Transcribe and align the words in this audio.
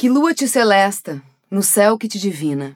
Que 0.00 0.08
lua 0.08 0.32
te 0.32 0.48
celesta, 0.48 1.22
no 1.50 1.62
céu 1.62 1.98
que 1.98 2.08
te 2.08 2.18
divina, 2.18 2.74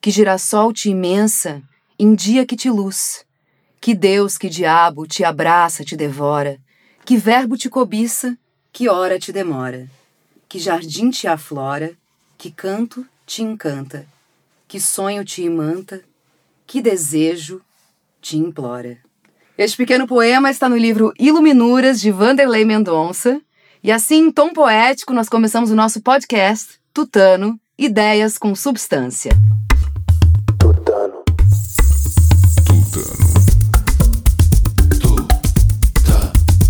que 0.00 0.08
girassol 0.08 0.72
te 0.72 0.88
imensa, 0.88 1.60
em 1.98 2.14
dia 2.14 2.46
que 2.46 2.54
te 2.54 2.70
luz, 2.70 3.26
que 3.80 3.92
Deus, 3.92 4.38
que 4.38 4.48
diabo 4.48 5.04
te 5.04 5.24
abraça, 5.24 5.84
te 5.84 5.96
devora, 5.96 6.60
que 7.04 7.16
verbo 7.16 7.56
te 7.56 7.68
cobiça, 7.68 8.38
que 8.72 8.88
hora 8.88 9.18
te 9.18 9.32
demora, 9.32 9.88
que 10.48 10.60
jardim 10.60 11.10
te 11.10 11.26
aflora, 11.26 11.90
que 12.38 12.52
canto 12.52 13.04
te 13.26 13.42
encanta, 13.42 14.06
que 14.68 14.78
sonho 14.78 15.24
te 15.24 15.42
imanta, 15.42 16.00
que 16.68 16.80
desejo 16.80 17.60
te 18.22 18.36
implora. 18.36 18.96
Este 19.58 19.76
pequeno 19.76 20.06
poema 20.06 20.52
está 20.52 20.68
no 20.68 20.76
livro 20.76 21.12
Iluminuras 21.18 22.00
de 22.00 22.12
Vanderlei 22.12 22.64
Mendonça. 22.64 23.40
E 23.82 23.90
assim, 23.90 24.26
em 24.26 24.30
tom 24.30 24.52
poético, 24.52 25.14
nós 25.14 25.26
começamos 25.26 25.70
o 25.70 25.74
nosso 25.74 26.02
podcast 26.02 26.78
Tutano 26.92 27.58
Ideias 27.78 28.36
com 28.36 28.54
Substância. 28.54 29.32
Tutano. 30.58 31.24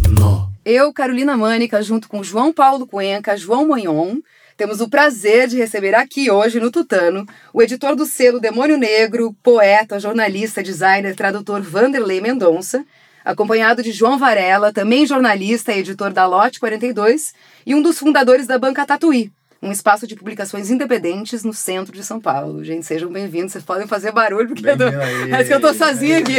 Tutano. 0.06 0.52
Eu, 0.64 0.92
Carolina 0.92 1.36
Mânica, 1.36 1.82
junto 1.82 2.08
com 2.08 2.22
João 2.22 2.52
Paulo 2.52 2.86
Cuenca, 2.86 3.36
João 3.36 3.66
Monhon, 3.66 4.20
temos 4.56 4.80
o 4.80 4.88
prazer 4.88 5.48
de 5.48 5.56
receber 5.56 5.96
aqui 5.96 6.30
hoje 6.30 6.60
no 6.60 6.70
Tutano 6.70 7.26
o 7.52 7.60
editor 7.60 7.96
do 7.96 8.06
selo 8.06 8.38
Demônio 8.38 8.78
Negro, 8.78 9.34
poeta, 9.42 9.98
jornalista, 9.98 10.62
designer, 10.62 11.16
tradutor 11.16 11.60
Vanderlei 11.60 12.20
Mendonça, 12.20 12.84
acompanhado 13.24 13.82
de 13.82 13.92
João 13.92 14.18
Varela, 14.18 14.72
também 14.72 15.06
jornalista 15.06 15.72
e 15.72 15.80
editor 15.80 16.12
da 16.12 16.26
Lote 16.26 16.60
42 16.60 17.32
e 17.66 17.74
um 17.74 17.82
dos 17.82 17.98
fundadores 17.98 18.46
da 18.46 18.58
Banca 18.58 18.86
Tatuí, 18.86 19.30
um 19.62 19.70
espaço 19.70 20.06
de 20.06 20.16
publicações 20.16 20.70
independentes 20.70 21.44
no 21.44 21.52
centro 21.52 21.92
de 21.92 22.02
São 22.02 22.18
Paulo. 22.18 22.64
Gente, 22.64 22.86
sejam 22.86 23.10
bem-vindos. 23.12 23.52
Vocês 23.52 23.62
podem 23.64 23.86
fazer 23.86 24.10
barulho, 24.10 24.48
porque 24.48 24.66
eu 24.70 24.76
tô... 24.78 24.84
Parece 25.30 25.48
que 25.50 25.54
eu 25.54 25.60
tô 25.60 25.74
sozinha 25.74 26.18
aqui. 26.18 26.36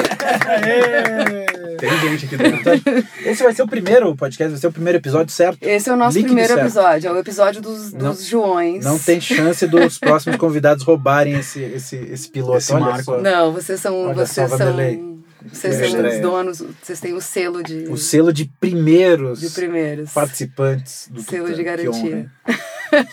Tem 1.78 2.00
gente 2.00 2.26
aqui 2.26 2.38
dentro. 2.38 3.08
Esse 3.24 3.44
vai 3.44 3.54
ser 3.54 3.62
o 3.64 3.68
primeiro 3.68 4.16
podcast, 4.16 4.50
vai 4.52 4.60
ser 4.60 4.68
o 4.68 4.72
primeiro 4.72 4.98
episódio, 4.98 5.32
certo? 5.32 5.60
Esse 5.62 5.90
é 5.90 5.94
o 5.94 5.96
nosso 5.96 6.18
Líquido 6.18 6.34
primeiro 6.34 6.54
certo. 6.56 6.66
episódio, 6.66 7.10
é 7.10 7.14
o 7.14 7.18
episódio 7.20 7.62
dos, 7.62 7.92
dos 7.92 7.94
Não- 7.94 8.14
Joões. 8.16 8.84
Não 8.84 8.98
tem 8.98 9.22
chance 9.22 9.68
dos 9.68 9.98
próximos 10.00 10.38
convidados 10.38 10.84
roubarem 10.84 11.36
esse, 11.40 11.62
esse, 11.62 11.96
esse 11.98 12.30
piloto. 12.30 12.58
Esse 12.58 12.74
Olha 12.74 12.86
marco. 12.86 13.04
só. 13.04 13.22
Não, 13.22 13.52
vocês 13.54 13.80
são. 13.80 14.06
Olha 14.06 14.14
vocês 14.16 14.50
são. 14.50 15.11
Vocês 15.52 15.78
Que 15.78 15.90
são 15.90 16.08
os 16.10 16.20
donos, 16.20 16.64
vocês 16.84 17.00
têm 17.00 17.14
o 17.14 17.22
selo 17.22 17.64
de, 17.64 17.86
O 17.90 17.98
selo 17.98 18.32
de 18.34 18.46
primeiros 18.60 19.40
de 19.40 19.50
primeiros. 19.50 20.12
participantes 20.12 21.08
do 21.12 21.22
Selo 21.22 21.48
Tutano. 21.50 21.56
de 21.58 21.64
garantia. 21.64 22.32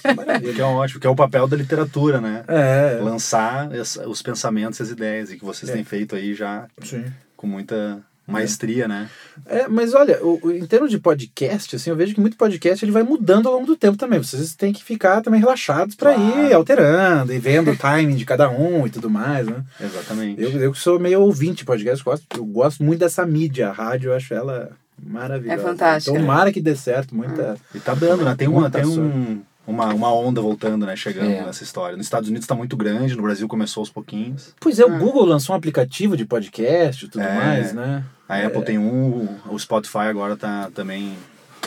Que 0.02 0.14
maravilha. 0.14 0.54
Que 0.54 0.60
é 0.60 0.64
ótimo, 0.64 1.00
que 1.00 1.06
é 1.06 1.10
o 1.10 1.16
papel 1.16 1.46
da 1.46 1.56
literatura, 1.56 2.20
né? 2.20 2.44
É, 2.48 2.98
Lançar 3.02 3.68
os 4.06 4.22
pensamentos 4.22 4.78
e 4.78 4.82
as 4.82 4.90
ideias, 4.90 5.30
e 5.30 5.36
que 5.38 5.44
vocês 5.44 5.70
É. 5.70 5.74
têm 5.74 5.84
feito 5.84 6.14
aí 6.16 6.34
já 6.34 6.66
sim. 6.82 7.04
com 7.36 7.46
muita 7.46 8.02
maestria, 8.32 8.86
né? 8.86 9.08
É, 9.46 9.66
mas 9.68 9.94
olha, 9.94 10.22
o- 10.24 10.38
o- 10.42 10.50
em 10.52 10.66
termos 10.66 10.90
de 10.90 10.98
podcast, 10.98 11.74
assim, 11.76 11.90
eu 11.90 11.96
vejo 11.96 12.14
que 12.14 12.20
muito 12.20 12.36
podcast 12.36 12.84
ele 12.84 12.92
vai 12.92 13.02
mudando 13.02 13.48
ao 13.48 13.54
longo 13.54 13.66
do 13.66 13.76
tempo 13.76 13.96
também. 13.96 14.18
Vocês 14.22 14.54
têm 14.54 14.72
que 14.72 14.84
ficar 14.84 15.20
também 15.22 15.40
relaxados 15.40 15.94
para 15.94 16.14
Claro. 16.14 16.46
ir 16.46 16.52
alterando 16.52 17.32
e 17.32 17.38
vendo 17.38 17.70
o 17.70 17.76
timing 17.76 18.16
de 18.16 18.24
cada 18.24 18.48
um 18.50 18.86
e 18.86 18.90
tudo 18.90 19.08
mais, 19.08 19.46
né? 19.46 19.62
Exatamente. 19.80 20.40
Eu, 20.42 20.50
eu 20.50 20.72
que 20.72 20.78
sou 20.78 20.98
meio 21.00 21.20
ouvinte 21.20 21.58
de 21.58 21.64
podcast, 21.64 22.04
gosto, 22.04 22.24
eu 22.36 22.44
gosto 22.44 22.82
muito 22.84 23.00
dessa 23.00 23.24
mídia, 23.24 23.70
a 23.70 23.72
rádio, 23.72 24.10
eu 24.10 24.14
acho 24.16 24.34
ela 24.34 24.70
maravilhosa. 25.02 25.60
É 25.60 25.62
fantástica. 25.64 26.18
Tomara 26.18 26.52
que 26.52 26.60
dê 26.60 26.74
certo, 26.76 27.14
muita. 27.14 27.56
E 27.74 27.78
tá 27.80 27.94
dando, 27.94 28.24
né? 28.24 28.34
Tem, 28.36 28.48
uma, 28.48 28.68
tem 28.68 28.84
um, 28.84 29.40
uma, 29.66 29.94
uma 29.94 30.12
onda 30.12 30.40
voltando, 30.40 30.84
né? 30.84 30.96
Chegando 30.96 31.30
É. 31.30 31.44
nessa 31.44 31.62
história. 31.62 31.96
Nos 31.96 32.06
Estados 32.06 32.28
Unidos 32.28 32.46
tá 32.48 32.55
muito 32.55 32.77
grande, 32.77 33.14
no 33.14 33.22
Brasil 33.22 33.46
começou 33.46 33.83
aos 33.83 33.90
pouquinhos. 33.90 34.52
Pois 34.61 34.78
é, 34.80 34.84
o 34.84 34.92
Ah. 34.92 34.98
Google 34.98 35.24
lançou 35.24 35.55
um 35.55 35.58
aplicativo 35.58 36.17
de 36.17 36.24
podcast 36.24 37.05
e 37.05 37.08
tudo 37.08 37.22
É. 37.22 37.34
mais, 37.36 37.72
né? 37.72 38.02
A 38.28 38.39
Apple 38.46 38.62
tem 38.64 38.78
um, 38.78 39.27
o 39.48 39.58
Spotify 39.58 39.98
agora 40.08 40.36
tá 40.36 40.70
também 40.74 41.16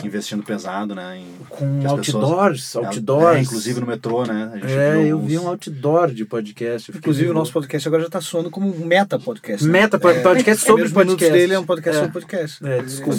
investindo 0.04 0.42
pesado, 0.42 0.94
né? 0.94 1.18
Em, 1.18 1.26
Com 1.48 1.78
as 1.84 2.06
pessoas- 2.06 2.24
outdoors, 2.24 2.76
outdoors. 2.76 3.36
É, 3.36 3.40
inclusive 3.42 3.80
no 3.80 3.86
metrô, 3.86 4.24
né? 4.24 4.50
A 4.52 4.56
gente 4.56 4.72
É, 4.72 4.92
viu 4.92 5.02
eu 5.02 5.14
alguns- 5.16 5.30
vi 5.30 5.38
um 5.38 5.48
outdoor 5.48 6.10
de 6.12 6.24
podcast. 6.24 6.90
Inclusive, 6.96 7.28
o 7.30 7.34
nosso 7.34 7.52
podcast 7.52 7.86
agora 7.88 8.02
já 8.02 8.06
está 8.08 8.20
soando 8.20 8.50
como 8.50 8.74
um 8.74 8.86
meta 8.86 9.18
podcast. 9.18 9.64
né? 9.66 9.72
Meta 9.72 9.98
podcast 9.98 10.64
sobre 10.64 10.84
Os 10.84 10.90
minutos 10.92 11.12
podcast. 11.14 11.38
dele 11.38 11.54
é 11.54 11.58
um 11.58 11.66
podcast 11.66 11.98
É. 11.98 12.00
sobre 12.04 12.12
podcast. 12.20 12.66
É, 12.66 12.82
desculpa. 12.82 13.18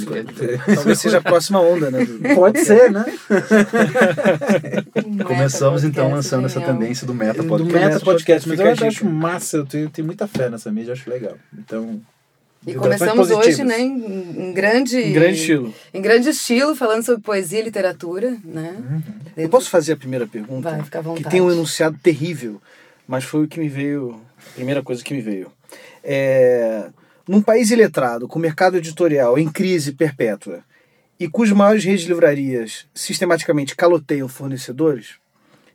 Talvez 0.76 1.00
seja 1.00 1.18
a 1.20 1.22
próxima 1.22 1.62
onda, 1.62 1.92
né? 1.92 2.06
do- 2.06 2.20
Pode 2.36 2.60
ser, 2.66 2.92
né? 2.92 3.06
Começamos 5.26 5.84
então 5.84 6.10
lançando 6.12 6.46
essa 6.48 6.60
tendência 6.60 7.06
do 7.06 7.14
Meta 7.14 7.44
Do 7.44 7.48
Podcast. 7.50 7.80
Meta 7.88 8.00
Podcast, 8.00 8.50
mas 8.50 8.60
eu 8.60 8.88
acho 8.88 9.06
massa, 9.06 9.58
eu 9.58 9.66
tenho, 9.66 9.90
tenho 9.90 10.06
muita 10.06 10.28
fé 10.28 10.50
nessa 10.50 10.72
mídia, 10.72 10.94
acho 10.94 11.10
legal. 11.10 11.38
Então. 11.58 12.02
E 12.66 12.72
vibrações 12.72 13.12
começamos 13.12 13.32
hoje, 13.32 13.64
né, 13.64 13.80
em, 13.82 14.50
em 14.50 14.54
grande. 14.54 14.98
Em 14.98 15.14
grande 15.14 15.38
estilo. 15.38 15.74
Em 15.94 16.02
grande 16.02 16.30
estilo, 16.30 16.76
falando 16.76 17.04
sobre 17.04 17.22
poesia 17.22 17.60
e 17.60 17.64
literatura, 17.64 18.38
né? 18.44 18.76
Uhum. 18.78 19.02
Eu 19.36 19.50
posso 19.50 19.70
fazer 19.70 19.94
a 19.94 19.98
primeira 19.98 20.26
pergunta? 20.26 20.70
Vai, 20.70 20.84
fica 20.84 21.00
à 21.00 21.02
vontade. 21.02 21.26
Que 21.26 21.30
tem 21.30 21.42
um 21.42 21.52
enunciado 21.52 21.98
terrível, 22.02 22.62
mas 23.08 23.26
foi 23.26 23.44
o 23.44 23.48
que 23.48 23.60
me 23.60 23.68
veio, 23.68 24.22
a 24.38 24.54
primeira 24.56 24.82
coisa 24.82 25.04
que 25.04 25.14
me 25.14 25.22
veio. 25.22 25.52
É, 26.02 26.90
num 27.28 27.42
país 27.42 27.70
iletrado, 27.70 28.28
com 28.28 28.40
mercado 28.40 28.78
editorial 28.78 29.38
em 29.38 29.50
crise 29.50 29.92
perpétua, 29.92 30.64
e 31.20 31.28
cujas 31.28 31.56
maiores 31.56 31.84
redes 31.84 32.02
de 32.02 32.08
livrarias 32.08 32.86
sistematicamente 32.94 33.76
caloteiam 33.76 34.28
fornecedores, 34.28 35.16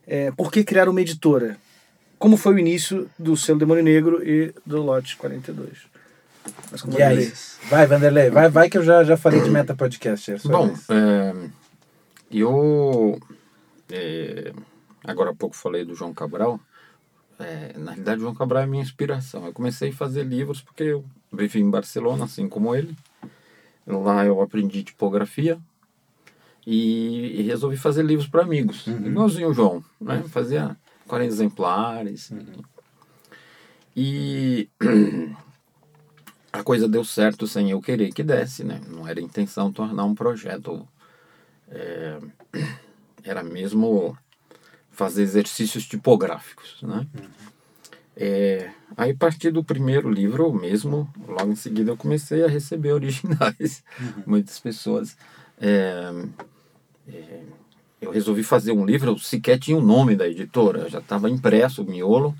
é, 0.07 0.31
por 0.31 0.51
que 0.51 0.63
criar 0.63 0.89
uma 0.89 1.01
editora? 1.01 1.55
Como 2.17 2.35
foi 2.35 2.55
o 2.55 2.59
início 2.59 3.09
do 3.17 3.37
selo 3.37 3.59
Demônio 3.59 3.83
Negro 3.83 4.27
e 4.27 4.53
do 4.65 4.81
Lote 4.81 5.15
42? 5.17 5.87
Mas 6.71 6.81
como 6.81 6.97
E 6.97 7.01
aí? 7.01 7.31
Vai, 7.69 7.85
Vanderlei, 7.87 8.29
vai, 8.29 8.49
vai 8.49 8.69
que 8.69 8.77
eu 8.77 8.83
já, 8.83 9.03
já 9.03 9.17
falei 9.17 9.41
de 9.41 9.49
Meta 9.49 9.75
Podcast. 9.75 10.31
é 10.31 10.37
Bom, 10.45 10.73
é, 10.89 11.33
eu 12.31 13.19
é, 13.91 14.53
agora 15.03 15.31
há 15.31 15.35
pouco 15.35 15.55
falei 15.55 15.83
do 15.83 15.95
João 15.95 16.13
Cabral. 16.13 16.59
É, 17.39 17.73
na 17.77 17.91
realidade, 17.91 18.19
o 18.19 18.23
João 18.23 18.35
Cabral 18.35 18.63
é 18.63 18.65
minha 18.65 18.83
inspiração. 18.83 19.45
Eu 19.45 19.53
comecei 19.53 19.89
a 19.89 19.93
fazer 19.93 20.23
livros 20.23 20.61
porque 20.61 20.83
eu 20.83 21.05
vivi 21.31 21.59
em 21.59 21.69
Barcelona, 21.69 22.25
assim 22.25 22.47
como 22.47 22.75
ele. 22.75 22.95
Lá 23.87 24.25
eu 24.25 24.41
aprendi 24.41 24.83
tipografia 24.83 25.57
e, 26.65 27.39
e 27.39 27.41
resolvi 27.43 27.77
fazer 27.77 28.03
livros 28.03 28.27
para 28.27 28.43
amigos, 28.43 28.85
igualzinho 28.87 29.49
o 29.49 29.53
João. 29.53 29.83
Né? 29.99 30.23
Fazia 30.27 30.77
40 31.07 31.33
exemplares. 31.33 32.31
E 33.95 34.69
a 36.51 36.63
coisa 36.63 36.87
deu 36.87 37.03
certo 37.03 37.47
sem 37.47 37.71
eu 37.71 37.81
querer 37.81 38.11
que 38.11 38.23
desse, 38.23 38.63
né? 38.63 38.81
Não 38.87 39.07
era 39.07 39.21
intenção 39.21 39.71
tornar 39.71 40.05
um 40.05 40.15
projeto. 40.15 40.87
é, 41.69 42.19
era 43.23 43.43
mesmo 43.43 44.17
fazer 44.91 45.23
exercícios 45.23 45.85
tipográficos, 45.85 46.81
né? 46.81 47.05
É, 48.15 48.71
aí, 48.97 49.11
a 49.11 49.15
partir 49.15 49.51
do 49.51 49.63
primeiro 49.63 50.09
livro 50.09 50.51
mesmo, 50.53 51.09
logo 51.25 51.51
em 51.51 51.55
seguida 51.55 51.91
eu 51.91 51.97
comecei 51.97 52.43
a 52.43 52.47
receber 52.47 52.91
originais. 52.93 53.83
Muitas 54.25 54.59
pessoas. 54.59 55.15
é, 55.61 56.11
é, 57.07 57.43
eu 58.01 58.11
resolvi 58.11 58.43
fazer 58.43 58.71
um 58.71 58.85
livro, 58.85 59.11
eu 59.11 59.17
sequer 59.17 59.59
tinha 59.59 59.77
o 59.77 59.81
nome 59.81 60.15
da 60.15 60.27
editora, 60.27 60.89
já 60.89 60.99
estava 60.99 61.29
impresso 61.29 61.83
o 61.83 61.85
miolo 61.85 62.33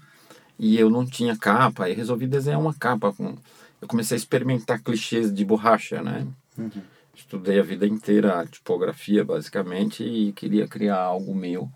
e 0.57 0.77
eu 0.77 0.89
não 0.89 1.05
tinha 1.05 1.37
capa, 1.37 1.85
aí 1.85 1.93
resolvi 1.93 2.27
desenhar 2.27 2.59
uma 2.59 2.73
capa. 2.73 3.11
Com... 3.11 3.37
Eu 3.81 3.87
comecei 3.87 4.15
a 4.15 4.17
experimentar 4.19 4.81
clichês 4.81 5.33
de 5.33 5.45
borracha, 5.45 6.01
né? 6.01 6.27
Estudei 7.15 7.59
a 7.59 7.63
vida 7.63 7.85
inteira 7.85 8.39
a 8.39 8.45
tipografia, 8.45 9.23
basicamente, 9.23 10.03
e 10.03 10.31
queria 10.33 10.67
criar 10.67 10.97
algo 10.97 11.35
meu. 11.35 11.69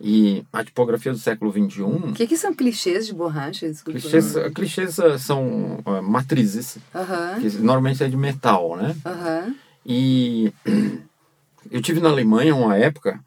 E 0.00 0.44
a 0.52 0.64
tipografia 0.64 1.12
do 1.12 1.18
século 1.18 1.52
XXI, 1.52 1.82
O 1.82 2.12
que, 2.14 2.26
que 2.26 2.36
são 2.36 2.52
clichês 2.52 3.06
de 3.06 3.14
borracha? 3.14 3.68
Desculpa. 3.68 3.98
clichês, 3.98 4.34
clichês 4.54 4.98
ah, 4.98 5.18
são 5.18 5.80
ah, 5.84 6.02
matrizes, 6.02 6.78
Aham, 6.94 7.40
que 7.40 7.48
normalmente 7.58 8.02
é 8.02 8.08
de 8.08 8.16
metal, 8.16 8.76
né? 8.76 8.96
aham. 9.06 9.54
E 9.86 10.52
eu 11.70 11.80
tive 11.80 12.00
na 12.00 12.08
Alemanha 12.08 12.54
uma 12.54 12.76
época 12.76 13.20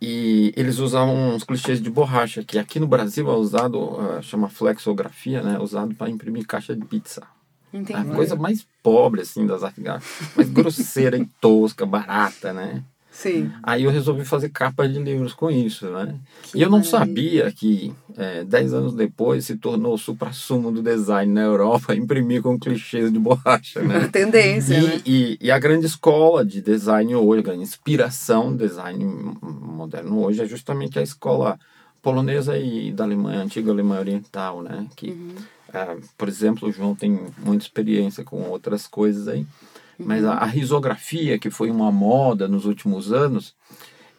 e 0.00 0.52
eles 0.56 0.78
usavam 0.78 1.34
uns 1.34 1.42
clichês 1.42 1.80
de 1.80 1.90
borracha, 1.90 2.44
que 2.44 2.58
aqui 2.58 2.78
no 2.78 2.86
Brasil 2.86 3.28
é 3.30 3.34
usado, 3.34 3.98
ah, 3.98 4.22
chama 4.22 4.48
flexografia, 4.48 5.42
né? 5.42 5.58
Usado 5.58 5.94
para 5.94 6.10
imprimir 6.10 6.46
caixa 6.46 6.76
de 6.76 6.84
pizza. 6.84 7.22
A 7.72 7.76
Entendi. 7.76 8.10
coisa 8.14 8.34
mais 8.36 8.66
pobre, 8.82 9.20
assim, 9.20 9.46
das 9.46 9.62
artes 9.62 9.82
gráficas. 9.82 10.34
Mais 10.36 10.48
grosseira 10.50 11.18
e 11.18 11.26
tosca, 11.40 11.84
barata, 11.84 12.52
né? 12.52 12.82
Sim. 13.10 13.50
Aí 13.64 13.82
eu 13.82 13.90
resolvi 13.90 14.24
fazer 14.24 14.48
capa 14.50 14.88
de 14.88 14.98
livros 15.00 15.32
com 15.34 15.50
isso, 15.50 15.86
né? 15.90 16.14
Que 16.42 16.58
e 16.58 16.62
eu 16.62 16.70
não 16.70 16.78
maravilha. 16.78 16.98
sabia 16.98 17.52
que, 17.52 17.92
é, 18.16 18.44
dez 18.44 18.72
anos 18.72 18.94
depois, 18.94 19.44
se 19.44 19.56
tornou 19.56 19.94
o 19.94 19.98
supra-sumo 19.98 20.70
do 20.70 20.80
design 20.80 21.32
na 21.32 21.42
Europa, 21.42 21.94
imprimir 21.96 22.42
com 22.42 22.56
clichês 22.58 23.12
de 23.12 23.18
borracha, 23.18 23.82
né? 23.82 24.08
Tendência, 24.12 24.78
E, 24.78 24.86
né? 24.86 25.02
e, 25.04 25.38
e 25.40 25.50
a 25.50 25.58
grande 25.58 25.86
escola 25.86 26.44
de 26.44 26.62
design 26.62 27.12
hoje, 27.16 27.40
a 27.40 27.44
grande 27.44 27.62
inspiração 27.64 28.52
do 28.52 28.58
design 28.66 29.04
moderno 29.42 30.22
hoje 30.24 30.42
é 30.42 30.46
justamente 30.46 30.98
a 30.98 31.02
escola 31.02 31.58
polonesa 32.00 32.56
e 32.56 32.92
da 32.92 33.02
Alemanha, 33.04 33.42
antiga 33.42 33.72
Alemanha 33.72 34.00
Oriental, 34.00 34.62
né? 34.62 34.86
Que, 34.94 35.10
Uhum. 35.10 35.34
Ah, 35.72 35.96
por 36.16 36.28
exemplo, 36.28 36.68
o 36.68 36.72
João 36.72 36.94
tem 36.94 37.18
muita 37.38 37.64
experiência 37.64 38.24
com 38.24 38.42
outras 38.48 38.86
coisas 38.86 39.28
aí, 39.28 39.46
mas 39.98 40.24
a, 40.24 40.34
a 40.34 40.44
risografia, 40.46 41.38
que 41.38 41.50
foi 41.50 41.70
uma 41.70 41.90
moda 41.92 42.46
nos 42.48 42.64
últimos 42.64 43.12
anos, 43.12 43.54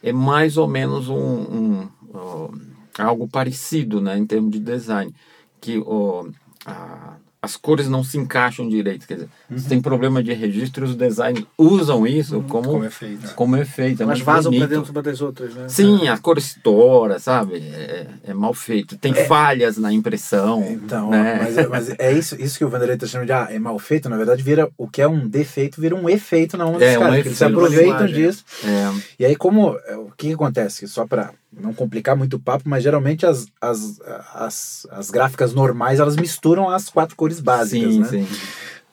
é 0.03 0.11
mais 0.13 0.57
ou 0.57 0.67
menos 0.67 1.09
um, 1.09 1.15
um, 1.17 1.89
ó, 2.13 2.49
algo 2.97 3.27
parecido, 3.27 3.99
né? 4.01 4.17
Em 4.17 4.25
termos 4.25 4.51
de 4.51 4.59
design, 4.59 5.13
que 5.61 5.81
ó, 5.85 6.25
a- 6.65 7.17
as 7.41 7.55
cores 7.55 7.87
não 7.87 8.03
se 8.03 8.17
encaixam 8.17 8.67
direito, 8.67 9.07
quer 9.07 9.13
dizer, 9.13 9.29
se 9.55 9.69
tem 9.69 9.81
problema 9.81 10.21
de 10.21 10.33
registro, 10.33 10.83
os 10.85 10.93
designers 10.95 11.45
usam 11.57 12.05
isso 12.05 12.41
como, 12.49 12.67
Como 12.69 12.83
efeito. 12.83 13.33
como 13.33 13.55
efeito. 13.55 14.03
É 14.03 14.05
muito 14.05 14.23
vazam 14.25 14.51
pra 14.51 14.59
bonito. 14.59 14.77
dentro 14.77 14.91
uma 14.91 15.01
das 15.01 15.21
outras, 15.21 15.53
né? 15.55 15.69
Sim, 15.69 16.09
a 16.09 16.17
cor 16.17 16.37
estoura, 16.37 17.17
sabe? 17.17 17.55
É, 17.59 18.07
é 18.25 18.33
mal 18.33 18.53
feito. 18.53 18.97
Tem 18.97 19.13
falhas 19.13 19.77
na 19.77 19.93
impressão. 19.93 20.65
Então, 20.69 21.09
né? 21.11 21.39
mas, 21.41 21.57
é- 21.57 21.67
mas 21.67 21.89
é 21.97 22.11
isso, 22.11 22.35
isso 22.41 22.57
que 22.57 22.65
o 22.65 22.69
Vanderlei 22.69 22.95
está 22.95 23.07
chamando 23.07 23.27
de 23.27 23.33
ah, 23.33 23.47
é 23.49 23.57
mal 23.57 23.79
feito, 23.79 24.09
na 24.09 24.17
verdade, 24.17 24.43
vira 24.43 24.69
o 24.77 24.87
que 24.87 25.01
é 25.01 25.07
um 25.07 25.25
defeito, 25.27 25.79
vira 25.79 25.95
um 25.95 26.09
efeito 26.09 26.57
na 26.57 26.65
onda 26.65 26.83
É, 26.83 26.89
dos 26.89 26.97
um 26.97 26.99
caras. 26.99 27.15
porque 27.15 27.27
eles 27.29 27.37
se 27.37 27.43
aproveitam 27.45 28.05
disso. 28.07 28.43
É, 28.65 29.01
E 29.19 29.25
aí, 29.25 29.35
como. 29.37 29.77
é, 29.87 29.95
O 29.95 30.11
que, 30.17 30.27
que 30.27 30.33
acontece? 30.33 30.87
Só 30.89 31.07
para 31.07 31.31
não 31.51 31.73
complicar 31.73 32.15
muito 32.15 32.35
o 32.35 32.39
papo, 32.39 32.67
mas 32.67 32.83
geralmente 32.83 33.25
as, 33.25 33.47
as, 33.59 33.99
as, 34.33 34.87
as 34.91 35.09
gráficas 35.09 35.53
normais 35.53 35.99
elas 35.99 36.15
misturam 36.15 36.69
as 36.69 36.89
quatro 36.89 37.15
cores 37.15 37.39
básicas, 37.39 37.93
sim, 37.93 37.99
né? 37.99 38.07
sim. 38.07 38.27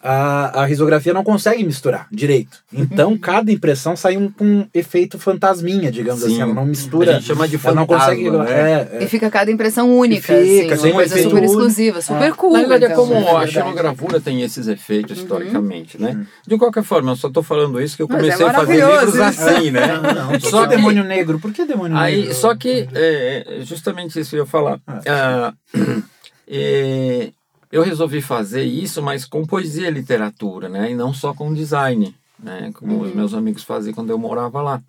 A, 0.09 0.63
a 0.63 0.67
risografia 0.67 1.13
não 1.13 1.25
consegue 1.25 1.65
misturar 1.65 2.07
direito. 2.13 2.59
Então, 2.73 3.19
cada 3.19 3.51
impressão 3.51 3.97
sai 3.97 4.17
um, 4.17 4.31
com 4.31 4.45
um 4.45 4.67
efeito 4.73 5.19
fantasminha, 5.19 5.91
digamos 5.91 6.21
Sim. 6.21 6.27
assim. 6.27 6.43
Ela 6.43 6.55
não 6.55 6.65
mistura. 6.65 7.11
A 7.11 7.15
gente 7.15 7.27
chama 7.27 7.49
de 7.49 7.57
ela 7.63 7.75
não 7.75 7.87
fantasma, 7.87 8.15
consegue. 8.15 8.31
né? 8.31 8.51
É, 8.53 8.99
é. 8.99 9.05
E 9.05 9.09
fica 9.09 9.29
cada 9.31 9.51
impressão 9.51 9.91
única, 9.97 10.33
E 10.33 10.63
fica, 10.63 10.75
assim, 10.75 10.85
uma 10.89 10.91
um 10.91 10.95
coisa 10.95 11.17
super 11.17 11.29
único. 11.37 11.45
exclusiva, 11.53 12.01
super 12.01 12.33
cool. 12.35 12.53
Na 12.53 12.61
verdade, 12.61 12.85
é 12.85 12.87
então, 12.93 13.07
como 13.07 13.21
né? 13.21 13.31
a 13.33 13.47
xilogravura 13.47 14.21
tem 14.21 14.43
esses 14.43 14.69
efeitos 14.69 15.19
historicamente, 15.19 16.01
né? 16.01 16.25
De 16.47 16.57
qualquer 16.57 16.85
forma, 16.85 17.13
eu 17.13 17.17
só 17.17 17.29
estou 17.29 17.43
falando 17.43 17.81
isso 17.81 17.97
que 17.97 18.03
eu 18.03 18.09
é 18.09 18.17
comecei 18.17 18.47
a 18.47 18.53
fazer 18.53 18.77
livros 18.77 19.21
assim, 19.21 19.71
né? 19.73 19.87
Não, 20.15 20.39
por 20.39 20.51
Só 20.51 20.67
que 20.67 20.77
demônio 20.77 21.03
negro? 21.05 21.39
Por 21.41 21.53
que 21.53 21.65
demônio 21.65 21.97
Aí, 21.97 22.21
negro? 22.21 22.35
só 22.35 22.55
que 22.55 22.89
é, 22.95 23.59
justamente 23.63 24.19
isso 24.21 24.31
que 24.31 24.37
eu 24.37 24.41
ia 24.41 24.47
falar. 24.47 24.79
Ah, 24.87 25.53
é, 26.49 27.31
eu 27.71 27.83
resolvi 27.83 28.21
fazer 28.23 28.63
isso, 28.65 29.03
mas 29.03 29.25
com 29.25 29.45
poesia 29.45 29.89
e 29.89 29.91
literatura, 29.91 30.69
né? 30.69 30.91
E 30.91 30.95
não 30.95 31.13
só 31.13 31.35
com 31.35 31.53
design, 31.53 32.15
né? 32.39 32.71
Como 32.75 33.01
os 33.03 33.15
meus 33.15 33.35
amigos 33.35 33.63
faziam 33.63 33.95
quando 33.95 34.11
eu 34.11 34.19
morava 34.19 34.63
lá. 34.63 34.83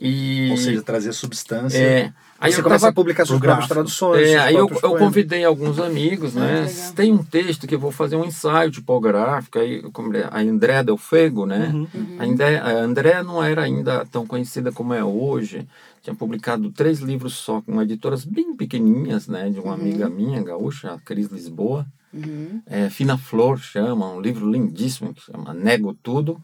E 0.00 0.48
Ou 0.52 0.56
seja, 0.56 0.80
trazer 0.82 1.12
substância. 1.12 1.76
é, 1.76 2.12
aí 2.38 2.52
Você 2.52 2.60
eu 2.60 2.62
começa 2.62 2.82
tava 2.82 2.90
a 2.90 2.94
publicar 2.94 3.26
suas 3.26 3.40
próprias 3.40 3.68
traduções. 3.68 4.28
é, 4.28 4.38
aí 4.38 4.54
eu, 4.54 4.70
eu 4.80 4.96
convidei 4.96 5.44
alguns 5.44 5.80
amigos, 5.80 6.34
né? 6.34 6.66
legal. 6.68 6.92
Tem 6.94 7.12
um 7.12 7.24
texto 7.24 7.66
que 7.66 7.74
eu 7.74 7.80
vou 7.80 7.90
fazer 7.90 8.14
um 8.14 8.24
ensaio 8.24 8.70
tipográfico, 8.70 9.58
aí 9.58 9.82
convidei 9.90 10.22
a 10.22 10.38
André 10.38 10.84
Del 10.84 10.96
Fuego, 10.96 11.46
né? 11.46 11.74
A, 12.16 12.24
André, 12.24 12.58
a 12.58 12.70
André 12.70 13.22
não 13.24 13.42
era 13.42 13.62
ainda 13.62 14.06
tão 14.06 14.24
conhecida 14.24 14.70
como 14.70 14.94
é 14.94 15.02
hoje. 15.02 15.66
Tinha 16.08 16.16
publicado 16.16 16.72
três 16.72 17.00
livros 17.00 17.34
só, 17.34 17.60
com 17.60 17.82
editoras 17.82 18.24
bem 18.24 18.56
pequenininhas, 18.56 19.28
né? 19.28 19.50
De 19.50 19.60
uma 19.60 19.74
amiga 19.74 20.08
minha, 20.08 20.42
gaúcha, 20.42 20.92
a 20.94 20.98
Cris 20.98 21.28
Lisboa. 21.28 21.86
Uhum. 22.14 22.62
É, 22.64 22.88
Fina 22.88 23.18
Flor 23.18 23.58
chama, 23.58 24.10
um 24.10 24.18
livro 24.18 24.50
lindíssimo 24.50 25.12
que 25.12 25.20
chama 25.20 25.52
Nego 25.52 25.92
Tudo. 25.92 26.42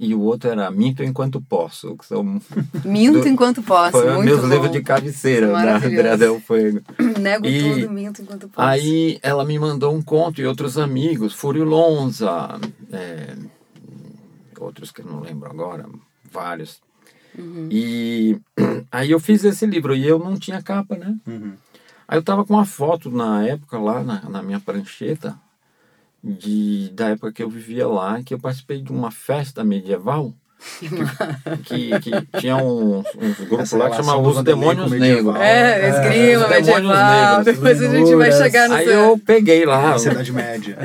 E 0.00 0.14
o 0.14 0.20
outro 0.22 0.48
era 0.50 0.70
Minto 0.70 1.04
Enquanto 1.04 1.38
Posso, 1.40 1.96
que 1.98 2.06
são 2.06 2.24
Minto 2.84 3.20
do- 3.20 3.28
enquanto 3.28 3.62
posso, 3.62 3.92
foi 3.92 4.10
muito 4.14 4.24
meus 4.24 4.40
bom. 4.40 4.48
livros 4.48 4.72
de 4.72 4.80
cabeceira 4.82 5.48
da. 5.52 5.76
André 5.76 6.16
Del 6.16 6.40
Fuego. 6.40 6.80
Nego 7.20 7.46
E- 7.46 7.60
tudo, 7.80 7.92
minto 7.92 8.22
enquanto 8.22 8.48
posso. 8.48 8.66
Aí 8.68 9.18
ela 9.22 9.44
me 9.44 9.58
mandou 9.58 9.94
um 9.94 10.02
conto 10.02 10.40
e 10.40 10.46
outros 10.46 10.78
amigos, 10.78 11.32
Fúrio 11.34 11.64
Lonza, 11.64 12.58
é, 12.90 13.36
outros 14.58 14.90
que 14.90 15.02
eu 15.02 15.06
não 15.06 15.20
lembro 15.20 15.48
agora, 15.50 15.86
vários. 16.32 16.80
E 17.70 18.38
aí 18.90 19.10
eu 19.10 19.20
fiz 19.20 19.44
esse 19.44 19.66
livro 19.66 19.94
e 19.94 20.06
eu 20.06 20.18
não 20.18 20.36
tinha 20.36 20.62
capa, 20.62 20.96
né? 20.96 21.16
Uhum. 21.26 21.54
Aí 22.06 22.18
eu 22.18 22.22
tava 22.22 22.44
com 22.44 22.54
uma 22.54 22.66
foto 22.66 23.10
na 23.10 23.46
época 23.46 23.78
lá 23.78 24.02
na, 24.02 24.28
na 24.28 24.42
minha 24.42 24.60
prancheta 24.60 25.38
de, 26.22 26.90
da 26.90 27.10
época 27.10 27.32
que 27.32 27.42
eu 27.42 27.50
vivia 27.50 27.86
lá, 27.86 28.22
que 28.22 28.34
eu 28.34 28.38
participei 28.38 28.80
de 28.80 28.92
uma 28.92 29.10
festa 29.10 29.64
medieval 29.64 30.32
que, 31.64 31.98
que, 32.00 32.00
que 32.00 32.38
tinha 32.40 32.56
uns, 32.56 33.04
uns 33.16 33.36
grupos 33.38 33.60
Essa 33.60 33.76
lá 33.76 33.90
que 33.90 34.02
do 34.02 34.28
Os 34.28 34.42
Demônios 34.42 34.90
o. 34.90 34.94
Negros. 34.94 35.36
É, 35.36 35.88
esgrima, 35.88 36.44
Os 36.44 36.50
medieval. 36.50 37.36
negros, 37.38 37.44
Depois 37.44 37.82
a 37.82 37.88
gente 37.96 38.14
vai 38.14 38.32
chegar 38.32 38.68
no 38.68 38.74
Aí 38.74 38.84
seu. 38.86 38.94
eu 39.00 39.18
peguei 39.24 39.64
lá, 39.64 39.90
Na 39.96 39.96
Idade 40.12 40.32
Média. 40.32 40.78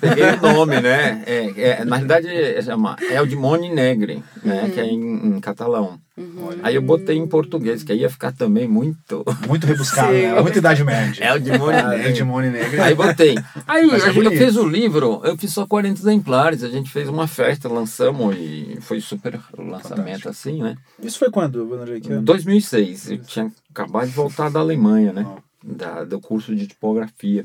peguei 0.00 0.24
o 0.30 0.40
nome, 0.40 0.80
né? 0.80 1.22
É, 1.26 1.52
é, 1.80 1.84
na 1.84 1.96
realidade, 1.96 2.28
é, 2.28 2.60
chama 2.62 2.96
El 3.10 3.26
Dimoni 3.26 3.72
Negre, 3.72 4.22
né? 4.42 4.70
Que 4.72 4.80
é 4.80 4.84
em, 4.84 5.36
em 5.36 5.40
catalão. 5.40 5.98
Aí 6.62 6.74
eu 6.74 6.80
botei 6.82 7.16
em 7.18 7.26
português, 7.26 7.82
que 7.82 7.92
aí 7.92 7.98
ia 8.00 8.08
ficar 8.10 8.32
também 8.32 8.66
muito... 8.66 9.22
Muito 9.46 9.66
rebuscado, 9.66 10.12
Sim. 10.16 10.22
né? 10.22 10.40
Muito 10.40 10.58
Idade 10.58 10.82
Média. 10.82 11.22
El 11.24 11.38
Dimoni 11.40 11.76
Ah, 11.76 11.88
Negre. 11.88 12.06
El 12.06 12.12
Dimone 12.14 12.50
Negro. 12.50 12.82
Aí 12.82 12.94
botei. 12.94 13.34
Aí 13.66 13.86
Mas 13.86 14.02
é 14.04 14.08
a 14.08 14.12
gente- 14.12 14.24
eu 14.24 14.32
fiz 14.32 14.56
o 14.56 14.66
livro, 14.66 15.20
eu 15.24 15.36
fiz 15.36 15.52
só 15.52 15.66
40 15.66 16.00
exemplares, 16.00 16.64
a 16.64 16.68
gente 16.68 16.90
fez 16.90 17.08
uma 17.08 17.26
festa, 17.26 17.68
lançamos 17.68 18.34
e 18.38 18.78
foi 18.80 19.00
super 19.00 19.38
lançamento 19.58 20.28
assim, 20.28 20.62
né? 20.62 20.76
Isso 21.02 21.18
foi 21.18 21.30
quando, 21.30 21.68
Vanderlei? 21.68 22.00
Que 22.00 22.08
Em 22.08 22.12
ano? 22.14 22.22
2006, 22.22 23.10
eu 23.10 23.18
tinha 23.18 23.52
acabado 23.70 24.06
de 24.06 24.12
voltar 24.14 24.50
da 24.50 24.60
Alemanha, 24.60 25.12
né? 25.12 25.26
Da, 25.62 26.02
do 26.04 26.18
curso 26.20 26.54
de 26.56 26.66
tipografia. 26.66 27.44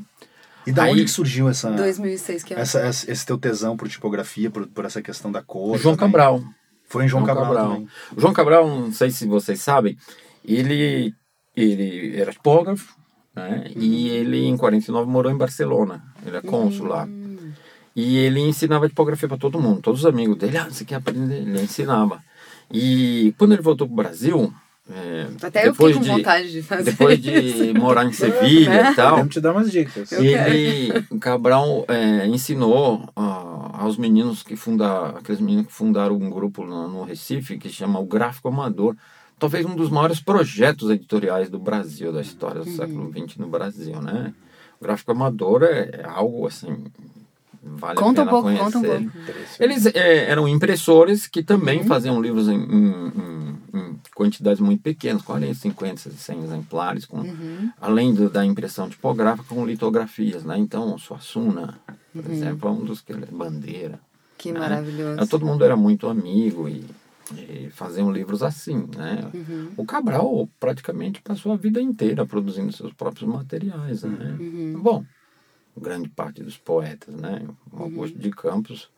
E 0.66 0.72
da 0.72 0.84
Aí- 0.84 0.92
onde 0.92 1.04
que 1.04 1.10
surgiu 1.10 1.48
essa, 1.48 1.70
2006 1.72 2.42
que 2.44 2.54
é. 2.54 2.60
essa, 2.60 2.78
essa- 2.80 3.10
esse 3.10 3.26
teu 3.26 3.36
tesão 3.36 3.76
por 3.76 3.88
tipografia, 3.88 4.48
por, 4.48 4.66
por 4.68 4.84
essa 4.84 5.02
questão 5.02 5.30
da 5.30 5.42
cor? 5.42 5.76
João 5.76 5.96
também? 5.96 6.10
Cabral. 6.12 6.42
Foi 6.92 7.06
em 7.06 7.08
João, 7.08 7.24
Cabral, 7.24 7.54
também. 7.54 7.88
O 8.14 8.20
João 8.20 8.34
Cabral, 8.34 8.68
não 8.68 8.92
sei 8.92 9.10
se 9.10 9.26
vocês 9.26 9.62
sabem, 9.62 9.96
ele, 10.44 11.14
ele 11.56 12.20
era 12.20 12.32
tipógrafo, 12.32 12.94
né? 13.34 13.64
E 13.74 14.10
ele, 14.10 14.44
em 14.44 14.58
49, 14.58 15.10
morou 15.10 15.32
em 15.32 15.36
Barcelona. 15.38 16.04
Ele 16.26 16.36
é 16.36 16.42
cônsul 16.42 16.84
lá. 16.86 17.08
E 17.96 18.18
ele 18.18 18.40
ensinava 18.40 18.90
tipografia 18.90 19.26
para 19.26 19.38
todo 19.38 19.58
mundo. 19.58 19.80
Todos 19.80 20.00
os 20.00 20.06
amigos 20.06 20.36
dele, 20.36 20.58
ah, 20.58 20.68
você 20.68 20.84
quer 20.84 20.96
aprender? 20.96 21.38
Ele 21.38 21.62
ensinava. 21.62 22.22
E 22.70 23.34
quando 23.38 23.52
ele 23.52 23.62
voltou 23.62 23.86
para 23.86 23.94
o 23.94 23.96
Brasil, 23.96 24.52
é, 24.90 25.28
Até 25.40 25.66
eu 25.66 25.72
depois 25.72 25.94
fiquei 25.94 26.08
com 26.10 26.16
de, 26.16 26.22
vontade 26.22 26.52
de 26.52 26.62
fazer. 26.62 26.90
depois 26.90 27.20
de 27.20 27.72
morar 27.74 28.04
em 28.04 28.12
Sevilha 28.12 28.90
e 28.90 28.94
tal, 28.94 29.10
Podemos 29.10 29.34
te 29.34 29.40
dar 29.40 29.52
umas 29.52 29.70
dicas. 29.70 30.10
Ele, 30.12 31.06
o 31.10 31.18
Cabral 31.18 31.84
é, 31.88 32.26
ensinou 32.26 33.08
ah, 33.14 33.70
aos 33.74 33.96
meninos 33.96 34.42
que 34.42 34.56
fundaram, 34.56 35.16
aqueles 35.16 35.40
meninos 35.40 35.66
que 35.66 35.72
fundaram 35.72 36.16
um 36.16 36.28
grupo 36.28 36.64
no, 36.64 36.88
no 36.88 37.04
Recife 37.04 37.58
que 37.58 37.68
chama 37.68 38.00
o 38.00 38.04
Gráfico 38.04 38.48
Amador, 38.48 38.96
talvez 39.38 39.64
um 39.64 39.76
dos 39.76 39.88
maiores 39.88 40.20
projetos 40.20 40.90
editoriais 40.90 41.48
do 41.48 41.58
Brasil, 41.58 42.12
da 42.12 42.20
história 42.20 42.62
do 42.62 42.70
século 42.70 43.10
XX 43.10 43.36
no 43.38 43.48
Brasil, 43.48 44.00
né? 44.00 44.34
O 44.80 44.84
Gráfico 44.84 45.12
Amador 45.12 45.62
é, 45.62 45.90
é 45.92 46.04
algo 46.04 46.44
assim, 46.46 46.84
vale 47.62 47.94
Conta 47.96 48.22
um 48.22 48.26
pouco, 48.26 48.42
conhecer. 48.44 48.64
conta 48.64 48.78
um 48.78 48.82
pouco. 48.82 49.10
Eles 49.60 49.86
é, 49.86 50.30
eram 50.30 50.48
impressores 50.48 51.26
que 51.26 51.42
também 51.42 51.80
Uhum. 51.80 51.86
faziam 51.86 52.20
livros 52.20 52.48
em, 52.48 52.54
em- 52.56 53.12
em- 53.74 54.00
quantidades 54.14 54.60
muito 54.60 54.82
pequenas, 54.82 55.22
40, 55.22 55.54
50, 55.54 56.10
100 56.10 56.42
exemplares, 56.44 57.06
com, 57.06 57.18
Uhum. 57.20 57.70
além 57.80 58.12
do- 58.14 58.28
da 58.28 58.44
impressão 58.44 58.88
tipográfica 58.88 59.54
com 59.54 59.64
litografias. 59.66 60.44
Né? 60.44 60.58
Então, 60.58 60.94
o 60.94 60.98
Suassuna, 60.98 61.78
por 62.12 62.30
exemplo, 62.30 62.68
é 62.68 62.72
um 62.72 62.84
dos 62.84 63.00
que 63.00 63.12
bandeira. 63.14 63.94
Uhum. 63.94 63.98
Que 64.38 64.52
né? 64.52 64.58
maravilhoso. 64.60 65.14
Então, 65.14 65.26
todo 65.26 65.46
mundo 65.46 65.64
era 65.64 65.76
muito 65.76 66.08
amigo 66.08 66.68
e, 66.68 66.84
e 67.32 67.70
faziam 67.70 68.10
livros 68.12 68.42
assim. 68.42 68.86
Né? 68.96 69.24
Uhum. 69.32 69.68
O 69.76 69.84
Cabral 69.84 70.48
praticamente 70.60 71.22
passou 71.22 71.52
a 71.52 71.56
vida 71.56 71.80
inteira 71.80 72.26
produzindo 72.26 72.72
seus 72.72 72.92
próprios 72.92 73.28
materiais. 73.28 74.02
Né? 74.02 74.36
Uhum. 74.38 74.80
Bom, 74.82 75.04
grande 75.80 76.08
parte 76.08 76.42
dos 76.42 76.56
poetas, 76.56 77.14
né? 77.14 77.46
O 77.72 77.82
Augusto 77.82 78.18
de 78.18 78.30
Campos 78.30 78.90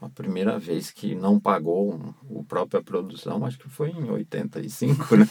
a 0.00 0.08
primeira 0.08 0.58
vez 0.58 0.92
que 0.92 1.14
não 1.14 1.40
pagou 1.40 2.14
o 2.30 2.44
própria 2.44 2.80
produção, 2.80 3.44
acho 3.44 3.58
que 3.58 3.68
foi 3.68 3.90
em 3.90 4.08
85, 4.08 5.16
né? 5.16 5.26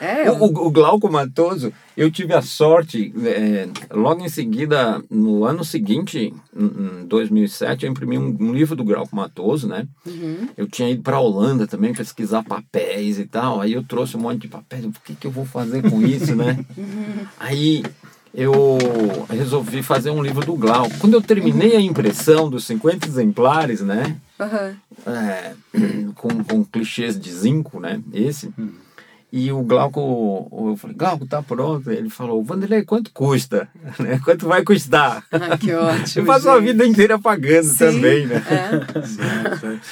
É, 0.00 0.22
é 0.24 0.32
O, 0.32 0.44
o, 0.44 0.70
Glauco 0.70 1.10
Matoso, 1.10 1.70
eu 1.94 2.10
tive 2.10 2.32
a 2.32 2.40
sorte, 2.40 3.12
é, 3.26 3.68
logo 3.90 4.24
em 4.24 4.28
seguida, 4.28 5.02
no 5.10 5.44
ano 5.44 5.64
seguinte, 5.64 6.34
em 6.56 7.02
em 7.02 7.06
2007, 7.06 7.84
eu 7.84 7.90
imprimi 7.90 8.16
um, 8.18 8.36
um 8.40 8.52
livro 8.52 8.74
do 8.74 8.84
Glauco 8.84 9.14
Matoso, 9.14 9.68
né? 9.68 9.86
Uhum. 10.06 10.48
Eu 10.56 10.66
tinha 10.66 10.88
ido 10.88 11.02
para 11.02 11.16
a 11.16 11.20
Holanda 11.20 11.66
também 11.66 11.92
pesquisar 11.92 12.42
papéis 12.42 13.18
e 13.18 13.26
tal, 13.26 13.60
aí 13.60 13.74
eu 13.74 13.82
trouxe 13.82 14.16
um 14.16 14.20
monte 14.20 14.42
de 14.42 14.48
papéis, 14.48 14.84
o 14.84 14.92
que, 15.04 15.14
que 15.14 15.26
eu 15.26 15.30
vou 15.30 15.44
fazer 15.44 15.82
com 15.88 16.00
isso, 16.00 16.34
né? 16.34 16.64
Aí 17.38 17.82
eu 18.34 18.78
resolvi 19.28 19.82
fazer 19.82 20.10
um 20.10 20.22
livro 20.22 20.44
do 20.44 20.54
Glauco. 20.54 20.96
Quando 20.98 21.14
eu 21.14 21.22
terminei 21.22 21.76
a 21.76 21.80
impressão 21.80 22.48
dos 22.48 22.64
50 22.64 23.06
exemplares, 23.06 23.80
né? 23.80 24.16
Aham. 24.40 24.76
é, 25.06 25.52
com, 26.14 26.42
com 26.44 26.64
clichês 26.64 27.18
de 27.18 27.32
zinco, 27.32 27.78
né? 27.78 28.00
Esse. 28.12 28.52
E 29.34 29.50
o 29.50 29.62
Glauco, 29.62 30.46
eu 30.70 30.76
falei, 30.76 30.94
Glauco, 30.94 31.24
tá 31.26 31.42
pronto? 31.42 31.90
Ele 31.90 32.10
falou, 32.10 32.44
Vanderlei, 32.44 32.82
quanto 32.84 33.10
custa? 33.12 33.66
Né? 33.98 34.20
Quanto 34.24 34.46
vai 34.46 34.62
custar? 34.62 35.24
Ah, 35.32 35.56
que 35.56 35.72
ótimo. 35.72 36.22
Eu 36.22 36.26
passo 36.26 36.50
a 36.50 36.56
gente. 36.60 36.64
vida 36.66 36.86
inteira 36.86 37.18
pagando 37.18 37.64
Sim, 37.64 37.76
também, 37.78 38.26
né? 38.26 38.42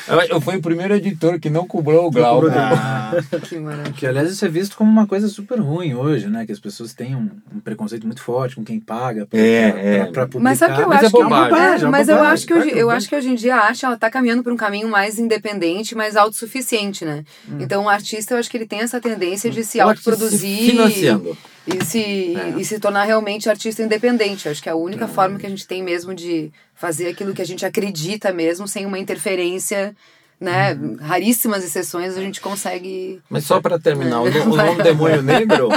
É, 0.09 0.11
Eu, 0.13 0.21
eu 0.37 0.41
fui 0.41 0.57
o 0.57 0.61
primeiro 0.63 0.95
editor 0.95 1.39
que 1.41 1.49
não 1.51 1.67
cobrou 1.67 2.07
o 2.07 2.11
Glauco. 2.11 2.49
Ah, 2.53 3.13
que 3.49 3.59
maravilha. 3.59 3.93
que 3.93 4.07
aliás 4.07 4.31
isso 4.31 4.45
é 4.45 4.49
visto 4.49 4.77
como 4.77 4.91
uma 4.91 5.07
coisa 5.07 5.29
super 5.29 5.59
ruim 5.61 5.95
hoje, 5.95 6.29
né? 6.29 6.45
Que 6.47 6.53
as 6.53 6.59
pessoas 6.61 6.93
têm 6.95 7.15
um, 7.17 7.31
um 7.55 7.61
preconceito 7.61 8.07
muito 8.07 8.23
forte 8.23 8.57
com 8.57 8.65
quem 8.65 8.79
paga 8.81 9.27
pra, 9.27 9.39
É, 9.39 9.71
pra, 9.73 9.81
é. 9.81 9.99
pra- 10.05 10.13
pra 10.13 10.23
publicar. 10.27 10.45
Mas 10.45 10.59
sabe 10.59 10.75
que 10.77 10.83
eu 10.83 10.89
Mas 10.89 11.03
é 11.03 11.07
acho 11.07 11.17
que. 11.17 11.23
bobagem. 11.23 11.55
é, 11.59 11.89
É 11.89 11.91
mas 11.91 12.09
eu 12.09 12.15
bobagem, 12.17 12.35
acho 12.35 12.47
que 12.47 12.55
hoje, 12.55 12.69
é 12.69 12.73
eu 12.73 12.77
bobagem. 12.81 12.97
acho 12.97 13.09
que 13.09 13.17
hoje 13.17 13.29
em 13.31 13.35
dia 13.35 13.57
a 13.57 13.61
arte 13.67 13.85
ela 13.85 13.97
tá 13.97 14.11
caminhando 14.11 14.43
por 14.43 14.53
um 14.53 14.57
caminho 14.57 14.89
mais 14.89 15.19
independente, 15.19 15.95
mais 15.95 16.17
autossuficiente, 16.17 17.05
né? 17.05 17.25
Hum. 17.49 17.59
Então 17.61 17.85
o 17.85 17.89
artista 17.89 18.35
eu 18.35 18.39
acho 18.39 18.51
que 18.51 18.57
ele 18.57 18.67
tem 18.67 18.81
essa 18.81 19.01
tendência 19.01 19.30
de 19.51 19.65
se 19.65 19.81
autoproduzir 19.81 20.71
financiando. 20.71 21.37
e 21.67 21.85
se, 21.85 22.35
É. 22.37 22.55
e 22.59 22.65
se 22.65 22.79
tornar 22.81 23.05
realmente 23.05 23.49
artista 23.49 23.83
independente. 23.83 24.49
Acho 24.49 24.63
que 24.63 24.69
é 24.69 24.73
a 24.73 24.77
única 24.77 25.07
forma 25.07 25.39
que 25.39 25.47
a 25.47 25.51
gente 25.51 25.67
tem 25.67 25.83
mesmo 25.83 26.15
de 26.15 26.51
fazer 26.75 27.09
aquilo 27.09 27.35
que 27.35 27.43
a 27.43 27.47
gente 27.47 27.65
acredita 27.67 28.33
mesmo, 28.33 28.67
sem 28.67 28.87
uma 28.87 28.99
interferência, 28.99 29.95
né? 30.41 30.73
Uhum. 30.75 30.97
Raríssimas 30.99 31.63
exceções 31.63 32.17
a 32.17 32.21
gente 32.21 32.41
consegue. 32.41 33.21
Mas 33.29 33.45
só 33.45 33.61
para 33.61 33.79
terminar, 33.79 34.23
o, 34.23 34.27
É. 34.29 34.45
no- 34.45 34.53
o 34.55 34.57
nome 34.57 34.83
Demônio 34.83 35.23
Negro, 35.23 35.69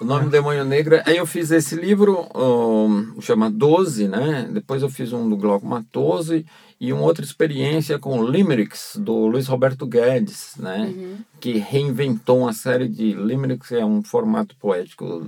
o 0.00 0.04
nome 0.04 0.28
Demônio 0.30 0.64
Negro, 0.64 1.00
aí 1.06 1.16
eu 1.16 1.26
fiz 1.26 1.50
esse 1.50 1.74
livro, 1.74 2.28
um, 2.34 3.20
chama 3.20 3.50
Doze, 3.50 4.06
né? 4.06 4.48
Depois 4.52 4.82
eu 4.82 4.90
fiz 4.90 5.12
um 5.12 5.28
do 5.28 5.36
Glauco 5.36 5.66
Matoso 5.66 6.44
e 6.78 6.92
uma 6.92 7.02
outra 7.02 7.24
experiência 7.24 7.98
com 7.98 8.22
Limericks, 8.24 8.96
do 8.96 9.26
Luiz 9.26 9.46
Roberto 9.46 9.86
Guedes, 9.86 10.52
né? 10.58 10.92
Que 11.40 11.58
reinventou 11.58 12.40
uma 12.40 12.52
série 12.52 12.88
de 12.88 13.12
Limericks, 13.12 13.68
que 13.68 13.74
é 13.76 13.84
um 13.84 14.02
formato 14.02 14.54
poético 14.56 15.26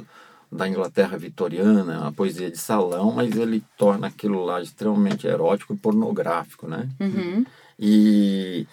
da 0.51 0.69
Inglaterra 0.69 1.17
vitoriana, 1.17 2.01
uma 2.03 2.13
poesia 2.13 2.51
de 2.51 2.59
salão, 2.59 3.11
mas 3.11 3.35
ele 3.37 3.65
torna 3.79 4.09
aquilo 4.09 4.45
lá 4.45 4.61
extremamente 4.61 5.27
erótico 5.27 5.73
e 5.73 5.77
pornográfico, 5.79 6.69
né? 6.69 6.89
Uhum. 7.01 7.45
E 7.85 8.65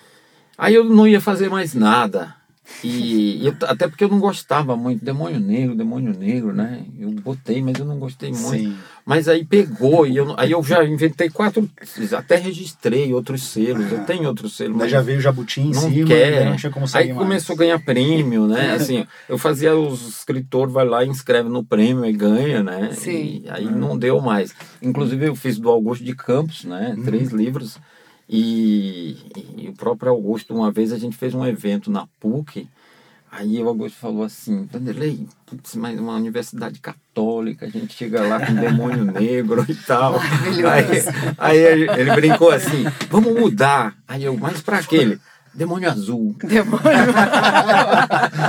aí 0.55 0.75
eu 0.75 0.83
não 0.83 1.07
ia 1.07 1.19
fazer 1.19 1.49
mais 1.49 1.73
nada. 1.73 2.35
E 2.83 3.43
eu- 3.45 3.55
até 3.63 3.87
porque 3.87 4.03
eu 4.03 4.07
não 4.07 4.19
gostava 4.19 4.75
muito. 4.77 5.03
Demônio 5.03 5.39
negro, 5.39 5.75
demônio 5.75 6.13
negro, 6.17 6.53
né? 6.53 6.85
Eu 6.99 7.09
botei, 7.09 7.63
mas 7.63 7.79
eu 7.79 7.83
não 7.85 7.97
gostei 7.97 8.29
muito. 8.29 8.49
Sim. 8.69 8.77
Mas 9.03 9.27
aí 9.27 9.43
pegou, 9.43 10.05
e 10.05 10.15
eu, 10.15 10.35
aí 10.37 10.51
eu 10.51 10.61
já 10.63 10.85
inventei 10.85 11.31
quatro, 11.31 11.67
até 12.15 12.35
registrei 12.35 13.11
outros 13.11 13.41
selos. 13.41 13.91
Eu 13.91 14.05
tenho 14.05 14.27
outros 14.27 14.55
selos, 14.55 14.77
mas 14.77 14.91
já 14.91 15.01
veio 15.01 15.17
o 15.17 15.21
Jabuti 15.21 15.61
em 15.61 15.71
não 15.71 15.89
cima, 15.89 16.07
quer. 16.07 16.35
daí 16.41 16.49
não 16.51 16.55
tinha 16.57 16.71
como 16.71 16.87
sair 16.87 17.01
Aí 17.01 17.07
mais. 17.13 17.17
começou 17.17 17.55
a 17.55 17.57
ganhar 17.57 17.79
prêmio, 17.79 18.45
né? 18.45 18.73
Assim, 18.75 19.03
eu 19.27 19.39
fazia 19.39 19.75
os 19.75 20.07
escritor 20.19 20.69
vai 20.69 20.85
lá 20.85 21.03
e 21.03 21.07
inscreve 21.09 21.49
no 21.49 21.63
prêmio 21.63 22.05
e 22.05 22.13
ganha, 22.13 22.61
né? 22.61 22.91
Sim. 22.93 23.41
E 23.45 23.49
aí 23.49 23.65
não 23.65 23.97
deu 23.97 24.21
mais. 24.21 24.53
Inclusive 24.79 25.25
eu 25.25 25.35
fiz 25.35 25.57
do 25.57 25.69
Augusto 25.69 26.03
de 26.03 26.15
Campos, 26.15 26.63
né? 26.65 26.93
Uhum. 26.95 27.03
Três 27.03 27.29
livros. 27.31 27.79
E, 28.29 29.17
e 29.57 29.67
o 29.69 29.73
próprio 29.73 30.11
Augusto, 30.11 30.53
uma 30.53 30.71
vez 30.71 30.93
a 30.93 30.99
gente 30.99 31.17
fez 31.17 31.33
um 31.33 31.43
evento 31.43 31.89
na 31.89 32.07
PUC. 32.19 32.69
Aí 33.31 33.61
o 33.61 33.67
Augusto 33.67 33.97
falou 33.97 34.23
assim, 34.23 34.67
Vanderlei, 34.71 35.27
putz, 35.45 35.75
mas 35.75 35.99
uma 35.99 36.15
universidade 36.15 36.79
católica, 36.79 37.65
a 37.65 37.69
gente 37.69 37.93
chega 37.93 38.21
lá 38.21 38.43
com 38.43 38.53
demônio 38.53 39.05
negro 39.11 39.65
e 39.67 39.75
tal. 39.75 40.15
Aí, 41.37 41.57
aí 41.57 41.99
ele 41.99 42.15
brincou 42.15 42.51
assim, 42.51 42.83
vamos 43.09 43.33
mudar. 43.33 43.95
Aí 44.07 44.23
eu, 44.23 44.35
mas 44.37 44.61
pra 44.61 44.79
aquele? 44.79 45.19
Demônio 45.59 45.89
azul. 45.91 46.35
Demônio. 46.41 46.79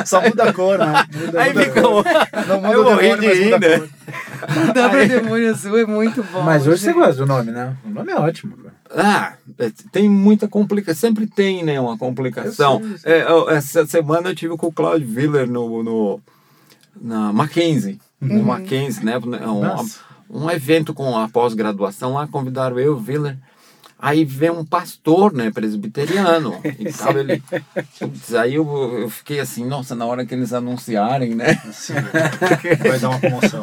Só 0.07 0.21
muda 0.23 0.45
a 0.45 0.53
cor, 0.53 0.79
né? 0.79 1.05
Muda, 1.13 1.43
Aí 1.43 1.53
muda 1.53 1.65
ficou. 1.65 2.05
Não 2.47 2.57
muda 2.61 2.73
eu 2.73 2.81
o 2.81 2.85
morri 2.85 3.03
demônio, 3.03 3.21
de 3.21 3.27
mas 3.27 3.45
muda 3.45 3.57
a 3.57 3.59
né? 3.59 3.79
cor. 3.79 4.73
Dá 4.75 4.89
pra 4.89 5.05
demônio 5.05 5.51
azul, 5.51 5.77
é 5.79 5.87
muito 5.87 6.23
bom. 6.33 6.43
Mas 6.43 6.67
hoje 6.67 6.83
você 6.83 6.87
gente. 6.93 6.97
gosta 7.01 7.15
do 7.17 7.27
nome, 7.27 7.51
né? 7.51 7.77
O 7.85 7.91
nome 7.91 8.13
é 8.13 8.17
ótimo. 8.17 8.57
cara. 8.57 8.75
Ah, 8.93 9.33
é, 9.59 9.71
tem 9.91 10.09
muita 10.09 10.47
complicação. 10.47 11.01
Sempre 11.11 11.27
tem, 11.27 11.65
né, 11.65 11.81
uma 11.81 11.99
complicação. 11.99 12.81
Eu 12.81 12.99
sei, 12.99 13.13
É, 13.13 13.23
eu- 13.31 13.51
essa 13.51 13.85
semana 13.87 14.31
eu 14.31 14.35
tive 14.35 14.57
com 14.57 14.69
o 14.69 14.73
Claudio 14.73 15.09
Willer 15.13 15.49
no, 15.51 15.83
no, 15.83 16.21
na 17.01 17.33
Mackenzie. 17.33 18.01
No 18.21 18.43
Mackenzie, 18.45 19.05
né? 19.05 19.19
Um, 19.19 19.61
Nossa. 19.63 19.99
um 20.31 20.51
evento 20.51 20.95
com 20.95 21.17
a 21.19 21.29
pós-graduação 21.29 22.15
lá, 22.15 22.27
convidaram 22.27 22.79
eu, 22.79 22.95
o 22.97 23.05
Willer. 23.05 23.37
Aí 24.03 24.25
vem 24.25 24.51
um 24.51 24.65
pastor, 24.65 25.33
né, 25.33 25.51
presbiteriano 25.51 26.59
e 26.79 26.91
tal, 26.93 27.19
ele... 27.19 27.43
Putz, 27.99 28.35
aí 28.35 28.55
eu, 28.55 28.99
eu 29.03 29.11
fiquei 29.11 29.41
assim, 29.41 29.65
nossa, 29.67 29.95
na 29.95 30.07
hora 30.07 30.25
que 30.25 30.35
eles 30.35 30.53
anunciarem, 30.53 31.35
né? 31.35 31.61
Sim. 31.73 31.95
Vai 32.89 32.99
dar 32.99 33.11
uma 33.11 33.19
promoção. 33.19 33.61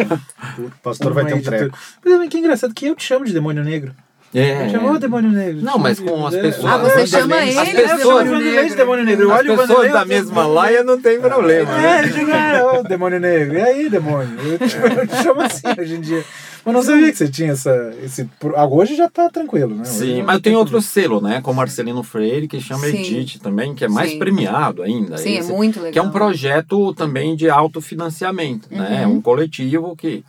O 0.59 0.71
pastor 0.83 1.13
vai 1.13 1.25
ter 1.25 1.33
um 1.33 1.41
treco. 1.41 1.77
Mas 2.05 2.29
que 2.29 2.37
engraçado 2.37 2.73
que 2.73 2.85
eu 2.87 2.95
te 2.95 3.03
chamo 3.03 3.25
de 3.25 3.33
demônio 3.33 3.63
negro. 3.63 3.93
É, 4.35 4.65
Eu 4.65 4.69
chamo 4.71 4.91
"Ô, 4.91 4.99
demônio 4.99 5.31
negro. 5.31 5.61
Não, 5.63 5.77
mas 5.79 5.99
com 6.01 6.27
as 6.27 6.35
pessoas... 6.35 6.65
Ah, 6.71 6.77
você 6.77 6.99
as 7.01 7.09
chama 7.09 7.37
ele 7.37 7.57
as 7.57 7.67
de 7.69 7.73
pessoas, 7.75 8.75
demônio 8.75 9.05
negro. 9.05 9.23
Eu 9.23 9.31
As 9.33 9.39
olho 9.39 9.53
o 9.53 9.57
pessoas 9.57 9.67
Vanderlei, 9.69 9.91
da 9.93 10.01
eu- 10.01 10.05
mesma 10.05 10.45
laia 10.45 10.83
não 10.83 11.01
tem 11.01 11.19
problema, 11.21 11.71
né? 11.77 12.01
É, 12.03 12.07
chega, 12.11 12.35
é, 12.35 12.83
demônio 12.83 13.19
negro. 13.21 13.57
E 13.57 13.61
aí, 13.61 13.89
demônio? 13.89 14.37
Eu 14.39 14.59
te, 14.59 14.75
eu 14.75 15.07
te 15.07 15.23
chamo 15.23 15.41
assim 15.41 15.61
hoje 15.79 15.95
em 15.95 16.01
dia. 16.01 16.23
Mas 16.67 16.75
não 16.75 16.83
sabia 16.83 17.09
que 17.11 17.17
você 17.17 17.29
tinha 17.29 17.51
essa. 17.53 17.93
Esse, 18.03 18.29
ah, 18.55 18.65
hoje 18.67 18.95
já 18.97 19.09
tá 19.09 19.29
tranquilo, 19.29 19.73
né? 19.73 19.85
Sim, 19.85 20.13
Hoje 20.15 20.21
mas 20.23 20.41
tem 20.41 20.53
outro 20.53 20.81
selo, 20.81 21.21
né? 21.21 21.39
Com 21.41 21.53
Marcelino 21.53 22.03
Freire, 22.03 22.45
que 22.47 22.59
chama 22.59 22.85
Sim. 22.87 22.97
Edite 22.97 23.39
também, 23.39 23.73
que 23.73 23.85
é 23.85 23.87
mais 23.87 24.11
Sim. 24.11 24.19
premiado 24.19 24.83
ainda. 24.83 25.17
Sim, 25.17 25.35
é 25.35 25.39
Esse- 25.39 25.53
muito 25.53 25.77
legal. 25.77 25.93
Que 25.93 25.99
é 25.99 26.01
um 26.01 26.11
projeto 26.11 26.93
também 26.93 27.37
de 27.37 27.49
autofinanciamento, 27.49 28.67
né? 28.69 29.03
É 29.03 29.07
Uhum. 29.07 29.13
um 29.13 29.21
coletivo 29.21 29.95
que 29.95 30.25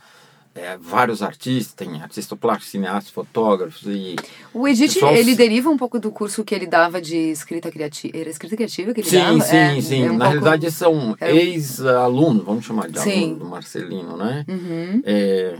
é, 0.59 0.77
vários 0.77 1.21
artistas, 1.21 1.73
tem 1.73 2.01
artista 2.01 2.35
plástico, 2.35 2.71
cineastas, 2.71 3.11
fotógrafos 3.13 3.83
e... 3.85 4.15
O 4.53 4.67
Edith, 4.67 4.93
Pessoal- 4.95 5.15
ele 5.15 5.35
deriva 5.35 5.69
um 5.69 5.77
pouco 5.77 5.99
do 5.99 6.11
curso 6.11 6.43
que 6.43 6.53
ele 6.53 6.65
dava 6.67 7.01
de 7.01 7.15
escrita 7.15 7.71
criativa. 7.71 8.17
Era 8.17 8.29
escrita 8.29 8.55
criativa 8.55 8.93
que 8.93 9.01
ele 9.01 9.09
Sim, 9.09 9.17
dava? 9.17 9.41
sim, 9.41 9.55
É, 9.55 9.81
sim. 9.81 10.03
é 10.03 10.11
um 10.11 10.17
Na 10.17 10.25
pouco- 10.25 10.43
realidade 10.45 10.71
são 10.71 11.15
era 11.19 11.31
ex-alunos, 11.31 12.43
vamos 12.43 12.65
chamar 12.65 12.89
de 12.89 12.99
Sim. 12.99 13.23
aluno 13.23 13.35
do 13.39 13.45
Marcelino, 13.45 14.17
né? 14.17 14.45
Uhum. 14.47 15.01
É, 15.05 15.55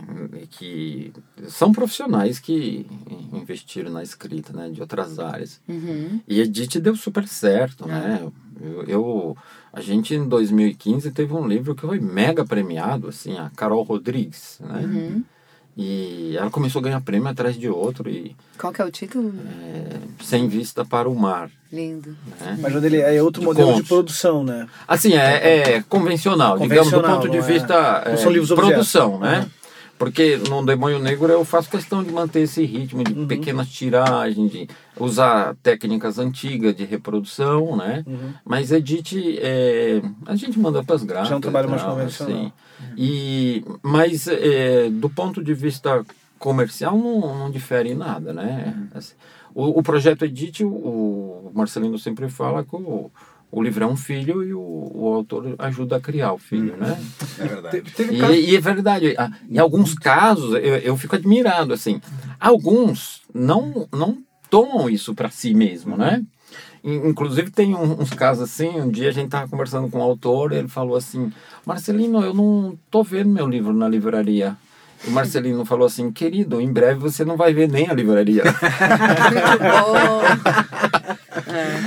que 0.50 1.12
são 1.48 1.72
profissionais 1.72 2.40
que 2.40 2.86
investiram 3.34 3.92
na 3.92 4.04
escrita, 4.04 4.52
né? 4.54 4.70
De 4.70 4.82
outras 4.82 5.20
áreas. 5.20 5.60
Uhum. 5.68 6.20
E 6.28 6.42
Edith 6.42 6.80
deu 6.80 6.96
super 6.96 7.28
certo, 7.28 7.86
Ah. 7.86 7.88
né? 7.88 8.28
Eu, 8.62 8.84
eu- 8.84 9.38
a 9.72 9.82
gente 9.82 10.14
em 10.16 10.28
2015 10.28 11.12
teve 11.12 11.34
um 11.34 11.48
livro 11.48 11.76
que 11.76 11.82
foi 11.86 12.00
mega 12.00 12.44
premiado, 12.46 13.08
assim, 13.08 13.38
a 13.38 13.50
Carol 13.56 13.84
Rodrigues, 13.84 14.60
né? 14.62 14.82
Uhum. 14.84 15.24
E 15.78 16.36
ela 16.36 16.50
começou 16.50 16.80
a 16.80 16.84
ganhar 16.84 17.00
prêmio 17.00 17.30
atrás 17.30 17.56
de 17.58 17.70
outro 17.70 18.10
e 18.10 18.36
Qual 18.58 18.74
que 18.74 18.82
é 18.82 18.86
o 18.86 18.92
título? 18.92 19.34
é, 19.48 19.98
sem 20.22 20.48
vista 20.50 20.84
para 20.84 21.08
o 21.08 21.16
mar, 21.16 21.50
Lindo. 21.72 22.18
né? 22.42 22.58
Mas 22.60 22.76
o 22.76 22.82
dele 22.82 22.98
é 22.98 23.22
outro 23.24 23.40
De 23.40 23.46
modelo 23.48 23.68
de 23.70 23.74
contos. 23.76 23.88
produção, 23.88 24.44
né? 24.44 24.68
Assim, 24.86 25.14
é, 25.14 25.76
é 25.78 25.82
convencional, 25.84 26.58
digamos, 26.60 26.88
do 26.90 26.96
Convencional, 26.96 27.22
ponto 27.22 27.32
de 27.32 27.38
é- 27.38 27.42
vista 27.42 28.04
é, 28.06 28.18
são 28.18 28.30
livros 28.30 28.52
produção, 28.52 29.20
né? 29.20 29.40
Uhum. 29.40 29.59
Porque 30.00 30.38
no 30.50 30.66
Demônio 30.66 30.98
Negro 30.98 31.28
eu 31.32 31.44
faço 31.44 31.70
questão 31.70 32.02
de 32.02 32.10
manter 32.10 32.40
esse 32.40 32.64
ritmo 32.66 33.04
de 33.04 33.12
Uhum. 33.14 33.28
pequenas 33.28 33.68
tiragens, 33.68 34.50
de 34.50 34.68
usar 34.98 35.56
técnicas 35.62 36.18
antigas 36.18 36.74
de 36.74 36.86
reprodução, 36.86 37.76
né? 37.76 38.04
Uhum. 38.08 38.34
Mas 38.46 38.72
edite, 38.72 39.38
é, 39.42 40.02
a 40.26 40.38
gente 40.38 40.58
manda 40.58 40.82
para 40.82 40.96
as 40.96 41.04
gráficas. 41.04 41.28
Já 41.30 41.36
é 41.36 41.38
um 41.38 41.42
trabalho 41.42 41.70
mais 41.70 41.84
convencional. 41.84 42.34
assim. 42.38 42.52
E, 42.98 43.62
mas 43.84 44.26
é, 44.30 44.90
do 44.90 45.10
ponto 45.10 45.44
de 45.44 45.54
vista 45.54 46.04
comercial 46.40 46.98
não, 46.98 47.38
não 47.38 47.52
difere 47.52 47.92
em 47.92 47.96
nada, 47.96 48.32
né? 48.32 48.74
Uhum. 48.76 48.88
Assim, 48.98 49.16
o, 49.54 49.80
o 49.80 49.84
projeto 49.84 50.24
Edite, 50.24 50.64
o, 50.64 50.70
o 50.70 51.52
Marcelino 51.54 52.00
sempre 52.00 52.30
fala 52.30 52.64
que 52.64 52.74
o, 52.74 53.12
o 53.52 53.64
livro 53.64 53.84
é 53.84 53.88
um 53.88 53.96
filho 53.96 54.44
e 54.44 54.54
o, 54.54 54.60
o 54.94 55.14
autor 55.14 55.56
ajuda 55.58 55.96
a 55.96 56.00
criar 56.00 56.34
o 56.34 56.38
filho, 56.38 56.76
né? 56.78 56.98
É 57.40 57.48
verdade. 57.48 57.84
Um 58.00 58.20
caso- 58.20 58.34
E, 58.34 58.52
e 58.52 58.56
é 58.56 58.60
verdade, 58.62 59.16
em 59.50 59.58
alguns 59.58 59.94
casos 59.94 60.54
eu, 60.54 60.78
eu 60.78 60.98
fico 60.98 61.16
admirado, 61.16 61.74
assim, 61.74 62.00
alguns 62.40 63.22
não, 63.34 63.88
não 63.92 64.18
tomam 64.50 64.90
isso 64.90 65.14
para 65.16 65.30
si 65.30 65.54
mesmo, 65.54 65.98
né? 65.98 66.24
In- 66.84 67.10
Inclusive 67.10 67.50
tem 67.52 67.76
um- 67.76 68.02
uns 68.02 68.12
casos 68.12 68.44
assim, 68.44 68.70
um 68.80 68.90
dia 68.90 69.10
a 69.10 69.12
gente 69.14 69.30
tava 69.30 69.48
conversando 69.48 69.90
com 69.90 70.00
o 70.00 70.02
autor, 70.04 70.52
ele 70.52 70.68
falou 70.68 70.96
assim, 70.96 71.32
Marcelino, 71.66 72.24
eu 72.24 72.34
não 72.34 72.78
tô 72.92 73.04
vendo 73.04 73.30
meu 73.30 73.48
livro 73.48 73.74
na 73.74 73.88
livraria. 73.90 74.56
O 75.08 75.12
Marcelino 75.12 75.64
falou 75.66 75.86
assim, 75.88 76.12
querido, 76.12 76.60
em 76.60 76.72
breve 76.72 77.00
você 77.00 77.24
não 77.24 77.38
vai 77.38 77.54
ver 77.54 77.70
nem 77.70 77.88
a 77.90 77.94
livraria. 77.94 78.44
Muito 79.30 79.60
bom. 79.64 80.22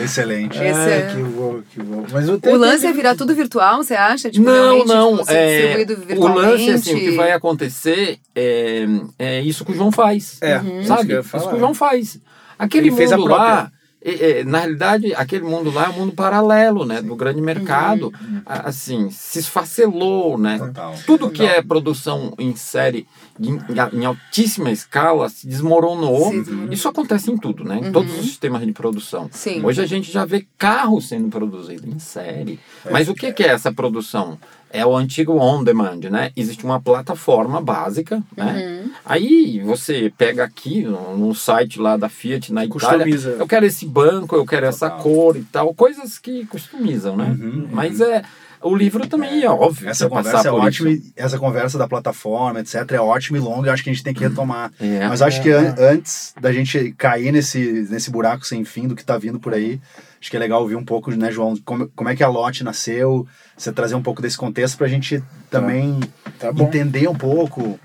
Excelente. 0.03 0.59
Esse 0.59 0.81
Ah, 0.81 0.91
é- 0.91 1.15
que 1.15 1.23
bom, 1.23 1.61
que 1.73 1.83
bom. 1.83 2.05
Mas 2.11 2.29
o, 2.29 2.41
O 2.45 2.57
lance 2.57 2.87
é 2.87 2.93
virar 2.93 3.15
tudo 3.17 3.35
virtual, 3.35 3.83
você 3.83 3.95
acha? 3.95 4.31
Tipo, 4.31 4.45
não, 4.45 4.85
não. 4.85 5.19
tipo, 5.19 5.31
é, 5.33 5.87
o 6.17 6.27
lance, 6.29 6.71
assim, 6.71 6.95
o 6.95 6.99
que 6.99 7.11
vai 7.13 7.33
acontecer 7.33 8.19
é, 8.35 8.87
é 9.19 9.41
isso 9.41 9.65
que 9.65 9.73
o 9.73 9.75
João 9.75 9.93
faz. 9.93 10.39
É, 10.41 10.59
Uhum. 10.59 10.79
isso 10.81 10.89
Sabe? 10.89 11.07
que 11.07 11.13
eu 11.13 11.17
ia 11.17 11.21
Isso 11.21 11.49
que 11.49 11.55
o 11.55 11.59
João 11.59 11.75
faz. 11.75 12.19
Aquele 12.59 12.89
Ele 12.89 12.97
fez 12.97 13.13
a 13.13 13.17
mundo 13.17 13.31
lá, 13.31 13.71
é, 14.05 14.41
é, 14.41 14.45
na 14.45 14.59
realidade, 14.61 15.15
aquele 15.15 15.45
mundo 15.45 15.73
lá 15.73 15.87
é 15.87 15.89
um 15.91 15.93
mundo 15.93 16.13
paralelo, 16.13 16.85
né? 16.85 17.01
Do 17.03 17.15
grande 17.17 17.41
mercado. 17.41 18.13
A- 18.45 18.69
Assim, 18.69 19.11
se 19.11 19.39
esfacelou, 19.39 20.37
né? 20.39 20.59
Total. 20.59 20.95
Tudo 21.07 21.31
que 21.31 21.45
é 21.45 21.63
produção 21.63 22.35
em 22.39 22.55
série 22.57 23.07
em, 23.41 23.59
em 23.93 24.05
altíssima 24.05 24.71
escala 24.71 25.29
se 25.29 25.47
desmoronou. 25.47 26.31
Se 26.31 26.41
desmoronou. 26.41 26.73
Isso 26.73 26.89
acontece 26.89 27.31
em 27.31 27.37
tudo, 27.37 27.65
né? 27.65 27.81
Em 27.83 27.93
todos 27.93 28.13
os 28.19 28.27
sistemas 28.27 28.65
de 28.65 28.73
produção. 28.73 29.29
Sim. 29.33 29.65
Hoje 29.65 29.81
a 29.81 29.87
gente 29.87 30.11
já 30.11 30.25
vê 30.25 30.47
carros 30.59 31.09
sendo 31.09 31.29
produzidos 31.29 31.85
em 31.85 31.99
série. 31.99 32.59
Mas 32.91 33.09
o 33.09 33.15
que, 33.15 33.33
que 33.33 33.43
é 33.43 33.49
essa 33.49 33.73
produção? 33.73 34.39
É 34.75 34.87
o 34.87 34.97
antigo 34.97 35.35
on 35.35 35.63
demand, 35.63 36.01
né? 36.11 36.33
Existe 36.35 36.65
uma 36.65 36.81
plataforma 36.81 37.61
básica, 37.61 38.23
né? 38.35 38.87
Aí 39.05 39.61
você 39.61 40.11
pega 40.17 40.45
aqui 40.45 40.83
no, 40.83 41.17
no 41.17 41.35
site 41.35 41.79
lá 41.79 41.97
da 41.99 42.09
Fiat 42.09 42.51
na 42.53 42.65
Itália, 42.65 43.05
Customiza. 43.05 43.37
eu 43.39 43.47
quero 43.47 43.67
esse 43.67 43.87
banco, 43.87 44.35
eu 44.35 44.47
quero 44.47 44.65
essa 44.65 44.89
cor 44.89 45.37
e 45.37 45.43
tal, 45.45 45.75
coisas 45.75 46.19
que 46.19 46.47
customizam, 46.47 47.17
né? 47.17 47.37
Mas 47.71 48.01
é 48.01 48.23
o 48.63 48.75
livro 48.75 49.07
também 49.07 49.43
é 49.43 49.49
óbvio. 49.51 49.89
Essa 49.89 50.09
conversa 50.09 50.49
é 50.49 50.51
ótima, 50.53 50.91
e- 50.91 51.03
essa 51.17 51.39
conversa 51.39 51.79
da 51.79 51.89
plataforma, 51.89 52.61
etc, 52.61 52.75
é 52.93 53.01
ótima 53.01 53.39
e 53.39 53.41
longa, 53.41 53.69
eu 53.69 53.73
acho 53.73 53.83
que 53.85 53.91
a 53.91 53.93
gente 53.93 54.03
tem 54.05 54.15
que 54.15 54.21
retomar. 54.23 54.73
É. 54.81 55.07
Mas 55.09 55.21
acho 55.23 55.43
que 55.43 55.51
an- 55.51 55.75
antes 55.79 56.35
da 56.41 56.53
gente 56.53 56.93
cair 56.99 57.33
nesse, 57.33 57.87
nesse 57.91 58.11
buraco 58.11 58.47
sem 58.47 58.65
fim 58.65 58.87
do 58.89 58.95
que 58.95 59.05
tá 59.05 59.17
vindo 59.19 59.39
por 59.41 59.53
aí, 59.55 59.81
acho 60.21 60.31
que 60.31 60.37
é 60.37 60.41
legal 60.41 60.61
ouvir 60.63 60.77
um 60.77 60.85
pouco, 60.85 61.11
né, 61.11 61.31
João, 61.33 61.57
como, 61.65 61.89
como 61.95 62.09
é 62.09 62.15
que 62.17 62.23
a 62.23 62.29
Lotte 62.29 62.63
nasceu, 62.65 63.27
você 63.57 63.73
trazer 63.73 63.95
um 63.95 64.03
pouco 64.03 64.23
desse 64.23 64.37
contexto 64.37 64.77
pra 64.79 64.87
gente 64.89 65.23
também 65.51 65.99
Tá 66.39 66.51
entender 66.59 67.09
um 67.09 67.15
pouco, 67.15 67.79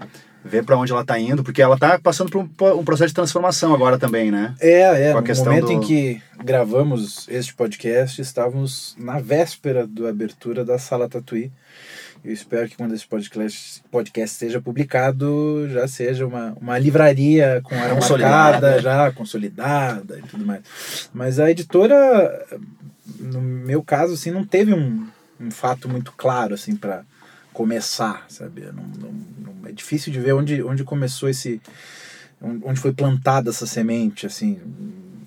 ver 0.49 0.63
pra 0.63 0.77
onde 0.77 0.91
ela 0.91 1.05
tá 1.05 1.19
indo, 1.19 1.43
porque 1.43 1.61
ela 1.61 1.77
tá 1.77 1.99
passando 1.99 2.29
por 2.31 2.39
um, 2.73 2.79
um 2.79 2.83
processo 2.85 3.09
de 3.09 3.13
transformação 3.13 3.73
agora 3.73 3.97
também, 3.99 4.31
né? 4.31 4.55
É, 4.59 5.09
é. 5.09 5.13
No 5.13 5.21
momento 5.45 5.65
do- 5.67 5.71
em 5.73 5.79
que 5.81 6.21
gravamos 6.43 7.27
este 7.29 7.53
podcast, 7.53 8.21
estávamos 8.21 8.95
na 8.97 9.19
véspera 9.19 9.85
da 9.85 10.09
abertura 10.09 10.63
da 10.65 10.77
Sala 10.79 11.07
Tatuí. 11.09 11.51
Eu 12.25 12.33
espero 12.33 12.67
que 12.67 12.75
quando 12.75 12.93
esse 12.95 13.07
podcast, 13.07 13.81
podcast 13.91 14.35
seja 14.37 14.59
publicado, 14.59 15.67
já 15.69 15.87
seja 15.87 16.25
uma, 16.25 16.57
uma 16.59 16.77
livraria 16.77 17.61
com 17.63 17.75
área 17.75 17.95
Consolidada. 17.95 18.33
marcada, 18.67 18.81
já 18.81 19.11
consolidada 19.11 20.17
e 20.19 20.21
tudo 20.23 20.45
mais. 20.45 20.61
Mas 21.13 21.39
a 21.39 21.49
editora, 21.49 22.45
no 23.19 23.39
meu 23.41 23.83
caso, 23.83 24.13
assim, 24.13 24.31
não 24.31 24.43
teve 24.43 24.73
um, 24.73 25.07
um 25.39 25.51
fato 25.51 25.87
muito 25.87 26.11
claro, 26.17 26.55
assim, 26.55 26.75
para 26.75 27.03
começar, 27.57 28.23
sabe? 28.29 28.61
Não, 28.67 28.83
não- 29.01 29.13
não- 29.61 29.67
é 29.67 29.71
difícil 29.71 30.13
de 30.13 30.19
ver 30.19 30.33
onde, 30.33 30.61
onde 30.61 30.83
começou 30.83 31.27
esse 31.27 31.59
onde 32.39 32.79
foi 32.79 32.93
plantada 32.93 33.49
essa 33.49 33.65
semente, 33.65 34.27
assim, 34.27 34.59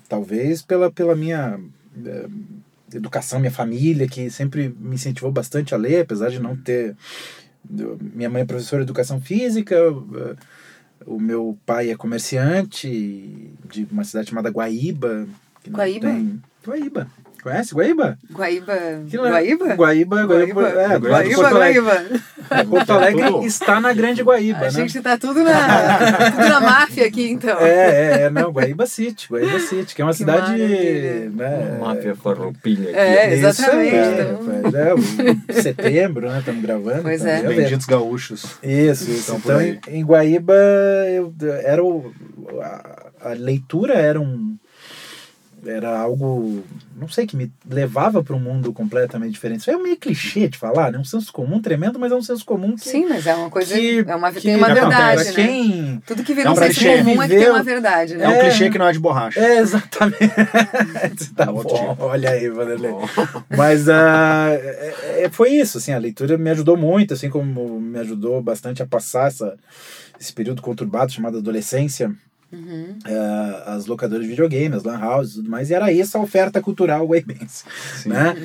talvez 0.07 0.61
pela, 0.61 0.89
pela 0.89 1.13
minha 1.13 1.59
eh, 2.05 2.27
educação, 2.93 3.37
minha 3.37 3.51
família, 3.51 4.07
que 4.07 4.29
sempre 4.29 4.73
me 4.79 4.95
incentivou 4.95 5.29
bastante 5.29 5.73
a 5.75 5.77
ler, 5.77 6.03
apesar 6.03 6.29
de 6.29 6.39
não 6.39 6.55
ter... 6.55 6.95
Minha 8.15 8.29
mãe 8.29 8.43
é 8.43 8.45
professora 8.45 8.81
de 8.81 8.85
educação 8.89 9.19
física, 9.19 9.75
eh, 9.75 10.35
o 11.05 11.19
meu 11.19 11.57
pai 11.65 11.89
é 11.91 11.97
comerciante 11.97 12.87
de 13.69 13.85
uma 13.91 14.05
cidade 14.05 14.29
chamada 14.29 14.49
Guaíba. 14.49 15.27
Guaíba? 15.69 16.07
Tem... 16.07 16.41
Guaíba. 16.65 17.07
Conhece 17.41 17.73
Guaíba? 17.73 18.17
Guaíba. 18.31 18.73
É- 18.73 18.99
Guaíba? 19.11 19.75
Guaíba, 19.75 20.23
Guaíba, 20.25 20.69
é, 20.69 20.99
Guaíba, 20.99 21.35
Porto 21.35 21.55
Alegre. 21.55 21.81
Guaíba. 21.81 22.65
Porto 22.69 22.89
Alegre 22.91 23.23
Tudo. 23.31 23.45
está 23.47 23.79
na 23.81 23.93
Grande 23.93 24.21
Guaíba, 24.23 24.59
A 24.59 24.63
né? 24.63 24.69
gente 24.71 25.01
tá 25.01 25.17
tudo 25.17 25.41
na, 25.43 25.51
tudo 26.31 26.49
na 26.49 26.59
máfia 26.59 27.05
aqui, 27.07 27.29
então. 27.29 27.57
É, 27.59 27.69
é, 27.69 28.21
é, 28.23 28.29
não, 28.29 28.51
Guaíba 28.51 28.85
City, 28.85 29.27
Guaíba 29.29 29.59
City, 29.59 29.95
que 29.95 30.01
é 30.01 30.05
uma 30.05 30.11
Que 30.11 30.17
cidade. 30.17 30.51
Né, 30.57 31.77
Máfia 31.79 32.15
farroupilha 32.15 32.89
aqui. 32.89 32.99
É, 32.99 33.33
exatamente, 33.33 33.95
É, 33.95 34.35
então. 34.65 34.79
é, 34.79 34.93
o- 34.93 35.61
setembro, 35.61 36.29
né? 36.29 36.39
Estamos 36.39 36.61
gravando. 36.61 37.01
Pois 37.03 37.21
então, 37.21 37.51
é. 37.51 37.55
Benditos 37.55 37.85
gaúchos. 37.85 38.43
Isso, 38.61 39.09
isso. 39.09 39.35
Então, 39.35 39.61
Então, 39.61 39.81
em, 39.93 39.99
em 39.99 40.03
Guaíba, 40.05 40.53
eu, 41.09 41.33
era 41.63 41.83
o, 41.83 42.11
a, 42.61 43.09
a 43.21 43.33
leitura 43.33 43.93
era 43.93 44.19
um. 44.19 44.57
Era 45.63 45.99
algo, 45.99 46.63
não 46.99 47.07
sei, 47.07 47.27
que 47.27 47.37
me 47.37 47.51
levava 47.69 48.23
para 48.23 48.35
um 48.35 48.39
mundo 48.39 48.73
completamente 48.73 49.33
diferente. 49.33 49.59
Isso 49.61 49.69
é 49.69 49.77
meio 49.77 49.95
clichê 49.95 50.47
de 50.47 50.57
falar, 50.57 50.91
né? 50.91 50.97
Um 50.97 51.03
senso 51.03 51.31
comum 51.31 51.61
tremendo, 51.61 51.99
mas 51.99 52.11
é 52.11 52.15
um 52.15 52.21
senso 52.23 52.43
comum 52.43 52.75
que. 52.75 52.89
Sim, 52.89 53.05
mas 53.07 53.27
é 53.27 53.35
uma 53.35 53.49
coisa. 53.49 53.75
que, 53.75 54.03
é 54.07 54.15
uma, 54.15 54.31
que 54.31 54.41
tem 54.41 54.55
uma 54.55 54.73
verdade, 54.73 55.23
né? 55.25 55.33
quem. 55.33 56.03
Tudo 56.05 56.23
que 56.23 56.33
vira 56.33 56.47
É 56.47 56.49
um 56.49 56.53
um 56.53 56.55
senso 56.55 56.79
clichê. 56.79 56.97
comum 56.97 57.21
é 57.21 57.27
que 57.27 57.35
tem 57.37 57.49
uma 57.49 57.61
verdade, 57.63 58.13
É, 58.15 58.17
né? 58.17 58.27
um 58.27 58.31
É. 58.31 58.39
clichê 58.49 58.69
que 58.71 58.77
não 58.79 58.87
é 58.87 58.91
de 58.91 58.99
borracha. 58.99 59.39
É, 59.39 59.59
exatamente. 59.59 60.17
tá 61.35 61.43
É 61.43 61.45
bom. 61.45 61.95
Olha 61.99 62.29
aí, 62.31 62.49
Vanderlei. 62.49 62.91
Mas 63.55 63.87
é- 63.87 64.93
é- 65.25 65.29
foi 65.31 65.49
isso, 65.51 65.77
assim, 65.77 65.93
a 65.93 65.97
leitura 65.99 66.37
me 66.37 66.49
ajudou 66.49 66.75
muito, 66.75 67.13
assim 67.13 67.29
como 67.29 67.79
me 67.79 67.99
ajudou 67.99 68.41
bastante 68.41 68.81
a 68.81 68.85
passar 68.87 69.27
essa, 69.27 69.55
esse 70.19 70.33
período 70.33 70.61
conturbado 70.61 71.11
chamado 71.11 71.37
adolescência. 71.37 72.11
Uhum. 72.51 72.97
Ah, 73.05 73.73
as 73.75 73.85
locadoras 73.85 74.23
de 74.23 74.29
videogame, 74.29 74.75
as 74.75 74.83
lan 74.83 74.99
houses 74.99 75.33
e 75.33 75.37
tudo 75.37 75.49
mais, 75.49 75.69
e 75.69 75.73
era 75.73 75.93
essa 75.93 76.17
a 76.17 76.21
oferta 76.21 76.61
cultural 76.61 77.05
guaibense, 77.07 77.63
né? 78.05 78.35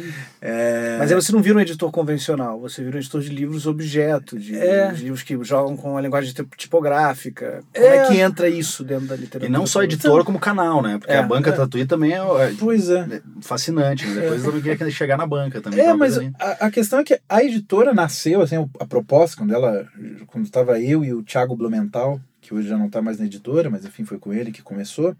É, 0.40 0.96
Mas 0.98 1.10
aí 1.10 1.14
você 1.20 1.32
não 1.32 1.42
vira 1.42 1.58
um 1.58 1.60
editor 1.60 1.90
convencional, 1.90 2.60
você 2.60 2.82
vira 2.84 2.96
um 2.96 3.00
editor 3.00 3.20
de 3.20 3.30
livros 3.30 3.66
objeto, 3.66 4.38
de, 4.38 4.56
É. 4.56 4.92
de 4.92 5.02
livros 5.04 5.22
que 5.22 5.36
jogam 5.42 5.76
com 5.76 5.96
a 5.96 6.00
linguagem 6.00 6.32
tipo- 6.32 6.56
tipográfica. 6.56 7.62
Como 7.74 7.86
É. 7.86 7.96
é, 7.96 8.06
que 8.06 8.18
entra 8.20 8.48
isso 8.48 8.84
dentro 8.84 9.06
da 9.08 9.16
literatura? 9.16 9.46
E 9.46 9.52
não 9.52 9.66
só 9.66 9.82
editor, 9.82 10.24
como 10.24 10.38
canal, 10.38 10.80
né? 10.82 10.98
Porque 10.98 11.12
É, 11.12 11.18
a 11.18 11.22
banca 11.22 11.50
é. 11.50 11.52
Tatuí 11.52 11.84
também 11.86 12.12
é, 12.12 12.18
é 12.18 12.54
Pois 12.58 12.88
é. 12.88 13.20
fascinante. 13.40 14.06
Né? 14.06 14.20
Depois 14.20 14.44
eu 14.44 14.52
também 14.52 14.76
queria 14.76 14.90
chegar 14.90 15.16
na 15.16 15.26
banca 15.26 15.60
também. 15.60 15.80
É, 15.80 15.92
mas 15.94 16.18
a, 16.18 16.66
a 16.66 16.70
questão 16.70 17.00
é 17.00 17.04
que 17.04 17.18
a 17.28 17.42
editora 17.42 17.92
nasceu, 17.92 18.40
assim, 18.42 18.56
a 18.78 18.86
proposta, 18.86 19.36
quando 19.36 19.52
ela, 19.54 19.86
quando 20.26 20.44
estava 20.44 20.80
eu 20.80 21.04
e 21.04 21.12
o 21.12 21.22
Thiago 21.22 21.56
Blumenthal, 21.56 22.20
que 22.46 22.54
hoje 22.54 22.68
já 22.68 22.78
não 22.78 22.86
está 22.86 23.02
mais 23.02 23.18
na 23.18 23.26
editora, 23.26 23.68
mas 23.68 23.84
enfim, 23.84 24.04
foi 24.04 24.18
com 24.18 24.32
ele 24.32 24.52
que 24.52 24.62
começou, 24.62 25.16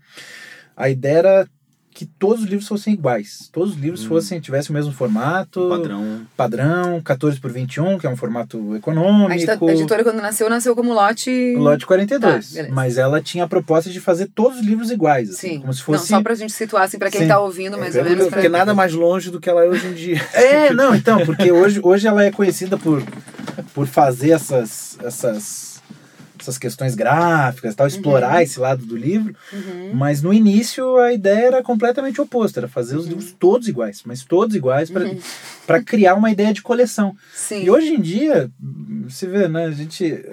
a 0.77 0.89
ideia 0.89 1.19
era 1.19 1.49
que 1.91 2.05
todos 2.05 2.43
os 2.45 2.47
livros 2.51 2.69
fossem 2.69 2.93
iguais. 2.93 3.49
Todos 3.51 3.73
os 3.75 3.81
livros 3.81 4.05
fossem, 4.05 4.39
tivessem 4.39 4.71
o 4.71 4.75
mesmo 4.75 4.93
formato, 4.93 5.67
Padrão. 5.71 6.27
padrão, 6.37 7.01
14 7.03 7.41
por 7.41 7.51
21, 7.51 7.99
que 7.99 8.07
é 8.07 8.11
um 8.11 8.17
formato 8.17 8.77
econômico. 8.77 9.33
A 9.33 9.73
editora, 9.73 10.05
quando 10.05 10.21
nasceu, 10.21 10.51
nasceu 10.51 10.77
como 10.77 10.93
lote. 10.93 11.55
Lote 11.57 11.87
42. 11.87 12.53
Tá, 12.53 12.67
mas 12.71 12.99
ela 12.99 13.23
tinha 13.23 13.45
a 13.45 13.49
proposta 13.49 13.89
de 13.89 13.99
fazer 13.99 14.27
todos 14.35 14.59
os 14.61 14.65
livros 14.67 14.91
iguais, 14.91 15.31
assim, 15.31 15.53
Sim. 15.55 15.61
como 15.61 15.73
se 15.73 15.83
fosse 15.83 16.12
Não, 16.12 16.19
só 16.19 16.23
pra 16.23 16.35
gente 16.35 16.53
situar, 16.53 16.83
assim, 16.85 16.99
pra 16.99 17.11
quem 17.11 17.23
Sim. 17.23 17.29
tá 17.29 17.41
ouvindo, 17.41 17.79
mais 17.79 17.97
É, 17.97 18.01
ou 18.01 18.05
menos. 18.05 18.19
porque- 18.25 18.31
Pra... 18.31 18.39
Porque 18.43 18.49
nada 18.51 18.75
mais 18.75 18.93
longe 18.93 19.31
do 19.31 19.41
que 19.41 19.49
ela 19.49 19.65
é 19.65 19.69
hoje 19.69 19.87
em 19.87 19.95
dia. 19.95 20.21
É, 20.35 20.75
não, 20.75 20.95
então, 20.95 21.25
porque 21.25 21.51
hoje, 21.51 21.81
hoje 21.83 22.07
ela 22.07 22.23
é 22.23 22.31
conhecida 22.31 22.77
por, 22.77 23.03
por 23.73 23.87
fazer 23.87 24.33
essas, 24.33 24.99
essas, 25.03 25.76
essas 26.47 26.59
questões 26.59 26.95
gráficas, 26.95 27.75
tal, 27.75 27.87
explorar 27.87 28.43
esse 28.43 28.59
lado 28.61 28.85
do 28.87 28.97
livro, 28.97 29.35
Uhum. 29.53 29.91
mas 29.95 30.23
no 30.23 30.33
início 30.33 30.97
a 30.99 31.13
ideia 31.13 31.47
era 31.49 31.63
completamente 31.63 32.21
oposta, 32.21 32.61
era 32.61 32.69
fazer 32.69 32.97
os 32.97 33.07
livros 33.07 33.35
todos 33.39 33.67
iguais, 33.69 34.03
mas 34.07 34.25
todos 34.25 34.55
iguais 34.57 34.91
para 35.67 35.83
criar 35.85 36.15
uma 36.15 36.31
ideia 36.31 36.53
de 36.53 36.63
coleção. 36.63 37.15
Sim. 37.35 37.65
E 37.65 37.71
hoje 37.71 37.95
em 37.95 38.01
dia, 38.01 38.49
você 39.09 39.27
vê, 39.27 39.49
né, 39.49 39.67
a 39.67 39.71
gente 39.73 40.05
Tem 40.05 40.25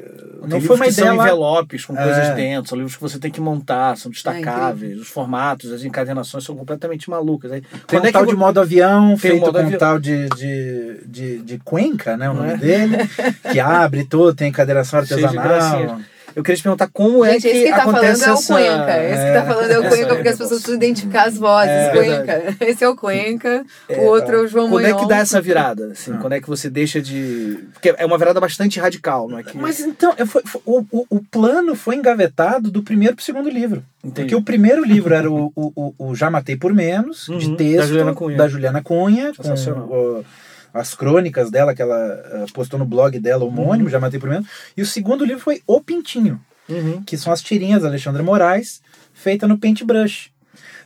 não 0.42 0.60
livros 0.60 0.66
foi 0.68 0.76
uma 0.76 0.86
que 0.86 0.92
ideia 0.92 1.08
são 1.08 1.16
lá, 1.18 1.24
envelopes 1.24 1.86
com 1.86 1.98
É. 1.98 2.04
coisas 2.04 2.36
dentro, 2.36 2.70
são 2.70 2.78
livros 2.78 2.96
que 2.96 3.02
você 3.02 3.18
tem 3.20 3.32
que 3.32 3.42
montar, 3.42 3.98
são 3.98 4.12
destacáveis, 4.12 5.00
os 5.00 5.08
formatos, 5.08 5.72
as 5.72 5.84
encadernações 5.84 6.44
são 6.44 6.56
completamente 6.56 7.10
malucas. 7.10 7.52
Aí, 7.52 7.62
Tem 7.62 7.70
quando 7.88 8.04
um 8.04 8.08
é 8.08 8.10
que 8.10 8.14
tal 8.14 8.26
vo- 8.26 8.32
de 8.32 8.36
modo 8.38 8.60
avião, 8.60 9.06
Tem 9.08 9.14
um 9.14 9.18
feito 9.18 9.40
modo 9.42 9.52
com 9.54 9.58
um 9.60 9.66
avião. 9.66 9.80
tal 9.80 10.00
de, 10.00 10.28
de, 10.30 10.98
de, 11.08 11.38
de 11.40 11.60
Cuenca, 11.60 12.16
né? 12.18 12.30
O 12.30 12.34
nome 12.34 12.54
é? 12.54 12.58
dele, 12.58 12.98
que 13.52 13.60
abre 13.60 14.04
todo, 14.06 14.36
tem 14.36 14.52
de 14.52 14.98
artesanal. 15.32 16.02
Eu 16.36 16.42
queria 16.44 16.58
te 16.58 16.64
perguntar 16.64 16.90
como 16.92 17.24
é 17.24 17.34
Gente, 17.34 17.42
que 17.44 17.48
esse 17.50 17.64
que 17.66 17.70
tá 17.72 17.78
falando 17.84 17.96
acontece 17.98 18.24
é 18.24 18.32
o 18.32 18.34
essa... 18.34 18.54
Cuenca. 18.54 19.04
Esse 19.04 19.26
que 19.26 19.34
tá 19.34 19.46
falando 19.46 19.72
é 19.72 19.80
o 19.80 19.90
Cuenca, 19.90 20.16
porque 20.16 20.30
as 20.30 20.38
pessoas 20.38 20.50
precisam 20.62 20.76
identificar 20.76 21.28
as 21.28 21.38
vozes. 21.38 21.70
É, 21.70 21.90
Cuenca. 21.92 22.56
Esse 22.66 22.84
é 22.84 22.90
o 22.90 22.96
Cuenca, 22.96 23.66
o 23.90 24.02
outro 24.06 24.36
é 24.36 24.40
o 24.40 24.48
João 24.48 24.70
Quando 24.70 24.86
é 24.86 24.94
que 24.94 25.08
dá 25.08 25.18
essa 25.18 25.40
virada? 25.40 25.92
Assim, 25.92 26.14
Quando 26.18 26.34
é 26.34 26.42
que 26.42 26.48
você 26.48 26.70
deixa 26.70 27.02
de... 27.02 27.60
Porque 27.74 27.94
é 27.98 28.06
uma 28.06 28.18
virada 28.18 28.40
bastante 28.40 28.80
radical, 28.80 29.28
não 29.30 29.38
é 29.40 29.44
que... 29.44 29.58
Mas 29.58 29.80
então, 29.80 30.14
é, 30.18 30.26
foi- 30.26 30.42
foi- 30.46 30.62
o, 30.66 30.84
o, 30.92 31.06
o 31.10 31.24
plano 31.24 31.76
foi 31.76 31.96
engavetado 31.96 32.72
do 32.72 32.82
primeiro 32.82 33.16
pro 33.16 33.24
segundo 33.24 33.50
livro. 33.50 33.84
Entendi. 34.04 34.22
Porque 34.22 34.36
o 34.36 34.42
primeiro 34.42 34.84
livro 34.84 35.14
era 35.14 35.30
o, 35.32 35.52
o, 35.56 35.72
o- 35.98 36.10
o 36.10 36.16
Já 36.16 36.30
Matei 36.32 36.56
por 36.56 36.74
Menos, 36.74 37.28
Uhum, 37.30 37.38
de 37.38 37.52
da 37.52 37.56
texto, 37.58 37.88
Juliana 37.90 38.14
Cunha. 38.14 38.38
da 38.38 38.48
Juliana 38.48 38.82
Cunha, 38.82 39.34
com 39.36 39.44
Sensacional. 39.44 39.88
o- 39.88 40.26
as 40.74 40.96
crônicas 40.96 41.52
dela, 41.52 41.74
que 41.76 41.82
ela 41.82 41.96
eh, 41.98 42.46
postou 42.54 42.80
no 42.80 42.86
blog 42.86 43.20
dela, 43.20 43.46
homônimo, 43.46 43.90
Já 43.90 44.00
Matei 44.00 44.20
por 44.20 44.30
Menos. 44.30 44.48
E 44.76 44.82
o 44.82 44.86
segundo 44.86 45.24
livro 45.24 45.42
foi 45.42 45.62
O 45.68 45.80
Pintinho, 45.82 46.42
Uhum. 46.68 47.04
que 47.04 47.18
são 47.18 47.32
as 47.34 47.42
tirinhas 47.42 47.82
da 47.84 47.90
Alexandra 47.90 48.24
Moraes, 48.24 48.82
feita 49.14 49.48
no 49.48 49.58
paintbrush. 49.58 50.32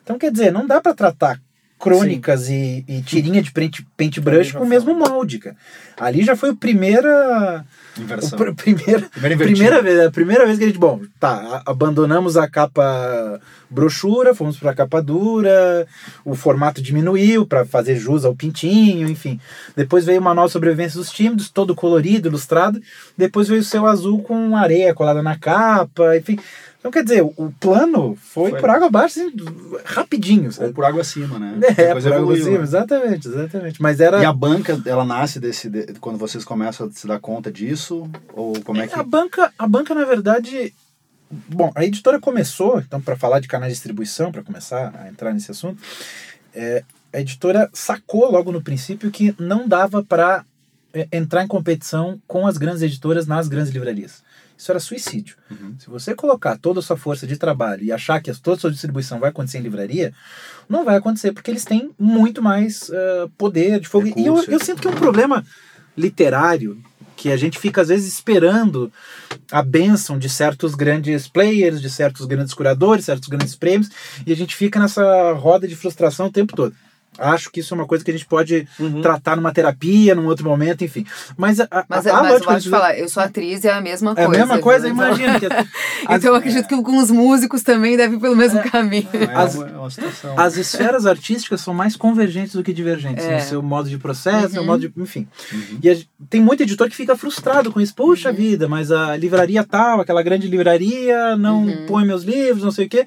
Então, 0.04 0.18
quer 0.18 0.32
dizer, 0.32 0.52
não 0.52 0.66
dá 0.66 0.82
pra 0.82 0.94
tratar 0.94 1.40
crônicas 1.80 2.50
e, 2.50 2.84
e 2.88 3.02
tirinha 3.04 3.40
de 3.42 3.52
paint, 3.52 3.82
paintbrush 3.96 4.52
com 4.54 4.64
o 4.64 4.68
mesmo 4.68 4.96
molde, 4.96 5.38
cara. 5.38 5.56
Ali 5.96 6.24
já 6.24 6.36
foi 6.36 6.50
o 6.50 6.56
primeira... 6.56 7.64
O 7.96 8.02
Inversão. 8.02 8.38
pr 8.38 8.54
primeira, 8.56 9.02
Primeira 9.12 9.38
primeira 9.38 9.82
vez, 9.84 10.00
a 10.00 10.12
primeira 10.12 10.46
vez 10.48 10.58
que 10.58 10.64
a 10.64 10.68
gente, 10.68 10.80
bom, 10.80 11.02
tá, 11.20 11.62
abandonamos 11.66 12.36
a 12.38 12.48
capa 12.48 13.40
brochura, 13.70 14.34
fomos 14.34 14.58
para 14.58 14.72
a 14.72 14.76
capa 14.76 15.02
dura, 15.02 15.88
o 16.24 16.36
formato 16.36 16.82
diminuiu 16.82 17.46
para 17.46 17.66
fazer 17.66 17.96
jus 17.98 18.26
ao 18.26 18.36
pintinho, 18.36 19.10
enfim. 19.10 19.40
Depois 19.76 20.06
veio 20.06 20.20
o 20.20 20.24
manual 20.24 20.50
sobrevivência 20.50 21.00
dos 21.00 21.12
tímidos, 21.12 21.50
todo 21.50 21.76
colorido, 21.76 22.28
ilustrado. 22.28 22.82
Depois 23.18 23.48
veio 23.48 23.62
o 23.62 23.64
céu 23.66 23.86
azul 23.86 24.22
com 24.22 24.56
areia 24.56 24.94
colada 24.94 25.22
na 25.22 25.38
capa, 25.38 26.16
enfim. 26.18 26.38
Então, 26.80 26.92
quer 26.92 27.04
dizer, 27.04 27.22
o, 27.24 27.52
plano 27.60 28.16
foi, 28.22 28.52
Foi. 28.52 28.60
por 28.62 28.70
água 28.70 28.88
abaixo, 28.88 29.20
assim, 29.20 29.34
rapidinho, 29.84 30.46
Ou 30.46 30.52
sabe? 30.52 30.74
por 30.74 30.86
água 30.86 31.02
acima, 31.02 31.38
né? 31.40 31.58
É, 31.76 31.88
Depois 31.88 32.04
por 32.06 32.14
água 32.14 32.34
acima, 32.34 32.58
né? 32.58 32.64
exatamente, 32.64 33.28
exatamente. 33.28 33.82
Mas 33.82 34.00
era... 34.00 34.22
E 34.22 34.26
a 34.26 34.32
banca, 34.32 34.80
ela 34.86 35.04
nasce 35.04 35.40
desse, 35.40 35.70
de- 35.70 35.96
quando 36.00 36.18
vocês 36.18 36.46
começam 36.46 36.88
a 36.88 36.92
se 36.92 37.06
dar 37.08 37.20
conta 37.20 37.52
disso? 37.52 38.10
Ou 38.32 38.54
como 38.62 38.80
é 38.80 38.88
que. 38.88 38.98
A 38.98 39.04
banca, 39.04 39.52
a 39.58 39.68
banca 39.68 39.94
na 39.96 40.06
verdade, 40.06 40.74
bom, 41.30 41.72
a 41.76 41.84
editora 41.86 42.20
começou, 42.20 42.80
então 42.80 43.02
para 43.02 43.16
falar 43.16 43.40
de 43.40 43.48
canais 43.48 43.72
de 43.72 43.76
distribuição, 43.76 44.32
para 44.32 44.44
começar 44.44 44.94
a 44.98 45.10
entrar 45.10 45.34
nesse 45.34 45.52
assunto, 45.52 45.82
é, 46.54 46.84
a 47.14 47.20
editora 47.20 47.70
sacou 47.74 48.32
logo 48.32 48.52
no 48.52 48.62
princípio 48.62 49.12
que 49.12 49.36
não 49.40 49.68
dava 49.68 50.04
para 50.04 50.46
entrar 51.12 51.44
em 51.44 51.48
competição 51.48 52.20
com 52.28 52.48
as 52.48 52.58
grandes 52.58 52.82
editoras 52.82 53.28
nas 53.28 53.48
grandes 53.48 53.72
livrarias. 53.72 54.24
Isso 54.58 54.72
era 54.72 54.80
suicídio. 54.80 55.38
Se 55.78 55.88
você 55.88 56.16
colocar 56.16 56.58
toda 56.58 56.80
a 56.80 56.84
sua 56.84 56.98
força 56.98 57.28
de 57.28 57.38
trabalho 57.38 57.84
e 57.84 57.92
achar 57.92 58.20
que 58.20 58.34
toda 58.42 58.58
a 58.58 58.60
sua 58.60 58.72
distribuição 58.72 59.20
vai 59.20 59.30
acontecer 59.30 59.60
em 59.60 59.62
livraria, 59.62 60.12
não 60.68 60.84
vai 60.84 60.96
acontecer, 60.96 61.32
porque 61.32 61.52
eles 61.52 61.64
têm 61.64 61.92
muito 62.00 62.42
mais 62.42 62.90
ah, 62.90 63.30
poder 63.38 63.80
de 63.80 63.88
fogo. 63.88 64.08
E 64.08 64.26
eu, 64.26 64.44
eu 64.46 64.60
sinto 64.60 64.82
que 64.82 64.88
é 64.88 64.92
um 64.92 64.96
problema 64.96 65.46
literário 65.96 66.82
que 67.18 67.32
a 67.32 67.36
gente 67.36 67.58
fica 67.58 67.82
às 67.82 67.90
vezes 67.90 68.14
esperando 68.14 68.92
a 69.52 69.62
bênção 69.62 70.18
de 70.18 70.30
certos 70.30 70.76
grandes 70.76 71.28
players, 71.28 71.82
de 71.82 71.90
certos 71.90 72.26
grandes 72.26 72.54
curadores, 72.54 73.06
certos 73.06 73.28
grandes 73.28 73.56
prêmios, 73.56 73.90
e 74.26 74.32
a 74.32 74.36
gente 74.36 74.56
fica 74.56 74.80
nessa 74.80 75.34
roda 75.34 75.68
de 75.68 75.76
frustração 75.76 76.28
o 76.28 76.32
tempo 76.32 76.56
todo. 76.56 76.74
Acho 77.18 77.50
que 77.52 77.60
isso 77.60 77.74
é 77.74 77.78
uma 77.78 77.86
coisa 77.88 78.04
que 78.04 78.12
a 78.12 78.14
gente 78.14 78.26
pode 78.26 78.68
Uhum. 78.80 79.02
tratar 79.02 79.36
numa 79.36 79.52
terapia, 79.52 80.14
num 80.16 80.26
outro 80.28 80.46
momento, 80.46 80.84
enfim. 80.84 81.06
Mas 81.38 81.60
a, 81.60 81.68
a, 81.72 81.86
Mas, 81.88 82.08
a, 82.08 82.12
a 82.12 82.14
mas 82.14 82.26
eu 82.26 82.32
lógica 82.34 82.52
vou 82.52 82.60
te 82.62 82.70
falar, 82.70 82.98
eu 82.98 83.10
sou 83.10 83.24
atriz 83.24 83.64
e 83.64 83.68
é 83.68 83.74
a 83.74 83.82
mesma 83.82 84.14
é 84.18 84.24
a 84.24 84.26
coisa. 84.26 84.40
mesma 84.46 84.60
coisa, 84.60 84.86
viu? 84.88 84.96
imagina. 84.96 85.40
Que, 85.40 85.48
Então 86.10 86.32
eu 86.32 86.36
acredito 86.36 86.68
que 86.68 86.82
com 86.82 86.98
os 86.98 87.12
músicos 87.12 87.64
também 87.64 87.98
deve 87.98 88.16
ir 88.16 88.20
pelo 88.20 88.36
mesmo 88.36 88.62
caminho. 88.70 89.08
É, 89.14 89.36
As- 89.36 89.56
uma, 89.56 89.68
é 89.68 89.72
uma 89.78 89.90
situação. 89.90 90.40
As 90.40 90.58
esferas 90.58 91.06
artísticas 91.06 91.62
são 91.62 91.74
mais 91.74 91.96
convergentes 91.96 92.54
do 92.54 92.64
que 92.64 92.72
divergentes 92.74 93.26
É. 93.26 93.36
no 93.36 93.42
seu 93.42 93.62
modo 93.62 93.90
de 93.90 93.98
processo, 93.98 94.44
no 94.44 94.50
seu 94.50 94.62
Uhum. 94.62 94.68
modo 94.68 94.88
de. 94.88 95.02
Enfim. 95.02 95.28
E 95.82 95.90
a 95.90 95.98
tem 96.30 96.42
muito 96.42 96.62
editor 96.64 96.90
que 96.90 96.96
fica 96.96 97.16
frustrado 97.16 97.72
com 97.72 97.80
isso. 97.82 97.94
Uhum. 97.98 98.08
Poxa 98.08 98.32
vida, 98.32 98.68
mas 98.68 98.92
a 98.92 99.16
livraria 99.18 99.64
tal, 99.64 100.02
aquela 100.02 100.22
grande 100.22 100.48
livraria, 100.48 101.36
não 101.38 101.64
Uhum. 101.66 101.86
põe 101.88 102.06
meus 102.06 102.24
livros, 102.24 102.64
não 102.64 102.72
sei 102.72 102.86
o 102.86 102.90
quê. 102.90 103.06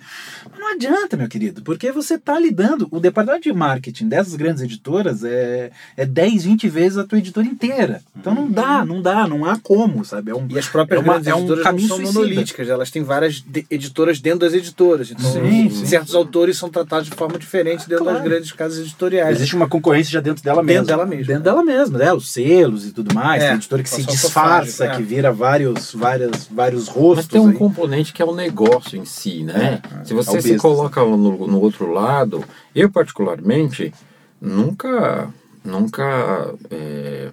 Mas 0.50 0.58
não 0.60 0.72
adianta, 0.72 1.16
meu 1.16 1.28
querido, 1.28 1.62
porque 1.62 1.90
você 1.92 2.14
está 2.14 2.38
lidando. 2.38 2.88
O 2.90 2.98
departamento 3.00 3.44
de 3.44 3.52
marketing 3.52 3.99
dessas 4.08 4.34
grandes 4.34 4.62
editoras 4.62 5.22
é, 5.24 5.70
é 5.96 6.04
10, 6.06 6.44
20 6.44 6.68
vezes 6.68 6.98
a 6.98 7.04
tua 7.04 7.18
editora 7.18 7.46
inteira. 7.46 8.00
Então 8.18 8.34
não 8.34 8.50
dá, 8.50 8.84
não 8.84 9.00
dá, 9.02 9.26
não 9.26 9.44
há 9.44 9.56
como, 9.58 10.04
sabe? 10.04 10.30
É 10.30 10.34
um, 10.34 10.46
E 10.50 10.58
as 10.58 10.68
próprias 10.68 11.00
é 11.00 11.04
uma- 11.04 11.12
grandes 11.14 11.28
é 11.28 11.34
um 11.34 11.38
editoras 11.38 11.58
não 11.64 11.70
caminho 11.70 11.88
são 11.88 11.96
suicida. 11.98 12.18
monolíticas, 12.20 12.68
elas 12.68 12.90
têm 12.90 13.02
várias 13.02 13.40
de- 13.40 13.66
editoras 13.70 14.20
dentro 14.20 14.40
das 14.40 14.52
editoras. 14.54 15.10
Então, 15.10 15.30
Sim, 15.32 15.70
sim. 15.70 15.86
certos 15.86 16.14
autores 16.14 16.56
são 16.58 16.68
tratados 16.68 17.08
de 17.08 17.14
forma 17.16 17.38
diferente 17.38 17.88
dentro 17.88 18.04
Claro. 18.04 18.18
das 18.18 18.28
grandes 18.28 18.52
casas 18.52 18.78
editoriais. 18.80 19.36
Existe 19.36 19.56
uma 19.56 19.68
concorrência 19.68 20.12
já 20.12 20.20
dentro 20.20 20.42
dela 20.42 20.62
Dentro 20.62 20.72
mesma. 20.74 20.86
dela 20.86 21.06
mesma. 21.06 21.26
Dentro 21.26 21.42
dela 21.44 21.64
mesma, 21.64 21.98
né? 21.98 22.12
Os 22.12 22.30
selos 22.32 22.86
e 22.86 22.92
tudo 22.92 23.14
mais. 23.14 23.42
É, 23.42 23.46
tem 23.48 23.56
editora 23.56 23.82
que 23.82 23.90
se 23.90 24.02
disfarça, 24.04 24.70
sofá, 24.72 24.84
é. 24.92 24.96
que 24.96 25.02
vira 25.02 25.32
vários, 25.32 25.92
vários, 25.92 26.48
vários 26.50 26.88
rostos. 26.88 27.16
Mas 27.16 27.26
tem 27.26 27.40
um 27.40 27.48
aí. 27.48 27.54
componente 27.56 28.12
que 28.12 28.22
é 28.22 28.24
o 28.24 28.34
negócio 28.34 28.98
em 28.98 29.04
si, 29.04 29.42
né? 29.42 29.80
Se 30.04 30.12
é 30.12 30.16
você 30.16 30.38
o 30.38 30.42
se 30.42 30.56
coloca 30.56 31.00
no, 31.04 31.46
no 31.46 31.60
outro 31.60 31.90
lado, 31.92 32.44
eu 32.74 32.90
particularmente 32.90 33.92
nunca, 34.40 35.32
nunca 35.64 36.54
é, 36.70 37.30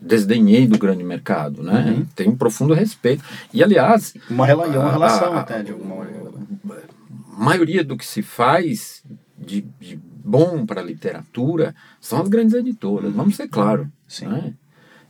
desdenhei 0.00 0.66
do 0.66 0.78
grande 0.78 1.04
mercado, 1.04 1.62
né? 1.62 1.94
Uhum. 1.98 2.06
Tenho 2.14 2.30
um 2.32 2.36
profundo 2.36 2.74
respeito. 2.74 3.22
E 3.52 3.62
aliás, 3.62 4.14
Uma, 4.28 4.46
rela 4.46 4.66
uma 4.66 4.84
a- 4.88 4.92
relação 4.92 5.32
a- 5.34 5.40
até, 5.40 5.62
de 5.62 5.72
alguma 5.72 5.96
maneira. 5.96 6.22
a 7.36 7.44
maioria 7.44 7.82
do 7.84 7.96
que 7.96 8.04
se 8.06 8.22
faz 8.22 9.02
de, 9.38 9.62
de 9.80 9.98
bom 10.24 10.64
para 10.66 10.80
a 10.80 10.84
literatura 10.84 11.74
são 12.00 12.20
as 12.20 12.28
grandes 12.28 12.54
editoras, 12.54 13.12
vamos 13.12 13.34
ser 13.36 13.48
claros. 13.48 13.86
Sim. 14.06 14.26
Né? 14.26 14.54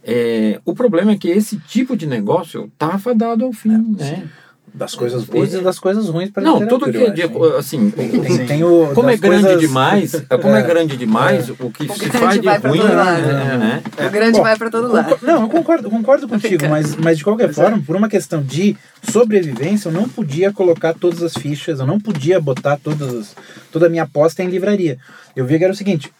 É, 0.04 0.60
o 0.64 0.74
problema 0.74 1.12
é 1.12 1.16
que 1.16 1.28
esse 1.28 1.58
tipo 1.58 1.96
de 1.96 2.06
negócio 2.06 2.64
está 2.64 2.98
fadado 2.98 3.44
ao 3.44 3.52
fim, 3.52 3.76
né? 3.96 4.28
Das 4.74 4.94
coisas 4.94 5.24
boas 5.24 5.52
e 5.52 5.58
das 5.60 5.78
coisas 5.78 6.08
ruins 6.08 6.30
para 6.30 6.42
Não, 6.42 6.66
tudo 6.66 6.90
que 6.90 6.96
é 6.96 7.10
de, 7.10 7.22
assim, 7.58 7.90
Tem, 7.90 8.46
tem 8.46 8.64
o, 8.64 8.90
como 8.94 9.10
é 9.10 9.18
grande 9.18 9.42
coisas- 9.42 9.60
demais, 9.60 10.12
como 10.40 10.56
é, 10.56 10.60
É. 10.60 10.62
grande 10.62 10.96
demais, 10.96 11.50
o 11.50 11.70
que 11.70 11.84
O 11.84 11.94
se 11.94 12.08
faz 12.08 12.40
de 12.40 12.48
ruim, 12.48 12.78
todo 12.80 12.94
lado. 12.94 13.20
é, 13.30 13.58
né? 13.58 13.82
O 14.06 14.10
grande 14.10 14.38
Bom, 14.38 14.42
vai 14.44 14.56
pra 14.56 14.70
todo 14.70 14.90
lado. 14.90 15.18
Não, 15.20 15.42
eu 15.42 15.48
concordo, 15.50 15.90
concordo 15.90 16.26
contigo, 16.26 16.66
mas, 16.70 16.96
mas 16.96 17.18
de 17.18 17.24
qualquer 17.24 17.52
forma, 17.52 17.82
por 17.86 17.96
uma 17.96 18.08
questão 18.08 18.42
de 18.42 18.74
sobrevivência, 19.10 19.88
eu 19.88 19.92
não 19.92 20.08
podia 20.08 20.50
colocar 20.52 20.94
todas 20.94 21.22
as 21.22 21.34
fichas, 21.34 21.78
eu 21.80 21.86
não 21.86 22.00
podia 22.00 22.40
botar 22.40 22.78
todas 22.78 23.14
as- 23.14 23.36
toda 23.70 23.86
a 23.86 23.88
minha 23.90 24.04
aposta 24.04 24.42
em 24.42 24.48
livraria. 24.48 24.96
Eu 25.36 25.44
vi 25.44 25.58
que 25.58 25.64
era 25.64 25.72
o 25.72 25.76
seguinte: 25.76 26.10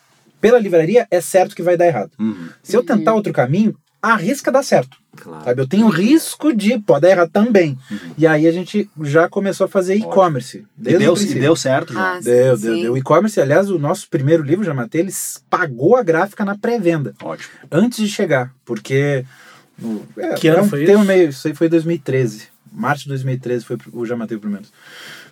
pela 0.42 0.58
livraria 0.58 1.06
é 1.10 1.20
certo 1.22 1.56
que 1.56 1.62
vai 1.62 1.76
dar 1.76 1.86
errado. 1.86 2.10
Uhum. 2.20 2.48
Se 2.62 2.76
eu 2.76 2.82
tentar 2.84 3.14
outro 3.14 3.32
caminho, 3.32 3.74
arrisca 4.02 4.50
dar 4.50 4.62
certo. 4.64 4.96
Claro. 5.16 5.44
Sabe? 5.44 5.60
Eu 5.62 5.66
tenho 5.66 5.88
risco 5.88 6.52
de 6.52 6.78
pode 6.78 7.06
errado 7.06 7.30
também. 7.30 7.78
E 8.18 8.26
aí 8.26 8.46
a 8.48 8.52
gente 8.52 8.90
já 9.02 9.28
começou 9.28 9.66
a 9.66 9.68
fazer 9.68 9.94
e-commerce. 9.94 10.64
E 10.80 10.96
deu, 10.98 11.14
e 11.16 11.34
deu 11.34 11.54
certo, 11.54 11.92
João. 11.92 12.04
Ah, 12.04 12.18
Deu, 12.20 12.56
sim, 12.56 12.62
deu, 12.64 12.74
deu. 12.82 12.96
E-commerce, 12.96 13.40
aliás, 13.40 13.70
o 13.70 13.78
nosso 13.78 14.08
primeiro 14.08 14.42
livro, 14.42 14.64
já 14.64 14.74
matei, 14.74 15.02
eles 15.02 15.44
pagou 15.48 15.96
a 15.96 16.02
gráfica 16.02 16.44
na 16.44 16.56
pré-venda 16.58 17.14
Ótimo. 17.22 17.50
antes 17.70 17.98
de 17.98 18.08
chegar, 18.08 18.52
porque 18.64 19.24
o- 19.82 20.02
é, 20.16 20.34
Que 20.34 20.48
ano 20.48 20.58
é 20.60 20.62
um 20.62 20.68
foi 20.68 20.84
isso? 20.84 20.98
meio, 21.04 21.28
isso 21.28 21.46
aí 21.46 21.54
foi 21.54 21.68
2013. 21.68 22.48
Março 22.74 23.02
de 23.02 23.10
2013 23.10 23.64
foi 23.66 23.76
o 23.92 24.06
Já 24.06 24.16
Matei 24.16 24.36
o 24.36 24.40
primeiro. 24.40 24.64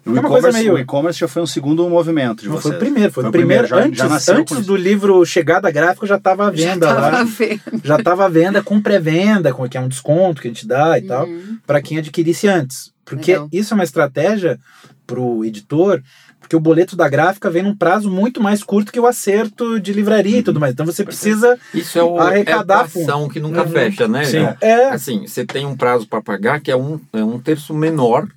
O 0.06 0.16
É 0.16 0.18
e-commerce 0.18 0.58
meio- 0.58 0.74
o 0.74 0.78
e-commerce 0.78 1.20
já 1.20 1.28
foi 1.28 1.42
um 1.42 1.46
segundo 1.46 1.88
movimento 1.88 2.40
de 2.42 2.48
Não, 2.48 2.54
vocês. 2.56 2.62
foi 2.62 2.76
o 2.76 2.78
primeiro, 2.78 3.12
foi, 3.12 3.22
Foi 3.22 3.24
o 3.24 3.28
o 3.28 3.32
primeiro. 3.32 3.64
primeiro, 3.68 3.94
já- 3.94 4.06
antes 4.06 4.24
já 4.26 4.34
antes 4.34 4.66
do 4.66 4.74
livro 4.76 5.24
Chegada 5.26 5.70
Gráfica 5.70 6.06
já 6.06 6.16
estava 6.16 6.46
à 6.46 6.50
venda 6.50 6.86
Tava 6.86 7.00
lá. 7.10 7.24
vendo. 7.24 7.60
Já 7.84 7.96
estava 7.96 8.24
à 8.24 8.28
venda 8.28 8.62
com 8.62 8.80
pré-venda, 8.80 9.52
com 9.52 9.68
que 9.68 9.76
é 9.76 9.80
um 9.80 9.88
desconto 9.88 10.40
que 10.40 10.48
a 10.48 10.50
gente 10.50 10.66
dá 10.66 10.98
e 10.98 11.02
tal, 11.02 11.28
para 11.66 11.82
quem 11.82 11.98
adquirisse 11.98 12.48
antes. 12.48 12.90
Porque 13.04 13.32
Legal. 13.32 13.48
isso 13.52 13.72
é 13.72 13.76
uma 13.76 13.84
estratégia 13.84 14.58
pro 15.06 15.44
editor, 15.44 16.00
porque 16.38 16.54
o 16.56 16.60
boleto 16.60 16.96
da 16.96 17.08
gráfica 17.08 17.50
vem 17.50 17.62
num 17.62 17.76
prazo 17.76 18.08
muito 18.10 18.40
mais 18.40 18.62
curto 18.62 18.92
que 18.92 19.00
o 19.00 19.06
acerto 19.06 19.78
de 19.80 19.92
livraria 19.92 20.38
e 20.38 20.42
tudo 20.42 20.60
mais. 20.60 20.72
Então 20.72 20.86
você 20.86 21.04
precisa 21.04 21.58
Isso 21.74 21.98
é 21.98 22.02
o 22.02 22.18
Arrecadar 22.18 22.74
é 22.74 22.78
a 22.78 22.84
ação 22.84 23.28
que 23.28 23.40
nunca 23.40 23.62
Uhum. 23.64 23.68
fecha, 23.68 24.06
né? 24.08 24.24
Sim. 24.24 24.46
É. 24.60 24.84
Assim, 24.90 25.26
você 25.26 25.44
tem 25.44 25.66
um 25.66 25.76
prazo 25.76 26.06
para 26.06 26.22
pagar 26.22 26.60
que 26.60 26.70
é 26.70 26.76
um, 26.76 26.98
é 27.12 27.22
um 27.22 27.38
terço 27.38 27.74
menor. 27.74 28.28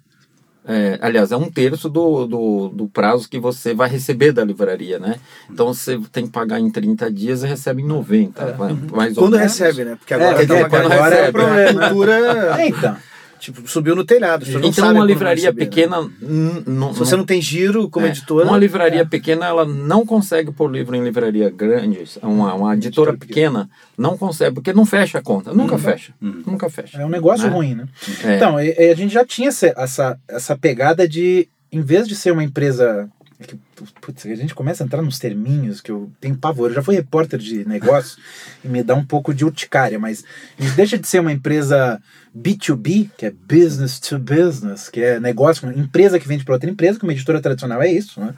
É, 0.65 0.97
aliás, 1.01 1.31
é 1.31 1.37
um 1.37 1.49
terço 1.51 1.89
do, 1.89 2.25
do, 2.25 2.69
do 2.69 2.87
prazo 2.87 3.27
que 3.29 3.39
você 3.39 3.73
vai 3.73 3.89
receber 3.89 4.31
da 4.31 4.43
livraria, 4.43 4.97
né? 4.99 5.15
Então 5.49 5.73
você 5.73 5.99
tem 6.11 6.25
que 6.25 6.31
pagar 6.31 6.59
em 6.59 6.69
30 6.69 7.11
dias 7.11 7.43
e 7.43 7.47
recebe 7.47 7.81
em 7.81 7.85
90. 7.85 8.53
vai- 8.53 8.73
mais 8.91 9.17
ou 9.17 9.23
Quando 9.23 9.37
menos. 9.37 9.57
recebe, 9.57 9.83
né? 9.83 9.95
Porque 9.97 10.13
É, 10.13 10.17
agora 10.17 10.45
quer 10.45 10.47
tá 10.47 10.69
quando 10.69 10.91
agora 10.91 11.15
é 11.15 11.19
recebe, 11.25 11.37
né? 11.39 11.73
cultura. 11.87 12.13
É, 12.61 12.67
então. 12.67 12.97
Tipo, 13.43 13.67
subiu 13.69 13.93
no 13.93 14.05
telhado. 14.05 14.45
Então 14.63 14.89
uma 14.93 15.03
livraria 15.03 15.49
subir, 15.49 15.59
né? 15.59 15.65
pequena 15.65 15.97
n- 16.21 16.63
não, 16.65 16.93
Se 16.93 16.99
você 16.99 17.17
não 17.17 17.25
tem 17.25 17.41
giro 17.41 17.89
como 17.89 18.05
é, 18.05 18.09
editora. 18.09 18.45
Uma 18.47 18.57
livraria 18.57 19.05
pequena, 19.05 19.45
ela 19.47 19.65
não 19.65 20.05
consegue 20.05 20.49
pôr 20.49 20.71
livro 20.71 20.95
em 20.95 21.03
livraria 21.03 21.49
grande. 21.49 22.05
Uma, 22.21 22.53
uma 22.53 22.73
editora 22.73 23.11
pequena 23.17 23.69
não 23.97 24.17
consegue, 24.17 24.55
porque 24.55 24.71
não 24.71 24.85
fecha 24.85 25.17
a 25.17 25.21
conta. 25.21 25.53
Nunca 25.53 25.77
fecha. 25.77 26.13
Nunca 26.21 26.69
fecha. 26.69 27.01
É 27.01 27.05
um 27.05 27.09
negócio 27.09 27.47
Né? 27.49 27.53
ruim, 27.53 27.75
né? 27.75 27.85
É. 28.23 28.37
Então, 28.37 28.57
e- 28.61 28.73
e 28.79 28.89
a 28.91 28.95
gente 28.95 29.13
já 29.13 29.25
tinha 29.25 29.49
essa, 29.49 29.73
essa, 29.75 30.17
essa 30.25 30.57
pegada 30.57 31.05
de, 31.05 31.45
em 31.69 31.81
vez 31.81 32.07
de 32.07 32.15
ser 32.15 32.31
uma 32.31 32.45
empresa. 32.45 33.09
é 33.41 33.43
que, 33.43 33.57
Putz, 33.99 34.25
a 34.25 34.35
gente 34.35 34.55
começa 34.55 34.81
a 34.81 34.85
entrar 34.85 35.01
nos 35.01 35.19
terminhos 35.19 35.81
que 35.81 35.91
eu 35.91 36.09
tenho 36.21 36.37
pavor. 36.37 36.69
Eu 36.69 36.75
já 36.75 36.81
fui 36.81 36.95
repórter 36.95 37.37
de 37.39 37.67
negócio 37.67 38.17
e 38.63 38.69
me 38.69 38.81
dá 38.81 38.95
um 38.95 39.03
pouco 39.03 39.33
de 39.33 39.43
urticária, 39.43 39.99
mas 39.99 40.23
a 40.57 40.63
gente 40.63 40.75
deixa 40.75 40.97
de 40.97 41.05
ser 41.05 41.19
uma 41.19 41.33
empresa 41.33 42.01
B2B, 42.35 43.09
que 43.17 43.25
é 43.25 43.31
business 43.31 43.99
to 43.99 44.17
business, 44.17 44.89
que 44.89 45.01
é 45.01 45.19
negócio, 45.19 45.69
empresa 45.71 46.19
que 46.19 46.27
vende 46.27 46.43
para 46.43 46.55
outra 46.55 46.69
empresa, 46.69 46.97
que 46.97 47.05
uma 47.05 47.13
editora 47.13 47.41
tradicional 47.41 47.81
é 47.81 47.91
isso, 47.91 48.19
né? 48.19 48.33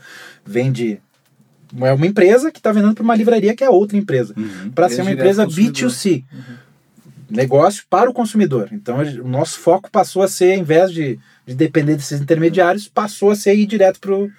Vende. 0.45 0.99
É 1.81 1.91
uma 1.93 2.05
empresa 2.05 2.51
que 2.51 2.59
está 2.59 2.71
vendendo 2.71 2.93
para 2.93 3.03
uma 3.03 3.15
livraria 3.15 3.55
que 3.55 3.63
é 3.63 3.69
outra 3.69 3.97
empresa. 3.97 4.33
Para 4.73 4.87
ser 4.87 5.01
uma 5.01 5.11
empresa 5.11 5.43
ao 5.43 5.47
consumidor. 5.47 5.89
B2C 5.89 6.23
negócio 7.29 7.83
para 7.89 8.09
o 8.09 8.13
consumidor. 8.13 8.69
Então 8.71 8.97
o 8.99 9.27
nosso 9.27 9.59
foco 9.59 9.89
passou 9.89 10.21
a 10.21 10.27
ser, 10.27 10.53
em 10.53 10.63
vez 10.63 10.91
de, 10.91 11.19
de 11.45 11.55
depender 11.55 11.95
desses 11.95 12.21
intermediários, 12.21 12.87
passou 12.87 13.31
a 13.31 13.35
ser 13.35 13.55
ir 13.55 13.65
direto 13.65 13.99
pro 13.99 14.31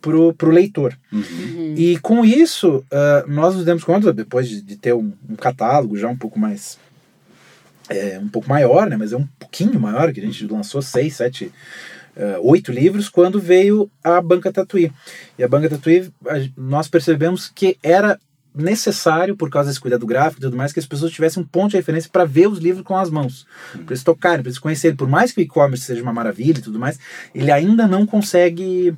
pro, 0.00 0.32
pro 0.34 0.50
leitor. 0.50 0.96
E 1.76 1.98
com 1.98 2.24
isso, 2.24 2.84
ah, 2.92 3.24
nós 3.26 3.56
nos 3.56 3.64
demos 3.64 3.82
conta, 3.82 4.12
depois 4.12 4.48
de, 4.48 4.62
de 4.62 4.76
ter 4.76 4.94
um, 4.94 5.12
um 5.28 5.34
catálogo 5.34 5.96
já 5.96 6.08
um 6.08 6.16
pouco 6.16 6.38
mais. 6.38 6.78
É, 7.88 8.18
um 8.18 8.28
pouco 8.28 8.48
maior, 8.48 8.88
né? 8.88 8.96
Mas 8.96 9.12
é 9.12 9.16
um 9.16 9.26
pouquinho 9.38 9.78
maior, 9.80 10.12
que 10.12 10.20
a 10.20 10.24
gente 10.24 10.46
lançou 10.46 10.82
seis, 10.82 11.16
sete, 11.16 11.52
ah, 12.16 12.38
oito 12.40 12.72
livros, 12.72 13.08
quando 13.08 13.38
veio 13.40 13.90
a 14.02 14.20
Banca 14.20 14.52
Tatuí. 14.52 14.90
E 15.38 15.44
a 15.44 15.48
Banca 15.48 15.68
Tatuí, 15.68 16.10
a- 16.26 16.48
nós 16.56 16.88
percebemos 16.88 17.48
que 17.54 17.76
era 17.82 18.18
necessário, 18.56 19.36
por 19.36 19.50
causa 19.50 19.68
desse 19.68 19.80
cuidado 19.80 20.06
gráfico 20.06 20.40
e 20.40 20.44
tudo 20.44 20.56
mais, 20.56 20.72
que 20.72 20.80
as 20.80 20.86
pessoas 20.86 21.12
tivessem 21.12 21.42
um 21.42 21.46
ponto 21.46 21.70
de 21.70 21.76
referência 21.76 22.10
para 22.12 22.24
ver 22.24 22.48
os 22.48 22.58
livros 22.58 22.84
com 22.84 22.96
as 22.96 23.10
mãos, 23.10 23.46
para 23.72 23.84
eles 23.88 24.02
tocarem, 24.02 24.40
para 24.40 24.48
eles 24.48 24.58
conhecerem. 24.58 24.96
Por 24.96 25.08
mais 25.08 25.32
que 25.32 25.40
o 25.40 25.42
e-commerce 25.42 25.84
seja 25.84 26.02
uma 26.02 26.12
maravilha 26.12 26.58
e 26.58 26.62
tudo 26.62 26.78
mais, 26.78 26.98
ele 27.34 27.50
ainda 27.50 27.86
não 27.86 28.06
consegue 28.06 28.94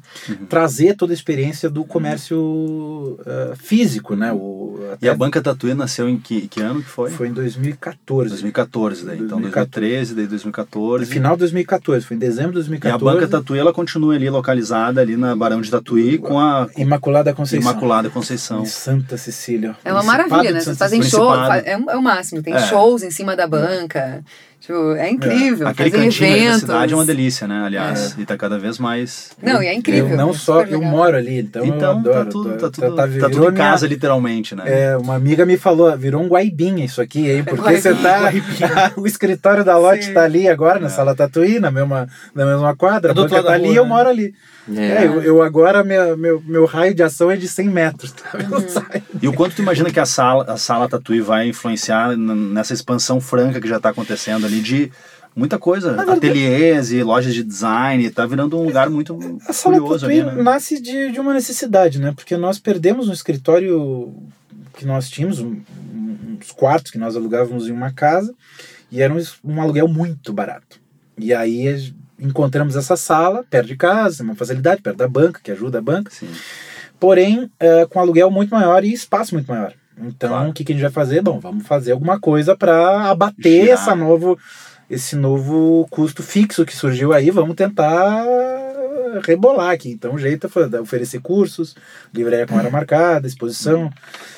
trazer 0.49 0.95
toda 0.95 1.13
a 1.13 1.15
experiência 1.15 1.69
do 1.69 1.85
comércio 1.85 3.19
ah, 3.27 3.55
físico, 3.57 4.15
né? 4.15 4.33
O, 4.33 4.79
E 5.01 5.09
a 5.09 5.15
Banca 5.15 5.41
Tatuí 5.41 5.75
nasceu 5.75 6.09
em 6.09 6.19
que, 6.19 6.49
que 6.49 6.61
ano 6.61 6.83
que 6.83 6.89
foi? 6.89 7.11
foi 7.11 7.29
em 7.29 7.33
2014. 7.33 8.31
2014, 8.31 9.05
daí. 9.05 9.17
Então 9.17 9.41
2014. 9.41 9.69
2013, 9.79 10.15
daí 10.15 10.27
2014. 10.27 11.07
Final 11.07 11.33
de 11.33 11.41
2014, 11.41 12.07
foi 12.07 12.17
em 12.17 12.21
dezembro 12.21 12.53
de 12.53 12.59
E 12.59 12.63
a 12.63 12.97
2014. 12.97 13.05
Banca 13.05 13.29
Tatuí, 13.29 13.59
ela 13.59 13.73
continua 13.73 14.15
ali 14.15 14.29
localizada 14.29 15.01
ali 15.01 15.17
na 15.17 15.35
Barão 15.35 15.61
de 15.61 15.71
Tatuí 15.71 16.19
com 16.19 16.39
a 16.39 16.69
Imaculada 16.77 17.33
Conceição. 17.33 17.71
Imaculada 17.71 18.11
Conceição. 18.11 18.63
Em 18.63 18.67
Santa 18.67 19.17
Cecília. 19.17 19.48
É 19.85 19.93
uma 19.93 20.03
maravilha, 20.03 20.53
né? 20.53 20.61
Vocês 20.61 20.77
fazem 20.79 21.03
Cecília. 21.03 21.25
show, 21.25 21.35
é, 21.65 21.77
um- 21.77 21.91
é 21.91 21.97
o 21.97 22.03
máximo. 22.03 22.43
Tem 22.43 22.55
É. 22.55 22.59
shows 22.61 23.03
em 23.03 23.11
cima 23.11 23.35
da 23.37 23.47
banca. 23.47 24.23
Tipo, 24.61 24.93
é 24.97 25.09
incrível. 25.09 25.69
Aquele 25.69 25.91
Fazem 25.91 26.07
cantinho 26.11 26.51
da 26.53 26.59
cidade 26.59 26.93
é 26.93 26.97
uma 26.97 27.05
delícia, 27.05 27.47
né? 27.47 27.63
Aliás, 27.65 28.17
e 28.19 28.27
tá 28.27 28.37
cada 28.37 28.59
vez 28.59 28.79
mais. 28.79 29.31
Não, 29.43 29.63
e 29.63 29.67
é 29.67 29.73
incrível. 29.73 30.11
Eu 30.11 30.17
não 30.17 30.31
é 30.31 30.35
só, 30.35 30.63
eu 30.63 30.83
moro 30.83 31.17
ali, 31.17 31.39
então, 31.41 31.65
eu 31.65 31.75
Então 31.75 31.91
adoro. 31.99 32.25
tá 32.25 32.25
tudo, 32.31 32.51
tá 32.59 32.71
tudo, 32.71 32.95
tá 32.97 33.07
virou 33.07 33.31
tudo 33.31 33.45
em 33.45 33.53
minha- 33.53 33.65
casa, 33.71 33.87
literalmente, 33.87 34.55
né? 34.55 34.65
É, 34.67 34.97
uma 34.97 35.15
amiga 35.15 35.47
me 35.47 35.57
falou, 35.57 35.97
virou 35.97 36.21
um 36.23 36.29
guaibinha 36.29 36.85
isso 36.85 37.01
aqui, 37.01 37.31
hein? 37.31 37.45
Porque 37.49 37.81
você 37.81 37.95
tá. 37.95 38.31
o 38.99 39.07
escritório 39.07 39.65
da 39.65 39.79
Lotte 39.79 40.07
Sim. 40.07 40.13
tá 40.13 40.25
ali 40.25 40.49
agora, 40.49 40.79
na 40.81 40.89
sala 40.89 41.15
Tatuí, 41.15 41.59
na 41.61 41.71
mesma, 41.71 42.09
na 42.35 42.45
mesma 42.45 42.75
quadra. 42.77 43.11
É 43.11 43.13
a 43.13 43.15
banca 43.15 43.37
lado 43.37 43.45
tá 43.45 43.51
da 43.51 43.55
ali 43.55 43.65
rua, 43.67 43.73
e 43.75 43.77
eu 43.77 43.85
né? 43.85 43.89
moro 43.89 44.09
ali. 44.09 44.35
É. 44.77 44.81
É, 45.05 45.07
eu, 45.07 45.23
eu 45.23 45.43
agora, 45.43 45.83
minha, 45.83 46.15
meu, 46.15 46.43
meu 46.45 46.67
raio 46.67 46.95
de 46.95 47.03
ação 47.03 47.31
é 47.31 47.37
de 47.37 47.49
100 47.49 47.69
metros. 47.71 48.13
Tá? 48.13 48.31
Eu 48.39 48.61
saio. 48.69 49.03
E 49.23 49.27
o 49.27 49.33
quanto 49.33 49.55
tu 49.57 49.63
imagina 49.63 49.91
que 49.91 49.99
a 49.99 50.05
sala, 50.05 50.45
a 50.47 50.59
sala 50.59 50.87
Tatuí 50.89 51.21
vai 51.23 51.49
influenciar 51.49 52.15
nessa 52.17 52.75
expansão 52.75 53.19
franca 53.21 53.61
que 53.63 53.69
já 53.69 53.81
tá 53.81 53.89
acontecendo 53.89 54.45
ali 54.49 54.61
de 54.61 54.91
muita 55.37 55.59
coisa, 55.59 55.95
ateliês 56.03 56.91
e 56.91 57.03
lojas 57.03 57.33
de 57.33 57.45
design, 57.45 58.11
tá 58.11 58.27
virando 58.27 58.59
um 58.59 58.65
lugar 58.65 58.91
muito 58.91 59.17
A 59.47 59.53
sala 59.53 59.79
curioso 59.79 60.07
ali, 60.07 60.23
né? 60.23 60.43
nasce 60.43 60.81
de, 60.81 61.13
de 61.13 61.21
uma 61.21 61.33
necessidade, 61.33 62.01
né? 62.01 62.13
Porque 62.15 62.37
nós 62.37 62.59
perdemos 62.59 63.09
um 63.09 63.13
escritório 63.13 64.13
que 64.77 64.85
nós 64.85 65.09
tínhamos, 65.09 65.39
um- 65.39 65.61
uns 66.41 66.51
quartos 66.53 66.91
que 66.91 66.99
nós 66.99 67.15
alugávamos 67.17 67.69
em 67.69 67.73
uma 67.73 67.93
casa, 67.93 68.35
e 68.91 69.01
era 69.03 69.13
um, 69.15 69.23
um 69.45 69.61
aluguel 69.63 69.87
muito 69.87 70.33
barato. 70.33 70.81
E 71.17 71.33
aí 71.35 71.93
encontramos 72.19 72.75
essa 72.75 72.97
sala 72.97 73.45
perto 73.49 73.69
de 73.69 73.77
casa, 73.77 74.23
uma 74.25 74.35
facilidade, 74.35 74.83
perto 74.83 74.97
da 74.97 75.07
banca, 75.09 75.41
que 75.43 75.51
ajuda 75.53 75.79
a 75.79 75.83
banca, 75.83 76.11
Sim. 76.11 76.29
porém 76.99 77.51
eh, 77.61 77.87
com 77.91 78.01
aluguel 78.01 78.31
muito 78.31 78.51
maior 78.51 78.85
e 78.85 78.93
espaço 78.93 79.35
muito 79.35 79.47
maior. 79.49 79.73
Então, 80.03 80.31
Claro. 80.31 80.51
o 80.51 80.53
que, 80.53 80.65
que 80.65 80.73
a 80.73 80.75
gente 80.75 80.83
vai 80.83 80.91
fazer? 80.93 81.21
Bom, 81.23 81.39
vamos 81.41 81.67
fazer 81.67 81.93
alguma 81.93 82.19
coisa 82.21 82.57
para 82.57 83.11
abater 83.11 83.63
Girar. 83.63 83.79
essa 83.79 83.95
novo, 83.95 84.39
esse 84.89 85.17
novo 85.17 85.87
custo 85.91 86.23
fixo 86.23 86.65
que 86.65 86.75
surgiu 86.77 87.13
aí. 87.13 87.31
Vamos 87.31 87.57
tentar 87.57 88.25
rebolar 89.25 89.71
aqui. 89.71 89.91
Então, 89.91 90.15
o 90.15 90.19
jeito 90.19 90.49
fa- 90.49 90.69
oferecer 90.81 91.21
cursos, 91.21 91.75
livraria 92.15 92.47
com 92.47 92.57
hora 92.57 92.71
marcada, 92.71 93.27
exposição, 93.27 93.91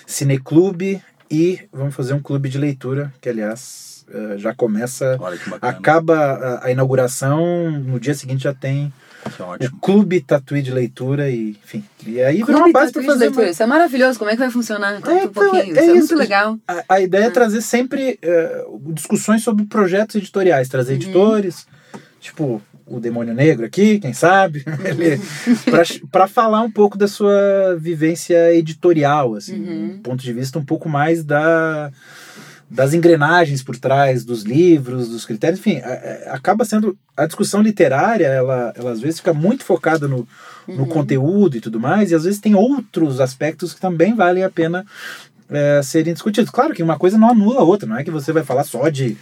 cineclube 0.07 1.03
e 1.31 1.61
vamos 1.73 1.95
fazer 1.95 2.15
um 2.15 2.21
clube 2.21 2.49
de 2.49 2.59
leitura, 2.59 3.13
que 3.21 3.29
aliás 3.29 4.05
eh, 4.13 4.39
já 4.39 4.55
começa. 4.55 5.17
Olha 5.21 5.37
que 5.37 5.49
bacana. 5.49 5.73
Acaba 5.73 6.17
a, 6.17 6.67
a 6.67 6.71
inauguração, 6.71 7.71
no 7.71 8.01
dia 8.01 8.15
seguinte 8.15 8.43
já 8.45 8.53
tem 8.55 8.93
Que 9.37 9.43
o 9.43 9.47
ótimo. 9.47 9.79
Clube 9.81 10.21
Tatuí 10.21 10.63
de 10.63 10.71
Leitura 10.73 11.29
e 11.31 11.51
enfim. 11.51 11.85
E 12.07 12.21
aí 12.23 12.37
virou 12.37 12.53
uma 12.57 12.59
Clube 12.63 12.73
base 12.73 12.93
para 12.93 13.03
de 13.03 13.07
fazer. 13.07 13.25
leitura. 13.27 13.47
uma- 13.47 13.51
Isso 13.53 13.63
é 13.63 13.67
maravilhoso. 13.67 14.19
Como 14.19 14.31
é 14.31 14.35
que 14.35 14.39
vai 14.41 14.51
funcionar? 14.51 14.95
Conta 14.95 15.11
É, 15.11 15.15
um 15.15 15.25
então, 15.25 15.31
pouquinho. 15.51 15.63
é 15.63 15.69
Isso 15.71 15.79
é, 15.81 15.87
muito 15.93 16.05
isso. 16.05 16.17
legal. 16.17 16.59
A, 16.67 16.85
a 16.89 17.01
ideia 17.01 17.25
é 17.25 17.31
trazer 17.31 17.61
sempre 17.61 18.19
eh, 18.23 18.65
discussões 18.95 19.43
sobre 19.43 19.65
projetos 19.67 20.17
editoriais, 20.17 20.69
trazer 20.69 20.95
editores, 20.95 21.67
tipo 22.21 22.63
o 22.87 22.99
Demônio 22.99 23.33
Negro 23.33 23.65
aqui, 23.65 24.01
quem 24.01 24.13
sabe, 24.13 24.65
para 26.11 26.27
falar 26.27 26.63
um 26.63 26.71
pouco 26.71 26.99
da 26.99 27.07
sua 27.07 27.77
vivência 27.79 28.53
editorial, 28.55 29.35
assim, 29.37 29.61
Uhum. 29.61 29.85
um 29.95 29.99
ponto 30.03 30.23
de 30.23 30.33
vista 30.33 30.59
um 30.59 30.65
pouco 30.65 30.89
mais 30.89 31.23
da 31.25 31.93
das 32.71 32.95
engrenagens 32.95 33.63
por 33.65 33.77
trás 33.77 34.25
dos 34.25 34.43
livros, 34.45 35.09
dos 35.09 35.25
critérios, 35.25 35.59
enfim, 35.59 35.79
a- 35.79 36.31
a- 36.31 36.35
acaba 36.37 36.65
sendo 36.65 36.97
a 37.17 37.27
discussão 37.27 37.61
literária, 37.61 38.27
ela, 38.27 38.73
ela 38.77 38.93
às 38.93 39.01
vezes 39.01 39.19
fica 39.19 39.35
muito 39.35 39.65
focada 39.65 40.07
no, 40.07 40.27
no 40.69 40.87
conteúdo 40.87 41.57
e 41.57 41.61
tudo 41.61 41.81
mais, 41.81 42.11
e 42.11 42.15
às 42.15 42.23
vezes 42.25 42.39
tem 42.41 42.55
outros 42.55 43.21
aspectos 43.21 43.75
que 43.75 43.81
também 43.81 44.15
valem 44.15 44.45
a 44.45 44.51
pena 44.51 44.87
é, 45.51 45.81
serem 45.83 46.13
discutidos. 46.15 46.49
Claro 46.51 46.73
que 46.73 46.83
uma 46.83 46.97
coisa 46.97 47.19
não 47.19 47.29
anula 47.31 47.61
a 47.61 47.65
outra, 47.65 47.89
não 47.89 47.97
é 47.99 48.05
que 48.05 48.11
você 48.11 48.33
vai 48.33 48.45
falar 48.45 48.63
só 48.63 48.89
de 48.89 49.17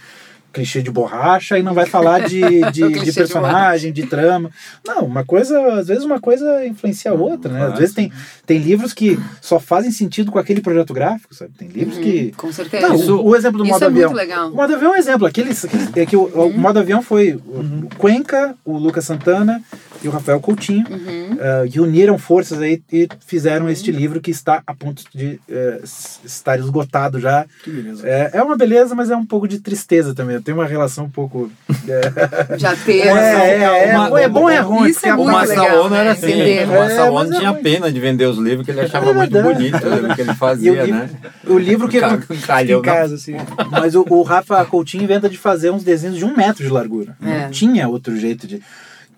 clichê 0.51 0.81
de 0.81 0.89
borracha 0.89 1.57
e 1.59 1.63
não 1.63 1.73
vai 1.73 1.85
falar 1.85 2.27
de, 2.27 2.41
de, 2.71 2.89
de 2.91 2.99
de 3.01 3.13
personagem, 3.13 3.93
de, 3.93 4.05
trama. 4.07 4.49
Não, 4.85 5.05
uma 5.05 5.23
coisa, 5.23 5.59
às 5.75 5.87
vezes 5.87 6.03
uma 6.03 6.19
coisa 6.19 6.65
influencia 6.65 7.11
a 7.11 7.13
outra, 7.13 7.51
né? 7.51 7.65
Às 7.67 7.77
vezes 7.79 7.93
tem, 7.93 8.11
tem 8.45 8.57
livros 8.57 8.93
que 8.93 9.19
só 9.41 9.59
fazem 9.59 9.91
sentido 9.91 10.31
com 10.31 10.39
aquele 10.39 10.61
projeto 10.61 10.93
gráfico, 10.93 11.33
sabe? 11.35 11.51
Tem 11.57 11.67
livros 11.67 11.97
que... 11.97 12.31
Com 12.37 12.51
certeza. 12.51 12.87
Não, 12.87 12.95
o, 12.95 13.27
o 13.27 13.35
exemplo 13.35 13.57
do 13.59 13.63
isso 13.65 13.73
modo 13.73 13.83
é 13.83 13.87
avião. 13.87 14.09
muito 14.09 14.17
legal. 14.17 14.49
O 14.49 14.55
modo 14.55 14.73
avião 14.73 14.93
é 14.93 14.95
um 14.95 14.99
exemplo. 14.99 15.27
Aqueles, 15.27 15.63
aqueles- 15.65 15.95
é 15.95 16.05
que 16.05 16.15
o, 16.17 16.23
o 16.25 16.57
modo 16.57 16.79
avião 16.79 17.01
foi 17.01 17.33
o, 17.33 17.59
o 17.85 17.89
Cuenca, 17.97 18.55
o 18.65 18.77
Lucas 18.77 19.05
Santana 19.05 19.61
e 20.03 20.07
o 20.07 20.11
Rafael 20.11 20.39
Coutinho 20.39 20.85
Uhum. 20.89 21.37
eh, 21.39 21.67
que 21.69 21.79
uniram 21.79 22.17
forças 22.17 22.59
aí 22.61 22.81
e 22.91 23.07
fizeram 23.25 23.69
este 23.69 23.91
livro 23.91 24.21
que 24.21 24.31
está 24.31 24.61
a 24.65 24.73
ponto 24.73 25.03
de 25.13 25.39
eh, 25.49 25.79
s- 25.83 26.19
estar 26.25 26.57
esgotado 26.59 27.19
já. 27.19 27.45
Que 27.63 27.69
beleza. 27.69 28.07
É, 28.07 28.31
é 28.33 28.41
uma 28.43 28.55
beleza, 28.55 28.95
mas 28.95 29.09
é 29.09 29.15
um 29.15 29.25
pouco 29.25 29.47
de 29.47 29.59
tristeza 29.59 30.13
também. 30.13 30.35
Eu 30.35 30.41
tenho 30.41 30.57
uma 30.57 30.65
relação 30.65 31.05
um 31.05 31.09
pouco. 31.09 31.51
É, 31.89 32.57
Já 32.57 32.75
teve. 32.75 33.07
é, 33.07 33.89
é, 33.89 33.97
uma- 33.97 34.21
é 34.21 34.27
bom 34.29 34.49
e 34.49 34.53
é 34.53 34.59
ruim. 34.59 34.89
Isso 34.89 34.99
porque 34.99 35.09
é 35.09 35.11
a 35.11 35.15
O 35.15 35.17
muito 35.17 35.31
massa- 35.31 35.49
legal, 35.61 35.89
né? 35.89 35.99
era 35.99 36.11
assim. 36.11 36.25
Entender. 36.27 36.67
O 36.69 36.73
É, 36.73 36.85
é 36.85 37.37
tinha 37.37 37.49
ruim. 37.51 37.63
pena 37.63 37.91
de 37.91 37.99
vender 37.99 38.25
os 38.25 38.37
livros, 38.37 38.65
que 38.65 38.71
ele 38.71 38.81
achava 38.81 39.09
É 39.09 39.13
muito 39.13 39.31
bonito 39.41 39.75
o 39.87 39.89
livro 39.95 40.15
que 40.15 40.21
ele 40.21 40.29
E 40.29 40.33
o 40.33 40.35
fazia, 40.35 40.83
livro, 40.83 40.99
né? 40.99 41.09
o 41.47 41.57
livro 41.57 41.87
que. 41.87 41.99
Ca- 41.99 42.19
Calhou 42.45 42.81
em 42.83 42.85
na- 42.85 42.93
casa, 42.93 43.15
assim. 43.15 43.35
Mas 43.71 43.95
o, 43.95 44.05
o 44.09 44.21
Rafa 44.21 44.63
Coutinho 44.65 45.03
inventa 45.03 45.27
de 45.29 45.37
fazer 45.37 45.71
uns 45.71 45.83
desenhos 45.83 46.17
de 46.17 46.25
um 46.25 46.35
metro 46.35 46.63
de 46.63 46.69
largura. 46.69 47.15
É. 47.25 47.43
Não 47.43 47.49
tinha 47.51 47.87
outro 47.87 48.15
jeito 48.17 48.45
de. 48.47 48.61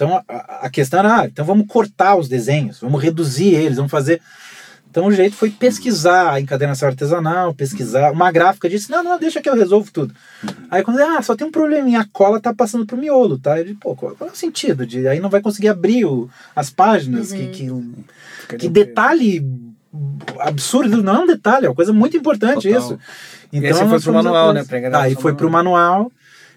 Então 0.01 0.23
a, 0.27 0.65
a 0.65 0.69
questão 0.71 0.99
era, 0.99 1.21
ah, 1.21 1.25
então 1.27 1.45
vamos 1.45 1.67
cortar 1.67 2.15
os 2.15 2.27
desenhos, 2.27 2.79
vamos 2.79 2.99
reduzir 3.03 3.53
eles, 3.53 3.77
vamos 3.77 3.91
fazer. 3.91 4.19
Então 4.89 5.05
o 5.05 5.11
jeito 5.11 5.35
foi 5.35 5.51
pesquisar 5.51 6.33
a 6.33 6.41
encadernação 6.41 6.89
artesanal, 6.89 7.53
pesquisar. 7.53 8.11
Uma 8.11 8.31
gráfica 8.31 8.67
disse: 8.67 8.89
não, 8.89 9.03
não, 9.03 9.19
deixa 9.19 9.39
que 9.39 9.47
eu 9.47 9.53
resolvo 9.53 9.91
tudo. 9.91 10.11
Aí 10.71 10.81
quando 10.83 10.99
ah, 10.99 11.21
só 11.21 11.35
tem 11.35 11.45
um 11.45 11.51
probleminha, 11.51 11.99
a 12.01 12.07
cola 12.11 12.41
tá 12.41 12.51
passando 12.51 12.83
pro 12.83 12.97
miolo, 12.97 13.37
tá? 13.37 13.59
Eu 13.59 13.65
disse, 13.65 13.77
pô, 13.77 13.95
qual 13.95 14.15
qual 14.15 14.31
é 14.31 14.33
o 14.33 14.35
sentido? 14.35 14.87
De, 14.87 15.07
aí 15.07 15.19
não 15.19 15.29
vai 15.29 15.39
conseguir 15.39 15.69
abrir 15.69 16.03
o- 16.03 16.27
as 16.55 16.71
páginas, 16.71 17.31
que, 17.31 17.47
que, 17.49 17.69
que 18.57 18.67
detalhe 18.67 19.45
absurdo, 20.39 21.03
não 21.03 21.15
é 21.15 21.19
um 21.19 21.27
detalhe, 21.27 21.67
é 21.67 21.69
uma 21.69 21.75
coisa 21.75 21.93
muito 21.93 22.17
importante 22.17 22.67
Total. 22.67 22.79
isso. 22.79 22.99
E 23.51 23.57
aí 23.65 23.71
você 23.73 23.79
foi 23.81 23.87
nós 23.87 24.03
pro 24.03 24.13
manual, 24.13 24.53
né, 24.53 24.63
Aí 24.93 25.13
o 25.13 25.19
foi 25.19 25.35
pro 25.35 25.51
manual, 25.51 26.11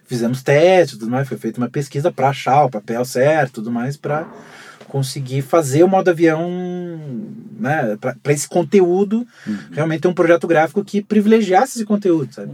fizemos 0.06 0.42
testes, 0.42 0.98
tudo 0.98 1.10
mais, 1.10 1.26
foi 1.28 1.36
feita 1.38 1.58
uma 1.58 1.68
pesquisa 1.68 2.10
para 2.12 2.28
achar 2.28 2.64
o 2.64 2.70
papel 2.70 3.04
certo, 3.04 3.54
tudo 3.54 3.70
mais 3.70 3.96
para 3.96 4.26
conseguir 4.88 5.42
fazer 5.42 5.82
o 5.82 5.88
modo 5.88 6.08
avião, 6.10 6.40
né, 7.58 7.96
para 8.22 8.32
esse 8.32 8.48
conteúdo, 8.48 9.26
realmente 9.72 10.02
ter 10.02 10.08
um 10.08 10.14
projeto 10.14 10.46
gráfico 10.46 10.84
que 10.84 11.02
privilegiasse 11.02 11.78
esse 11.78 11.84
conteúdo, 11.86 12.32
sabe? 12.32 12.52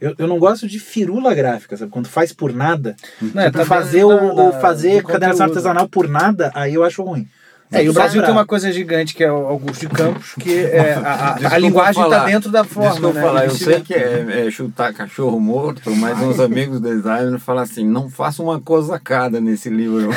Eu, 0.00 0.14
eu 0.18 0.26
não 0.26 0.38
gosto 0.38 0.66
de 0.68 0.78
firula 0.78 1.34
gráfica, 1.34 1.76
sabe? 1.76 1.90
Quando 1.90 2.06
faz 2.08 2.30
por 2.32 2.52
nada, 2.52 2.94
Não, 3.32 3.42
é, 3.42 3.46
tipo, 3.46 3.58
tá 3.58 3.64
fazer 3.64 4.04
o, 4.04 4.34
da- 4.34 4.50
da- 4.50 4.60
fazer 4.60 5.02
cadernação 5.02 5.46
conteúdo. 5.46 5.50
artesanal 5.58 5.88
por 5.88 6.06
nada, 6.08 6.50
aí 6.54 6.74
eu 6.74 6.84
acho 6.84 7.02
ruim. 7.02 7.26
É, 7.72 7.82
e 7.82 7.88
o 7.88 7.92
Brasil 7.92 8.22
tem 8.22 8.30
uma 8.30 8.46
coisa 8.46 8.72
gigante 8.72 9.12
que 9.14 9.24
é 9.24 9.30
o 9.30 9.46
Augusto 9.48 9.80
de 9.80 9.88
Campos, 9.88 10.34
que 10.38 10.56
é 10.66 10.94
a, 10.94 11.36
a- 11.50 11.54
a 11.54 11.58
linguagem 11.58 12.00
está 12.02 12.24
dentro 12.24 12.50
da 12.50 12.62
forma. 12.62 12.90
Desculpa 12.90 13.18
né? 13.18 13.22
falar, 13.26 13.44
eu 13.46 13.50
sei 13.50 13.80
que 13.80 13.92
é, 13.92 14.46
é 14.46 14.50
chutar 14.50 14.92
cachorro 14.94 15.40
morto, 15.40 15.90
mas 15.96 16.18
uns 16.20 16.38
amigos 16.38 16.80
designers 16.80 17.42
falam 17.42 17.64
assim, 17.64 17.84
não 17.84 18.08
faça 18.08 18.40
uma 18.42 18.60
cosacada 18.60 19.40
nesse 19.40 19.68
livro. 19.68 20.10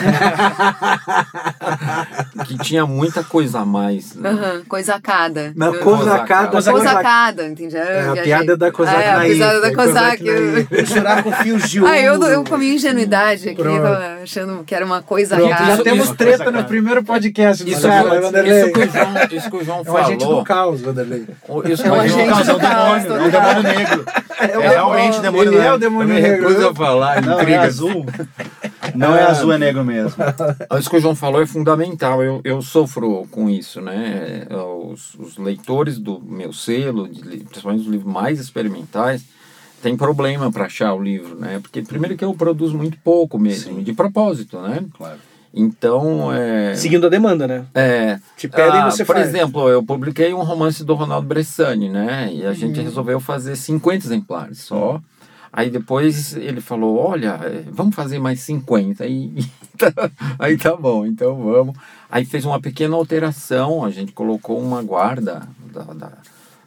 que 2.45 2.57
tinha 2.59 2.85
muita 2.85 3.23
coisa 3.23 3.59
a 3.61 3.65
mais. 3.65 4.13
né? 4.15 4.29
Aham, 4.29 4.61
coisacada. 4.67 5.51
Na 5.55 5.67
Eu- 5.67 5.79
cosacada, 5.79 6.47
Coisa- 6.49 6.71
Cosacada, 6.71 7.47
entendi. 7.47 7.75
É, 7.75 8.07
a 8.09 8.13
piada 8.21 8.55
da 8.55 8.71
Kozak 8.71 8.95
Ah, 8.97 9.01
é, 9.01 9.11
a 9.11 9.21
piada 9.35 9.61
da 9.61 9.69
é 9.69 9.75
Naif. 9.75 10.67
Misturar 10.71 11.23
com 11.23 11.31
fios 11.31 11.69
de 11.69 11.79
ouro. 11.81 11.91
Ah, 11.91 11.99
eu, 11.99 12.21
eu 12.23 12.43
com 12.43 12.55
a 12.55 12.57
minha 12.57 12.73
ingenuidade 12.75 13.49
aqui, 13.49 13.61
achando 14.23 14.63
que 14.63 14.73
era 14.75 14.85
uma 14.85 15.01
coisa 15.01 15.37
já 15.39 15.77
temos 15.83 16.09
treta 16.11 16.51
no 16.51 16.63
primeiro 16.63 17.03
podcast 17.03 17.38
do 17.45 17.69
Isso, 17.69 17.81
foi- 17.81 18.19
Vanderlei. 18.21 18.61
isso 18.61 18.71
que 18.73 18.79
o 18.79 18.89
João, 18.91 19.13
isso 19.31 19.49
que 19.49 19.55
o 19.57 19.63
João 19.63 19.81
É 19.85 19.91
um 19.91 19.97
agente 19.97 20.23
falou. 20.23 20.39
do 20.39 20.43
caos, 20.45 20.81
Vanderlei. 20.81 21.21
Isso 21.21 21.27
É 21.47 21.65
um 21.65 21.69
que 21.79 21.89
o 21.89 21.93
agente 22.01 22.43
do 22.45 22.59
caos. 22.59 23.05
É 23.05 23.13
um 23.21 23.29
demônio 23.29 23.63
negro. 23.63 24.05
É 24.39 24.67
realmente 24.69 25.13
Ele 25.15 25.21
demônio 25.21 25.53
é 25.53 25.57
o 25.57 25.61
negro. 25.61 25.77
demônio 25.79 26.09
Eu 26.13 26.15
me 26.15 26.21
recuso 26.21 26.53
negro. 26.53 26.69
a 26.69 26.75
falar, 26.75 27.21
Não, 27.21 27.33
é 27.39 27.41
intriga. 27.41 27.61
azul. 27.61 28.05
Não 28.95 29.15
é 29.15 29.23
azul, 29.23 29.51
é 29.53 29.57
negro 29.57 29.83
mesmo. 29.85 30.15
Isso 30.79 30.89
que 30.89 30.97
o 30.97 30.99
João 31.01 31.15
falou 31.15 31.41
é 31.41 31.45
fundamental. 31.45 32.23
Eu, 32.23 32.41
eu 32.43 32.61
sofro 32.61 33.27
com 33.31 33.49
isso, 33.49 33.81
né? 33.81 34.45
Os, 34.91 35.13
os 35.15 35.37
leitores 35.37 35.97
do 35.99 36.19
meu 36.21 36.51
selo, 36.53 37.07
de, 37.07 37.21
principalmente 37.45 37.81
os 37.81 37.87
livros 37.87 38.11
mais 38.11 38.39
experimentais, 38.39 39.23
têm 39.83 39.95
problema 39.95 40.51
para 40.51 40.65
achar 40.65 40.93
o 40.93 41.01
livro, 41.01 41.35
né? 41.35 41.59
Porque 41.61 41.81
primeiro 41.81 42.15
que 42.17 42.23
eu 42.25 42.33
produzo 42.33 42.75
muito 42.77 42.97
pouco 43.03 43.37
mesmo, 43.37 43.81
de 43.83 43.93
propósito, 43.93 44.59
né? 44.59 44.83
Claro. 44.97 45.17
Então, 45.53 46.31
é... 46.31 46.75
Seguindo 46.75 47.07
a 47.07 47.09
demanda, 47.09 47.47
né? 47.47 47.65
É, 47.73 48.19
Te 48.37 48.47
pedem 48.47 48.81
ah, 48.81 48.91
você 48.91 49.03
por 49.03 49.15
faz. 49.15 49.27
exemplo, 49.27 49.67
eu 49.67 49.83
publiquei 49.83 50.33
um 50.33 50.43
romance 50.43 50.83
do 50.83 50.93
Ronaldo 50.93 51.27
Bressani, 51.27 51.89
né? 51.89 52.31
E 52.31 52.45
a 52.45 52.53
gente 52.53 52.79
resolveu 52.79 53.19
fazer 53.19 53.55
50 53.55 54.05
exemplares 54.05 54.59
só. 54.59 55.01
Aí 55.51 55.71
depois 55.71 56.35
ele 56.35 56.61
falou, 56.61 56.97
olha, 56.97 57.39
vamos 57.71 57.95
fazer 57.95 58.19
mais 58.19 58.41
50. 58.41 59.03
Aí, 59.03 59.33
aí 60.37 60.57
tá 60.57 60.75
bom, 60.75 61.05
então 61.05 61.35
vamos. 61.35 61.75
Aí 62.09 62.23
fez 62.23 62.45
uma 62.45 62.61
pequena 62.61 62.95
alteração, 62.95 63.83
a 63.83 63.89
gente 63.89 64.11
colocou 64.11 64.59
uma 64.61 64.83
guarda 64.83 65.47
da, 65.73 65.83
da, 65.83 66.11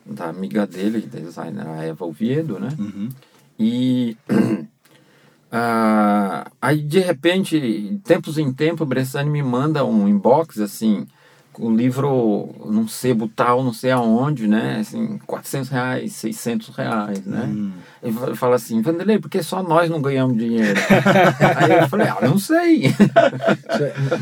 da 0.05 0.25
amiga 0.27 0.66
dele, 0.66 1.01
designer, 1.01 1.66
a 1.66 1.85
Eva 1.85 2.05
Oviedo, 2.05 2.59
né? 2.59 2.71
Uhum. 2.77 3.09
E 3.59 4.16
ah, 5.52 6.50
aí 6.60 6.80
de 6.82 6.98
repente, 7.00 8.00
tempos 8.04 8.38
em 8.38 8.52
tempo, 8.52 8.82
o 8.84 8.86
Bressani 8.86 9.28
me 9.30 9.42
manda 9.42 9.84
um 9.84 10.08
inbox 10.08 10.58
assim, 10.58 11.06
com 11.52 11.66
o 11.66 11.76
livro 11.76 12.48
num 12.64 12.88
sebo 12.88 13.28
tal, 13.28 13.62
não 13.62 13.74
sei 13.74 13.90
aonde, 13.90 14.48
né? 14.48 14.78
Assim, 14.80 15.18
400 15.26 15.68
reais, 15.68 16.12
600 16.14 16.68
reais, 16.74 17.26
né? 17.26 17.42
Hum. 17.44 17.72
Ele 18.02 18.12
fa- 18.14 18.34
fala 18.34 18.56
assim, 18.56 18.80
Vanderlei, 18.80 19.18
por 19.18 19.28
que 19.30 19.42
só 19.42 19.62
nós 19.62 19.90
não 19.90 20.00
ganhamos 20.00 20.38
dinheiro? 20.38 20.80
aí 21.56 21.72
eu 21.80 21.88
falei, 21.90 22.08
ah, 22.08 22.18
não 22.22 22.38
sei. 22.38 22.84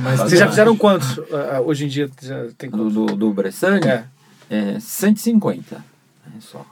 Mas 0.02 0.20
Vocês 0.20 0.40
já 0.40 0.48
fizeram 0.48 0.76
quantos? 0.76 1.18
ah, 1.32 1.56
ah, 1.56 1.60
hoje 1.60 1.84
em 1.84 1.88
dia 1.88 2.10
já 2.20 2.46
tem 2.58 2.68
do, 2.68 2.76
quantos? 2.78 2.92
do, 2.94 3.06
do 3.16 3.32
Bressani, 3.32 3.86
É. 3.86 4.04
é 4.50 4.80
150. 4.80 5.76
É 5.76 6.40
só. 6.40 6.66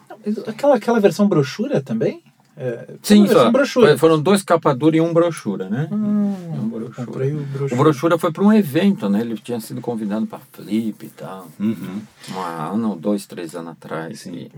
Aquela, 0.48 0.74
aquela 0.76 0.98
versão 1.00 1.28
brochura 1.28 1.80
também? 1.80 2.20
É, 2.60 2.94
Sim, 3.02 3.26
só. 3.28 3.50
brochura. 3.52 3.96
Foram 3.96 4.20
dois 4.20 4.42
capa 4.42 4.74
dura 4.74 4.96
e 4.96 5.00
um 5.00 5.12
brochura, 5.14 5.68
né? 5.68 5.88
Hum, 5.92 6.34
um 6.54 6.68
brochura. 6.68 7.06
comprei 7.06 7.32
o 7.32 7.38
brochura. 7.44 7.74
O 7.74 7.78
brochura 7.84 8.18
foi 8.18 8.32
para 8.32 8.42
um 8.42 8.52
evento, 8.52 9.08
né? 9.08 9.20
Ele 9.20 9.36
tinha 9.36 9.60
sido 9.60 9.80
convidado 9.80 10.26
para 10.26 10.40
Flip 10.52 11.06
e 11.06 11.08
tal. 11.10 11.46
Uhum. 11.60 12.00
Um 12.34 12.40
ano, 12.40 12.96
dois, 12.96 13.26
três 13.26 13.54
anos 13.54 13.70
atrás. 13.72 14.26
E, 14.26 14.50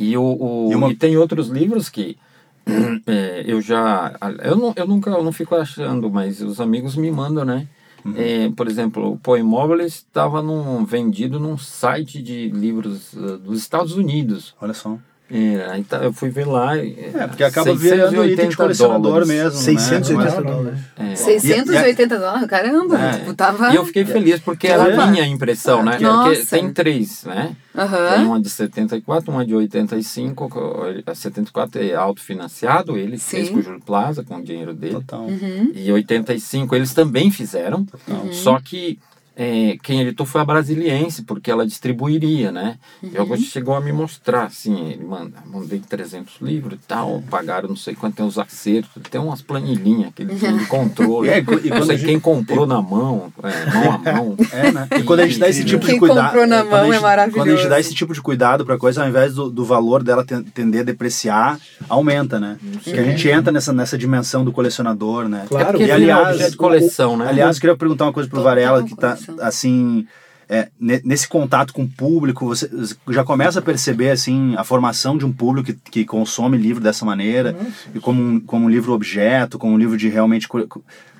e, 0.00 0.16
o, 0.16 0.22
o- 0.22 0.68
E 0.72 0.74
uma- 0.74 0.90
e 0.90 0.96
tem 0.96 1.16
outros 1.16 1.48
livros 1.48 1.88
que 1.88 2.18
é, 3.06 3.44
eu 3.46 3.60
já. 3.60 4.16
Eu, 4.42 4.56
não, 4.56 4.72
eu 4.74 4.86
nunca 4.86 5.10
eu 5.10 5.22
não 5.22 5.30
fico 5.32 5.54
achando, 5.54 6.10
mas 6.10 6.40
os 6.40 6.60
amigos 6.60 6.96
me 6.96 7.10
mandam, 7.12 7.44
né? 7.44 7.68
É, 8.16 8.48
por 8.50 8.68
exemplo, 8.68 9.12
o 9.12 9.16
Poemóveis 9.16 9.94
estava 9.94 10.40
num, 10.40 10.84
vendido 10.84 11.40
num 11.40 11.58
site 11.58 12.22
de 12.22 12.48
livros 12.50 13.12
uh, 13.14 13.36
dos 13.36 13.58
Estados 13.58 13.96
Unidos. 13.96 14.54
Olha 14.60 14.74
só. 14.74 14.96
É, 15.28 15.82
tá- 15.88 15.98
eu 16.04 16.12
fui 16.12 16.30
ver 16.30 16.46
lá. 16.46 16.76
É, 16.78 17.26
porque 17.26 17.42
acaba 17.42 17.74
virando 17.74 18.24
item 18.24 18.48
de 18.48 18.56
colecionador 18.56 19.26
mesmo. 19.26 19.58
680 19.60 20.40
né? 20.40 20.50
dólares. 20.50 20.78
É. 20.96 21.16
680 21.16 22.18
dólares? 22.18 22.46
Caramba, 22.48 22.96
É. 22.98 23.12
tipo, 23.18 23.34
tava... 23.34 23.72
E 23.72 23.74
eu 23.76 23.84
fiquei 23.84 24.04
feliz 24.04 24.38
porque 24.40 24.68
era 24.68 25.02
a 25.02 25.06
minha 25.06 25.26
impressão, 25.26 25.82
né? 25.82 25.98
Nossa. 26.00 26.30
Porque 26.30 26.46
tem 26.46 26.72
três, 26.72 27.24
né? 27.24 27.56
Tem 27.74 27.82
Aham. 27.84 28.24
uma 28.24 28.40
de 28.40 28.48
74, 28.48 29.30
uma 29.32 29.44
de 29.44 29.54
85. 29.54 30.48
co- 30.48 30.82
A 31.04 31.14
74 31.14 31.82
é 31.82 31.94
autofinanciado, 31.94 32.96
ele 32.96 33.18
fez 33.18 33.48
Sim. 33.48 33.54
com 33.54 33.58
o 33.58 33.62
Júlio 33.62 33.80
Plaza, 33.84 34.22
com 34.22 34.36
o 34.36 34.42
dinheiro 34.42 34.72
dele. 34.72 34.94
Total. 34.94 35.22
Uhum. 35.26 35.72
E 35.74 35.90
85 35.92 36.74
eles 36.76 36.94
também 36.94 37.30
fizeram, 37.30 37.84
só 38.32 38.58
que 38.60 38.98
é, 39.36 39.76
quem 39.82 40.00
editou 40.00 40.24
foi 40.24 40.40
a 40.40 40.44
Brasiliense, 40.44 41.22
porque 41.22 41.50
ela 41.50 41.66
distribuiria, 41.66 42.50
né? 42.50 42.76
E 43.02 43.16
o 43.16 43.20
Augusto 43.20 43.44
chegou 43.46 43.74
a 43.74 43.80
me 43.82 43.92
mostrar, 43.92 44.44
assim, 44.44 44.88
ele 44.92 45.04
manda, 45.04 45.36
mandei 45.46 45.78
300 45.78 46.40
livros 46.40 46.74
e 46.82 46.86
tal, 46.88 47.22
pagaram 47.30 47.68
não 47.68 47.76
sei 47.76 47.94
quanto, 47.94 48.16
tem 48.16 48.24
os 48.26 48.38
acertos, 48.38 48.90
tem 49.10 49.20
umas 49.20 49.42
planilhinhas 49.42 50.12
que 50.14 50.22
ele 50.22 50.34
tinha 50.36 50.52
de 50.54 50.64
controle. 50.66 51.28
É, 51.28 51.38
e 51.62 51.68
não 51.70 51.84
sei 51.84 51.98
gente- 51.98 52.06
quem 52.08 52.18
comprou 52.18 52.66
na 52.66 52.80
mão, 52.80 53.30
é, 53.42 53.70
mão 53.74 53.92
a 53.92 54.12
mão. 54.14 54.36
É, 54.52 54.72
né? 54.72 54.88
E 54.98 55.02
quando 55.02 55.20
a 55.20 55.26
gente 55.26 55.38
dá 55.38 55.48
esse 55.48 55.64
tipo 55.64 55.84
de 55.84 55.90
Quem 55.92 55.98
cuidado. 55.98 56.24
comprou 56.26 56.46
na 56.46 56.58
quando 56.64 56.70
mão 56.70 56.80
a 56.80 56.84
gente- 56.86 56.96
é 56.96 57.00
maravilhoso. 57.00 57.38
Quando 57.44 57.52
a 57.52 57.56
gente 57.56 57.68
dá 57.68 57.80
esse 57.80 57.94
tipo 57.94 58.14
de 58.14 58.22
cuidado 58.22 58.64
pra 58.64 58.78
coisa, 58.78 59.02
ao 59.02 59.08
invés 59.08 59.34
do, 59.34 59.50
do 59.50 59.64
valor 59.64 60.02
dela 60.02 60.24
ten- 60.24 60.42
tender 60.42 60.80
a 60.80 60.84
depreciar, 60.84 61.58
aumenta, 61.88 62.40
né? 62.40 62.56
Porque 62.82 62.98
a 62.98 63.02
gente 63.04 63.28
entra 63.28 63.52
nessa, 63.52 63.72
nessa 63.72 63.98
dimensão 63.98 64.44
do 64.44 64.52
colecionador, 64.52 65.28
né? 65.28 65.44
Claro, 65.48 65.80
É 65.82 65.86
e 65.86 65.90
aliás, 65.90 66.28
objeto 66.36 66.50
de 66.52 66.56
coleção, 66.56 67.16
né? 67.16 67.26
Aliás, 67.28 67.56
eu 67.56 67.60
queria 67.60 67.76
perguntar 67.76 68.04
uma 68.06 68.12
coisa 68.12 68.28
pro 68.30 68.42
Varela, 68.42 68.82
que 68.82 68.96
tá. 68.96 69.16
Assim, 69.40 70.06
é, 70.48 70.68
ne- 70.78 71.00
nesse 71.04 71.26
contato 71.28 71.72
com 71.72 71.82
o 71.82 71.88
público, 71.88 72.46
você 72.46 72.70
já 73.08 73.24
começa 73.24 73.58
a 73.58 73.62
perceber, 73.62 74.10
assim, 74.10 74.54
a 74.56 74.64
formação 74.64 75.16
de 75.18 75.24
um 75.26 75.32
público 75.32 75.72
que, 75.72 75.90
que 75.90 76.04
consome 76.04 76.56
livro 76.56 76.82
dessa 76.82 77.04
maneira, 77.04 77.56
e 77.94 77.98
como 78.00 78.22
um, 78.22 78.40
como 78.40 78.66
um 78.66 78.70
livro 78.70 78.92
objeto, 78.92 79.58
como 79.58 79.74
um 79.74 79.78
livro 79.78 79.96
de 79.96 80.08
realmente... 80.08 80.48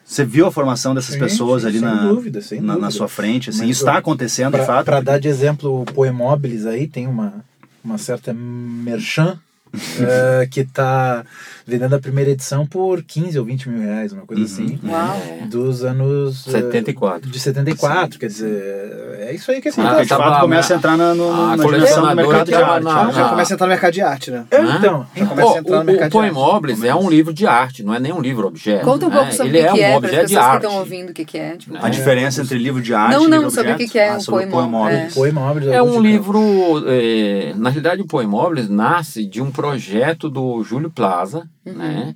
Você 0.04 0.24
viu 0.24 0.46
a 0.46 0.52
formação 0.52 0.94
dessas 0.94 1.14
Sim, 1.14 1.18
pessoas 1.18 1.62
sim, 1.62 1.68
ali 1.68 1.80
na, 1.80 2.06
dúvida, 2.12 2.40
na, 2.60 2.78
na 2.78 2.90
sua 2.92 3.08
frente, 3.08 3.50
assim, 3.50 3.62
Mas 3.62 3.70
isso 3.70 3.80
está 3.82 3.98
acontecendo, 3.98 4.52
de 4.52 4.58
Pra, 4.58 4.66
fato? 4.66 4.84
pra 4.84 5.00
dar 5.00 5.18
de 5.18 5.26
exemplo, 5.26 5.82
o 5.82 5.84
Poemóbilis 5.84 6.64
aí 6.64 6.86
tem 6.86 7.08
uma, 7.08 7.44
uma 7.82 7.98
certa 7.98 8.32
merchan 8.32 9.36
eh, 10.00 10.46
que 10.50 10.64
tá 10.64 11.24
vendendo 11.66 11.94
a 11.94 11.98
primeira 11.98 12.30
edição 12.30 12.64
por 12.66 13.02
15 13.02 13.38
ou 13.38 13.44
20 13.44 13.68
mil 13.68 13.82
reais, 13.82 14.12
uma 14.12 14.22
coisa 14.24 14.44
assim. 14.44 14.78
Uau. 14.84 15.22
É. 15.42 15.46
Dos 15.46 15.82
anos. 15.84 16.46
eh, 16.48 16.50
74. 16.52 17.28
De 17.30 17.40
74, 17.40 18.18
quer 18.18 18.26
dizer, 18.28 19.16
é 19.20 19.34
isso 19.34 19.50
aí 19.50 19.60
que 19.60 19.72
Sim, 19.72 19.80
acontece. 19.80 20.04
então, 20.04 20.18
de 20.18 20.24
tava 20.24 20.40
começa 20.40 20.72
a 20.72 20.76
né? 20.76 20.78
entrar 20.78 20.96
na, 20.96 21.14
no, 21.14 21.28
A 21.32 21.36
na 21.56 21.56
dimensão 21.56 21.56
do 21.56 21.62
colecionadora 21.72 22.14
mercado 22.14 22.46
de 22.46 22.54
arte. 22.54 22.84
na- 22.84 23.04
né? 23.06 23.12
Já 23.12 23.26
Ah. 23.26 23.28
começa 23.30 23.52
a 23.52 23.54
entrar 23.54 23.66
no 23.66 23.70
mercado 23.70 23.92
de 23.92 24.02
arte, 24.02 24.30
né? 24.30 24.44
É, 24.50 24.60
então, 24.62 25.06
Já 25.16 25.26
começa 25.26 25.52
a 25.54 25.58
entrar 25.58 25.76
no 25.76 25.82
o, 25.82 25.84
mercado 25.84 25.86
o 25.86 25.96
de 25.96 26.02
arte. 26.04 26.12
Poemóveis 26.12 26.84
é 26.84 26.94
um 26.94 27.10
livro 27.10 27.34
de 27.34 27.46
arte, 27.46 27.82
não 27.82 27.92
é 27.94 27.98
nem 27.98 28.12
um 28.12 28.20
livro 28.20 28.46
objeto. 28.46 28.84
Conta 28.84 29.06
um 29.06 29.08
né? 29.10 29.16
pouco 29.16 29.32
sobre 29.32 29.58
Ele 29.58 29.58
o 29.58 29.60
que, 29.62 29.66
é 29.66 29.72
que 29.72 29.80
um 29.80 29.84
é, 29.84 29.88
para 29.88 29.96
as 29.96 29.96
objeto 30.04 30.26
de 30.28 30.34
pessoas 30.34 30.44
que 30.46 30.50
arte. 30.54 30.64
estão 30.64 30.78
ouvindo 30.78 31.10
o 31.10 31.12
que, 31.12 31.24
que 31.24 31.38
é. 31.38 31.56
Tipo, 31.56 31.76
A 31.84 31.88
diferença 31.88 32.42
entre 32.42 32.58
livro 32.58 32.80
de 32.80 32.94
arte 32.94 33.12
Não, 33.14 33.24
e 33.24 33.28
não, 33.28 33.36
livro 33.38 33.50
sobre 33.50 33.70
o 33.70 33.74
objeto? 33.74 33.90
que 33.92 33.98
é 33.98 34.08
ah, 34.10 34.16
um 34.16 34.20
sobre 34.20 34.44
o 34.44 34.48
poemóveis. 34.50 35.14
Poemóbilis 35.14 35.68
É 35.70 35.82
um 35.82 36.00
livro, 36.00 36.84
é, 36.86 37.52
na 37.56 37.70
realidade 37.70 38.02
o 38.02 38.06
Poemóveis 38.06 38.68
nasce 38.68 39.24
de 39.26 39.42
um 39.42 39.50
projeto 39.50 39.65
do 40.28 40.62
Júlio 40.62 40.90
Plaza, 40.90 41.48
né? 41.64 42.14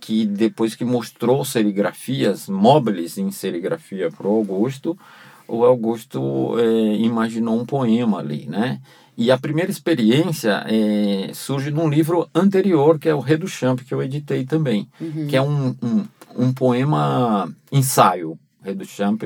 Que 0.00 0.24
depois 0.26 0.74
que 0.74 0.84
mostrou 0.84 1.44
serigrafias 1.44 2.48
móveis 2.48 3.18
em 3.18 3.30
serigrafia 3.30 4.10
para 4.10 4.26
o 4.26 4.36
Augusto, 4.36 4.98
o 5.46 5.64
Augusto 5.64 6.56
é, 6.58 6.96
imaginou 6.96 7.58
um 7.58 7.66
poema 7.66 8.18
ali, 8.18 8.46
né? 8.46 8.80
E 9.16 9.32
a 9.32 9.38
primeira 9.38 9.70
experiência 9.70 10.64
é, 10.68 11.32
surge 11.34 11.70
num 11.72 11.88
livro 11.88 12.28
anterior, 12.32 12.98
que 12.98 13.08
é 13.08 13.14
o 13.14 13.18
Rei 13.18 13.36
do 13.36 13.48
Champ, 13.48 13.80
que 13.80 13.92
eu 13.92 14.00
editei 14.00 14.44
também, 14.44 14.88
que 15.28 15.36
é 15.36 15.42
um, 15.42 15.74
um, 15.82 16.04
um 16.36 16.52
poema 16.52 17.52
ensaio. 17.72 18.38
Rei 18.62 18.74
do 18.74 18.84
Champ 18.84 19.22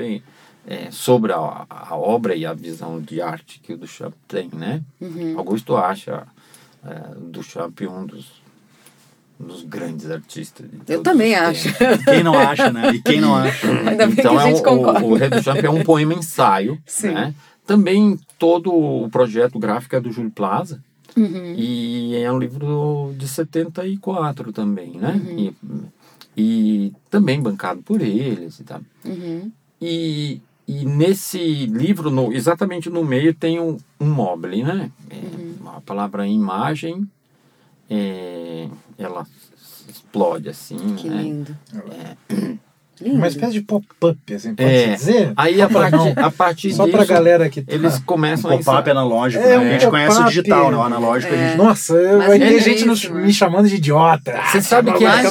é, 0.65 0.89
sobre 0.91 1.33
a, 1.33 1.65
a 1.69 1.95
obra 1.95 2.35
e 2.35 2.45
a 2.45 2.53
visão 2.53 3.01
de 3.01 3.21
arte 3.21 3.59
que 3.59 3.73
o 3.73 3.77
Duchamp 3.77 4.13
tem, 4.27 4.49
né? 4.53 4.81
Augusto 5.37 5.75
acha 5.75 6.25
é, 6.85 7.15
Duchamp 7.31 7.81
um 7.81 8.05
dos 8.05 8.43
dos 9.39 9.63
grandes 9.63 10.09
artistas. 10.09 10.67
Eu 10.87 11.01
também 11.03 11.35
acho. 11.35 11.67
E 11.69 12.03
quem 12.05 12.23
não 12.23 12.37
acha, 12.37 12.71
né? 12.71 12.91
E 12.93 13.01
quem 13.01 13.19
não 13.19 13.35
acha? 13.35 13.67
Ainda 13.89 14.05
bem 14.07 14.15
então 14.19 14.35
que 14.37 14.41
a 14.41 14.45
gente 14.45 14.57
é 14.57 14.59
um- 14.59 14.63
concorda. 14.77 15.05
o, 15.05 15.11
o 15.11 15.15
Rei 15.15 15.29
do 15.29 15.41
Champ 15.43 15.57
é 15.63 15.69
um 15.69 15.83
poema 15.83 16.13
ensaio, 16.13 16.77
Sim. 16.85 17.13
né? 17.13 17.33
Também 17.65 18.17
todo 18.37 18.73
o 18.73 19.09
projeto 19.09 19.57
gráfico 19.59 19.95
é 19.95 19.99
do 19.99 20.11
Júlio 20.11 20.31
Plaza. 20.31 20.81
Uhum. 21.15 21.53
E 21.55 22.15
é 22.15 22.31
um 22.31 22.39
livro 22.39 23.13
de 23.17 23.27
74 23.27 24.51
também, 24.51 24.97
né? 24.97 25.21
Uhum. 25.25 25.37
E, 25.37 25.55
e 26.37 26.93
também 27.09 27.41
bancado 27.41 27.81
por 27.81 28.01
eles 28.01 28.59
e 28.59 28.63
tal. 28.63 28.81
Uhum. 29.05 29.51
E, 29.81 30.41
e 30.67 30.85
nesse 30.85 31.65
livro, 31.65 32.09
no, 32.09 32.31
exatamente 32.33 32.89
no 32.89 33.03
meio, 33.03 33.33
tem 33.33 33.59
um, 33.59 33.77
um 33.99 34.09
mobile, 34.09 34.63
né? 34.63 34.91
É, 35.09 35.15
Uhum. 35.15 35.69
A 35.69 35.81
palavra 35.81 36.27
imagem, 36.27 37.09
é, 37.89 38.67
ela 38.97 39.25
explode 39.87 40.49
assim, 40.49 40.77
Que 40.95 41.09
né? 41.09 41.23
lindo. 41.23 41.57
Uma 41.73 42.17
Lindo. 43.03 43.25
espécie 43.25 43.53
de 43.53 43.61
pop-up, 43.61 44.33
assim, 44.33 44.55
pode 44.55 44.69
É. 44.69 44.93
dizer? 44.95 45.33
Aí 45.35 45.61
a 45.61 45.67
Só 45.67 45.71
pra 45.79 45.89
partir, 45.91 46.15
não- 46.15 46.25
a 46.25 46.31
partir 46.31 46.73
Só 46.73 46.85
disso, 46.85 46.97
pra 46.97 47.05
galera 47.05 47.49
que 47.49 47.61
tá... 47.61 47.73
eles 47.73 47.99
começam 47.99 48.51
a 48.51 48.55
Um 48.55 48.57
pop-up 48.63 48.89
analógico, 48.89 49.43
É, 49.43 49.49
né? 49.49 49.57
um 49.57 49.61
a 49.61 49.69
gente 49.71 49.87
conhece 49.89 50.19
o 50.21 50.23
digital, 50.25 50.71
né? 50.71 50.77
O 50.77 50.81
analógico 50.81 51.33
a 51.33 51.37
É. 51.37 51.47
gente 51.49 51.57
Nossa, 51.57 51.93
Mas 52.17 52.27
vai 52.27 52.39
ter 52.39 52.55
é 52.55 52.59
gente 52.59 52.85
nos- 52.85 53.03
isso, 53.03 53.13
né? 53.13 53.21
me 53.25 53.33
chamando 53.33 53.67
de 53.67 53.75
idiota. 53.75 54.39
Você 54.51 54.61
sabe 54.61 54.91
que 54.93 55.05
é- 55.05 55.23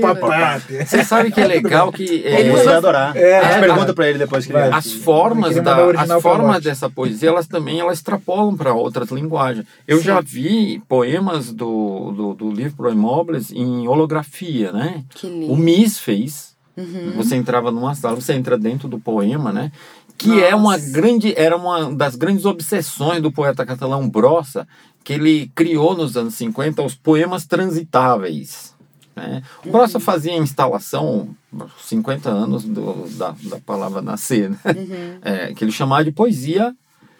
Pop-up, 0.00 0.20
pop-up. 0.20 0.84
Você 0.86 1.04
sabe 1.04 1.30
que 1.30 1.40
é 1.40 1.46
legal 1.46 1.92
que 1.92 2.22
é, 2.24 2.40
Ele 2.40 2.50
vai 2.52 2.66
adorar. 2.74 3.16
É, 3.16 3.38
a 3.38 3.42
gente 3.52 3.56
é, 3.56 3.60
pergunta 3.60 3.94
pra 3.94 4.08
ele 4.08 4.18
depois 4.18 4.46
que 4.46 4.52
ele 4.52 4.58
as 4.62 4.92
formas 4.92 5.54
da 5.56 5.76
as 5.98 6.22
formas 6.22 6.62
dessa 6.62 6.88
poesia 6.90 7.28
elas 7.28 7.46
também 7.46 7.80
elas 7.80 7.98
extrapolam 7.98 8.56
para 8.56 8.72
outras 8.72 9.10
linguagens 9.10 9.66
eu 9.86 10.00
já 10.02 10.20
vi 10.20 10.82
poemas 10.88 11.52
do, 11.52 12.12
do, 12.12 12.34
do 12.34 12.50
livro 12.50 12.76
Pro 12.76 12.90
Imóveis 12.92 13.50
em 13.52 13.86
holografia 13.88 14.72
né 14.72 15.02
Que 15.14 15.26
o. 15.26 15.56
Miss 15.56 15.98
fez 15.98 16.47
Uhum. 16.78 17.12
você 17.16 17.36
entrava 17.36 17.70
numa 17.70 17.94
sala 17.94 18.16
você 18.16 18.34
entra 18.34 18.56
dentro 18.56 18.88
do 18.88 18.98
poema 18.98 19.52
né 19.52 19.72
que 20.16 20.42
é 20.42 20.54
uma 20.54 20.76
Nossa. 20.76 20.90
grande 20.90 21.34
era 21.36 21.56
uma 21.56 21.92
das 21.94 22.14
grandes 22.14 22.44
obsessões 22.44 23.20
do 23.20 23.32
poeta 23.32 23.66
catalão 23.66 24.08
Brossa 24.08 24.66
que 25.02 25.12
ele 25.12 25.50
criou 25.54 25.96
nos 25.96 26.16
anos 26.16 26.34
50 26.34 26.82
os 26.82 26.94
poemas 26.94 27.46
transitáveis 27.46 28.76
né? 29.18 29.42
O 29.66 29.70
Brossa 29.70 29.98
fazia 29.98 30.36
instalação 30.36 31.34
50 31.80 32.30
anos 32.30 32.64
do, 32.64 33.08
da, 33.16 33.34
da 33.42 33.58
palavra 33.58 34.00
nascer, 34.00 34.50
né? 34.50 34.58
Uhum. 34.64 35.18
É, 35.22 35.54
que 35.54 35.64
ele 35.64 35.72
chamava 35.72 36.04
de 36.04 36.12
poesia, 36.12 36.74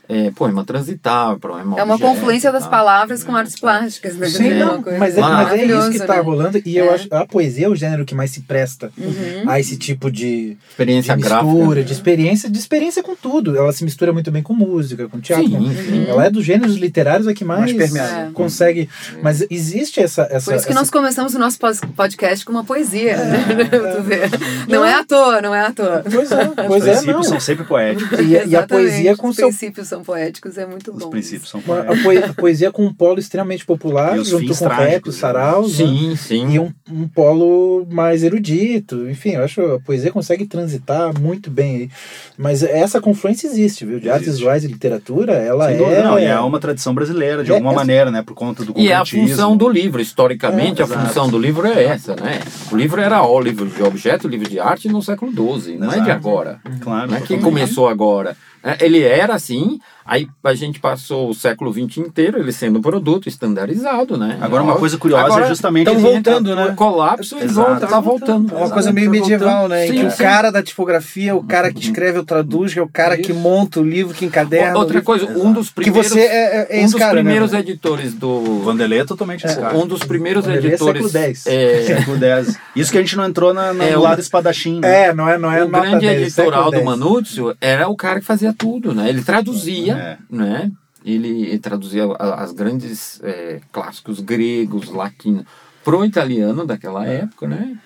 é, 0.09 0.31
poema 0.31 0.65
transitável, 0.65 1.39
poema 1.39 1.79
É 1.79 1.83
uma 1.83 1.95
objeto 1.95 2.11
confluência 2.15 2.51
das 2.51 2.63
tal. 2.63 2.71
palavras 2.71 3.23
com 3.23 3.37
artes 3.37 3.59
plásticas, 3.59 4.17
né? 4.17 4.27
Sim, 4.29 4.49
É 4.53 4.55
não, 4.65 4.81
mas, 4.81 4.87
é, 4.87 4.99
mas 4.99 5.03
é 5.03 5.07
isso 5.09 5.15
que 5.15 5.21
maravilhosa, 5.21 6.07
tá 6.07 6.15
né? 6.17 6.21
rolando 6.21 6.63
e 6.65 6.77
eu 6.79 6.87
É. 6.87 6.95
acho 6.95 7.09
a 7.13 7.27
poesia 7.27 7.67
é 7.67 7.69
o 7.69 7.75
gênero 7.77 8.05
que 8.05 8.15
mais 8.15 8.31
se 8.31 8.41
presta 8.41 8.91
Uhum. 8.97 9.49
a 9.49 9.61
esse 9.61 9.77
tipo 9.77 10.11
de, 10.11 10.19
de 10.55 10.59
Experiência 10.71 11.15
mistura, 11.17 11.41
gráfica. 11.43 11.85
de 11.85 11.93
experiência, 11.93 12.51
de 12.51 12.59
experiência 12.59 13.03
com 13.03 13.15
tudo. 13.15 13.57
Ela 13.57 13.73
se 13.73 13.85
mistura 13.85 14.13
muito 14.13 14.31
bem 14.31 14.43
com 14.43 14.55
música, 14.55 15.09
com 15.09 15.21
teatro. 15.21 15.47
Sim, 15.49 15.77
sim. 15.85 16.07
Ela 16.09 16.27
é 16.27 16.31
dos 16.31 16.45
gêneros 16.45 16.77
literários 16.77 17.27
a 17.29 17.35
que 17.35 17.45
mais, 17.45 17.73
Mais. 17.75 17.95
É. 17.95 18.31
consegue. 18.33 18.89
Mas 19.23 19.45
existe 19.51 20.01
essa. 20.01 20.23
essa 20.31 20.51
Por 20.51 20.57
isso 20.57 20.67
que 20.67 20.73
essa- 20.73 20.81
nós 20.81 20.91
começamos 20.91 21.35
o 21.35 21.39
nosso 21.39 21.59
podcast 21.95 22.45
com 22.45 22.53
uma 22.53 22.65
poesia. 22.65 23.17
né? 23.17 23.39
Tu 23.97 24.03
vê. 24.03 24.21
Não 24.69 24.85
é 24.85 24.95
à 24.95 25.05
toa, 25.05 25.41
não 25.43 25.55
é 25.55 25.61
à 25.67 25.73
toa. 25.73 26.03
Pois 26.11 26.31
é, 26.33 26.49
Os 26.49 26.55
pois 26.67 26.87
é, 26.87 26.95
não. 26.95 27.03
princípios 27.03 27.27
são 27.29 27.41
sempre 27.41 27.65
poéticos. 27.65 28.19
E, 28.21 28.49
e 28.49 28.57
a 28.57 28.67
poesia 28.67 29.17
com 29.17 29.29
Os 29.29 29.37
seu 29.37 29.49
princípios 29.49 29.89
são 29.89 29.98
poéticos, 30.03 30.57
é 30.59 30.67
muito 30.67 30.93
Os 30.93 30.99
bom. 31.05 31.11
princípios 31.11 31.51
são 31.51 31.61
poéticos. 31.61 31.99
a, 31.99 32.03
poe- 32.03 32.19
a 32.19 32.33
poesia 32.35 32.71
com 32.73 32.85
um 32.87 32.93
polo 32.93 33.19
extremamente 33.19 33.65
popular, 33.65 34.17
E 34.17 34.21
os 34.21 34.29
junto 34.29 34.47
fins 34.49 34.59
com 34.59 34.67
rap, 34.69 34.77
trágicos, 34.77 35.15
os 35.15 35.21
saraus, 35.21 35.79
né? 35.79 35.87
Sim, 35.87 36.17
sim. 36.17 36.49
e 36.55 36.59
um, 36.59 36.73
um 36.91 37.09
polo 37.09 37.87
mais 37.91 38.23
erudito. 38.23 39.09
Enfim, 39.09 39.31
eu 39.31 39.45
acho 39.45 39.55
que 39.57 39.61
a 39.61 39.79
poesia 39.81 40.11
consegue 40.13 40.47
transitar 40.47 41.19
muito 41.21 41.51
bem. 41.51 41.91
Mas 42.37 42.63
essa 42.63 43.01
confluência 43.01 43.47
existe, 43.47 43.85
viu? 43.85 43.99
De 44.01 44.09
artes 44.09 44.29
Existe. 44.29 44.41
visuais 44.41 44.65
e 44.65 44.69
literatura, 44.69 45.33
ela 45.35 45.69
Sem 45.69 45.85
é. 45.85 46.03
não. 46.03 46.19
E 46.19 46.25
é 46.25 46.39
uma 46.41 46.61
tradição 46.61 46.95
brasileira, 46.95 47.43
de 47.45 47.51
É, 47.51 47.55
alguma 47.55 47.73
essa- 47.73 47.81
maneira, 47.81 48.11
né? 48.11 48.23
Por 48.23 48.35
conta 48.35 48.65
do 48.65 48.73
E 48.77 48.89
é 48.91 48.95
a 48.95 49.05
função 49.05 49.57
do 49.57 49.69
livro. 49.69 50.01
Historicamente, 50.01 50.81
É, 50.81 50.85
a 50.85 50.87
exato. 50.87 51.07
função 51.07 51.29
do 51.29 51.39
livro 51.39 51.67
é 51.67 51.85
essa, 51.85 52.15
né? 52.17 52.41
O 52.71 52.77
livro 52.77 53.01
era 53.01 53.23
ó, 53.23 53.41
livro 53.41 53.67
de 53.67 53.83
objeto, 53.83 54.29
livro 54.29 54.49
de 54.49 54.59
arte 54.61 54.89
no 54.89 55.03
século 55.03 55.31
XII, 55.33 55.77
não 55.77 55.89
é 55.89 55.97
de 55.97 56.03
Exato. 56.03 56.11
agora. 56.13 56.61
Claro. 56.81 57.11
Não 57.11 57.17
é 57.17 57.21
que 57.21 57.37
começou 57.39 57.89
agora. 57.89 58.37
É, 58.63 58.85
Ele 58.85 59.03
era 59.03 59.35
assim, 59.35 59.79
aí 60.09 60.27
a 60.43 60.55
gente 60.55 60.81
passou 60.81 61.29
o 61.29 61.35
século 61.35 61.73
XX 61.73 61.99
inteiro 61.99 62.39
ele 62.39 62.51
sendo 62.51 62.79
um 62.79 62.83
produto 62.83 63.29
estandarizado, 63.29 64.17
né? 64.17 64.39
Agora, 64.41 64.63
uma 64.63 64.77
coisa 64.77 64.97
curiosa 64.99 65.27
Agora, 65.27 65.45
é 65.45 65.49
justamente. 65.49 65.85
tão 65.85 65.95
esse- 65.95 66.03
voltando, 66.03 66.57
né? 66.57 66.67
O 66.67 66.75
colapso 66.75 67.37
e 67.39 67.45
Exato. 67.45 67.69
volta, 67.71 67.87
tá 67.87 68.01
voltando. 68.01 68.55
É 68.55 68.57
uma 68.59 68.71
coisa 68.71 68.91
meio 68.93 69.07
Tá 69.07 69.13
medieval, 69.13 69.69
né? 69.69 69.87
Em 69.87 69.91
Sim, 69.93 69.99
que 70.01 70.07
o 70.07 70.11
sim. 70.11 70.23
cara 70.23 70.51
da 70.51 70.63
tipografia, 70.63 71.37
o 71.37 71.43
cara 71.45 71.73
que 71.73 71.81
escreve 71.81 72.19
ou 72.19 72.25
traduz, 72.25 72.73
que 72.73 72.79
é 72.79 72.83
o 72.83 72.89
cara 72.89 73.17
que 73.19 73.33
monta 73.33 73.81
o 73.81 73.85
livro, 73.85 74.15
que 74.15 74.25
encaderna. 74.25 74.77
o 74.77 74.81
Outra 74.81 75.03
coisa, 75.03 75.27
um 75.27 75.53
dos 75.53 75.69
Que 75.69 75.75
primeiros, 75.75 76.11
você 76.11 76.21
é, 76.21 76.67
é, 76.71 76.81
é 76.81 76.83
um 76.83 76.85
dos 76.87 76.95
cara, 76.95 77.13
primeiros 77.15 77.53
né? 77.53 77.61
editores 77.61 78.15
do 78.15 78.61
Vanderlei 78.61 79.01
é 79.01 79.05
totalmente 79.05 79.45
esse 79.47 79.57
cara. 79.61 79.77
um 79.77 79.87
dos 79.87 80.03
primeiros 80.05 80.45
Vanderlei 80.47 80.71
é 80.71 80.75
editores 80.75 81.11
século 81.13 81.25
X. 81.35 81.47
é, 81.47 81.83
Século 81.99 82.19
X. 82.25 82.57
Isso 82.75 82.91
que 82.93 82.99
a 82.99 83.01
gente 83.01 83.17
não 83.17 83.27
entrou 83.27 83.53
na, 83.53 83.73
na- 83.75 83.85
É, 83.85 83.93
no 83.93 83.99
o- 84.01 84.03
lado 84.03 84.21
espadachim. 84.21 84.81
né? 84.81 85.07
É, 85.09 85.15
não 85.15 85.29
é, 85.29 85.37
não 85.39 85.51
é 85.53 85.63
o 85.65 85.69
grande 85.69 86.07
10, 86.07 86.23
editoral 86.23 86.65
século 86.65 86.65
do 86.65 86.71
10. 86.71 86.85
Manúcio 86.85 87.57
era 87.61 87.89
o 87.89 87.97
cara 87.97 88.21
que 88.21 88.27
fazia 88.27 88.55
tudo, 88.57 88.95
né? 88.95 89.09
Ele 89.09 89.23
traduzia, 89.23 89.97
É. 89.99 90.19
né? 90.31 90.73
Ele, 91.05 91.59
traduzia 91.59 92.05
as 92.19 92.53
grandes 92.53 93.21
é, 93.23 93.61
clássicos 93.73 94.21
gregos, 94.21 94.89
latinos, 94.91 95.45
pro 95.85 96.05
italiano 96.05 96.67
daquela 96.67 97.07
época, 97.07 97.47
né? 97.47 97.79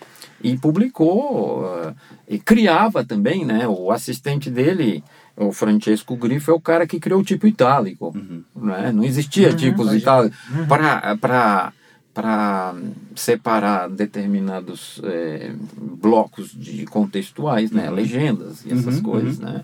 E 0.42 0.56
publicou, 0.58 1.64
ah, 1.66 1.94
e 2.26 2.38
criava 2.38 3.04
também, 3.04 3.44
né? 3.44 3.68
O 3.68 3.92
assistente 3.92 4.50
dele, 4.50 5.04
o 5.36 5.52
Francesco 5.52 6.16
Grifo, 6.16 6.50
é 6.50 6.54
o 6.54 6.60
cara 6.60 6.86
que 6.86 6.98
criou 6.98 7.20
o 7.20 7.24
tipo 7.24 7.46
itálico, 7.46 8.12
né? 8.56 8.90
Não 8.90 9.04
existia 9.04 9.52
tipos 9.54 9.92
itálicos 9.94 10.36
para 10.66 11.16
para 11.16 11.72
para 12.14 12.74
separar 13.14 13.88
determinados 13.88 15.00
eh, 15.04 15.52
blocos 15.80 16.50
de 16.50 16.84
contextuais, 16.84 17.70
né, 17.70 17.88
legendas 17.88 18.66
e 18.66 18.72
essas 18.72 18.96
Uhum, 18.96 19.02
coisas, 19.02 19.38
né? 19.38 19.62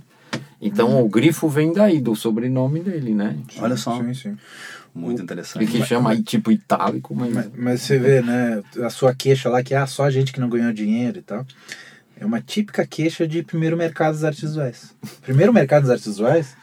Então 0.61 1.03
o 1.03 1.09
grifo 1.09 1.49
vem 1.49 1.73
daí 1.73 2.01
do 2.01 2.17
sobrenome 2.17 2.81
dele, 2.81 3.15
né? 3.15 3.37
Olha 3.59 3.77
só. 3.77 3.97
Sim, 4.03 4.15
sim. 4.15 4.37
Muito 4.95 5.23
interessante. 5.23 5.65
que 5.67 5.85
chama 5.85 6.11
aí 6.11 6.23
tipo 6.23 6.51
itálico, 6.51 7.15
mas, 7.15 7.33
Mas, 7.33 7.51
mas 7.57 7.83
você 7.83 7.99
vê, 7.99 8.21
né, 8.21 8.63
a 8.83 8.91
sua 8.91 9.15
queixa 9.15 9.49
lá, 9.49 9.63
que 9.63 9.75
é 9.75 9.77
ah, 9.77 9.87
só 9.87 10.05
a 10.05 10.11
gente 10.11 10.33
que 10.33 10.41
não 10.41 10.49
ganhou 10.49 10.73
dinheiro 10.73 11.19
e 11.19 11.23
tal. 11.23 11.47
É 12.19 12.27
uma 12.27 12.41
típica 12.41 12.85
queixa 12.85 13.29
de 13.29 13.45
primeiro 13.45 13.77
mercado 13.77 14.15
das 14.15 14.25
artes 14.25 14.41
visuais. 14.43 14.95
Primeiro 15.23 15.53
mercado 15.53 15.83
das 15.83 15.91
artes 15.91 16.07
visuais 16.07 16.57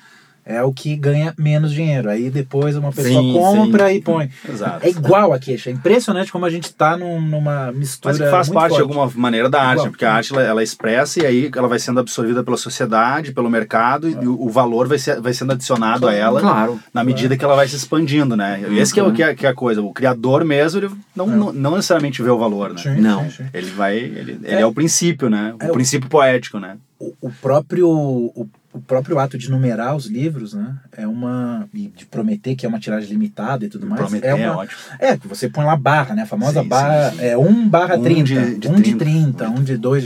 é 0.45 0.61
o 0.61 0.71
que 0.71 0.95
ganha 0.95 1.33
menos 1.37 1.71
dinheiro. 1.71 2.09
Aí 2.09 2.29
depois 2.29 2.75
uma 2.75 2.91
pessoa 2.91 3.21
Sim, 3.21 3.33
compra 3.33 3.89
sim. 3.89 3.95
e 3.95 4.01
põe. 4.01 4.29
Exato. 4.47 4.85
É 4.85 4.89
igual 4.89 5.33
a 5.33 5.39
queixa. 5.39 5.69
É 5.69 5.73
impressionante 5.73 6.31
como 6.31 6.45
a 6.45 6.49
gente 6.49 6.73
tá 6.73 6.95
num- 6.95 7.19
numa 7.19 7.71
mistura. 7.71 8.13
Mas 8.13 8.21
que 8.23 8.29
faz 8.29 8.47
muito 8.47 8.59
parte 8.59 8.69
forte. 8.77 8.85
de 8.87 8.93
alguma 8.93 9.11
maneira 9.19 9.49
da 9.49 9.59
arte, 9.61 9.71
Igual. 9.73 9.85
né? 9.85 9.89
porque 9.91 10.05
a 10.05 10.13
arte 10.13 10.33
ela, 10.33 10.43
ela 10.43 10.63
expressa 10.63 11.23
e 11.23 11.25
aí 11.25 11.51
ela 11.55 11.67
vai 11.67 11.79
sendo 11.79 11.99
absorvida 11.99 12.43
pela 12.43 12.57
sociedade, 12.57 13.31
pelo 13.33 13.49
mercado 13.49 14.07
e 14.07 14.13
o, 14.27 14.43
o 14.45 14.49
valor 14.49 14.87
vai, 14.87 14.99
ser, 14.99 15.19
vai 15.19 15.33
sendo 15.33 15.53
adicionado 15.53 16.07
a 16.07 16.13
ela 16.13 16.39
claro. 16.41 16.79
na 16.93 17.03
medida 17.03 17.35
que 17.35 17.43
ela 17.43 17.55
vai 17.55 17.67
se 17.67 17.75
expandindo, 17.75 18.35
né? 18.35 18.63
E 18.69 18.77
Esse 18.77 18.93
que 18.93 18.99
é, 18.99 19.03
o, 19.03 19.11
que, 19.11 19.23
é, 19.23 19.33
que 19.33 19.45
é 19.45 19.49
a 19.49 19.53
coisa. 19.55 19.81
O 19.81 19.91
criador 19.93 20.43
mesmo, 20.45 20.79
ele 20.79 20.91
não, 21.15 21.25
não, 21.27 21.51
não 21.53 21.71
necessariamente 21.71 22.21
vê 22.21 22.29
o 22.29 22.37
valor, 22.37 22.71
né? 22.73 22.81
Sim, 22.81 23.01
Não. 23.01 23.23
sim, 23.23 23.37
sim. 23.37 23.43
Ele 23.53 23.71
vai. 23.71 23.97
Ele 23.97 24.39
ele 24.43 24.61
é, 24.61 24.65
o 24.65 24.71
princípio, 24.73 25.29
né? 25.29 25.55
O 25.59 25.63
É 25.65 25.69
o- 25.69 25.73
princípio 25.73 26.07
poético, 26.09 26.59
né? 26.59 26.77
o, 26.99 27.13
o 27.21 27.29
próprio 27.41 27.89
o, 27.89 28.47
o 28.75 28.81
próprio 28.81 29.17
ato 29.19 29.37
de 29.37 29.49
numerar 29.49 29.95
os 29.95 30.05
livros, 30.05 30.53
né? 30.53 30.75
É 30.91 31.07
uma 31.07 31.67
e 31.73 31.87
de 31.87 32.05
prometer 32.05 32.55
que 32.55 32.65
é 32.65 32.69
uma 32.69 32.79
tiragem 32.79 33.09
limitada 33.09 33.65
e 33.65 33.69
tudo 33.69 33.87
mais. 33.87 34.01
Prometer 34.01 34.27
é, 34.27 34.31
é 34.31 34.35
uma, 34.49 34.57
ótimo. 34.57 34.77
é 34.99 35.17
que 35.17 35.27
você 35.27 35.47
põe 35.47 35.63
lá 35.65 35.75
barra, 35.77 36.13
né? 36.13 36.23
A 36.23 36.25
famosa 36.25 36.61
Sim, 36.61 36.67
barra 36.67 37.11
sim, 37.11 37.17
sim. 37.17 37.23
é 37.25 37.37
1 37.37 37.69
barra 37.69 37.95
Um 37.95 38.03
30, 38.03 38.23
de- 38.25 38.55
de 38.59 38.67
1 38.67 38.75
de 38.75 38.95
30, 38.95 39.45
30, 39.45 39.49
1 39.49 39.63
de 39.63 39.77
2. 39.77 40.03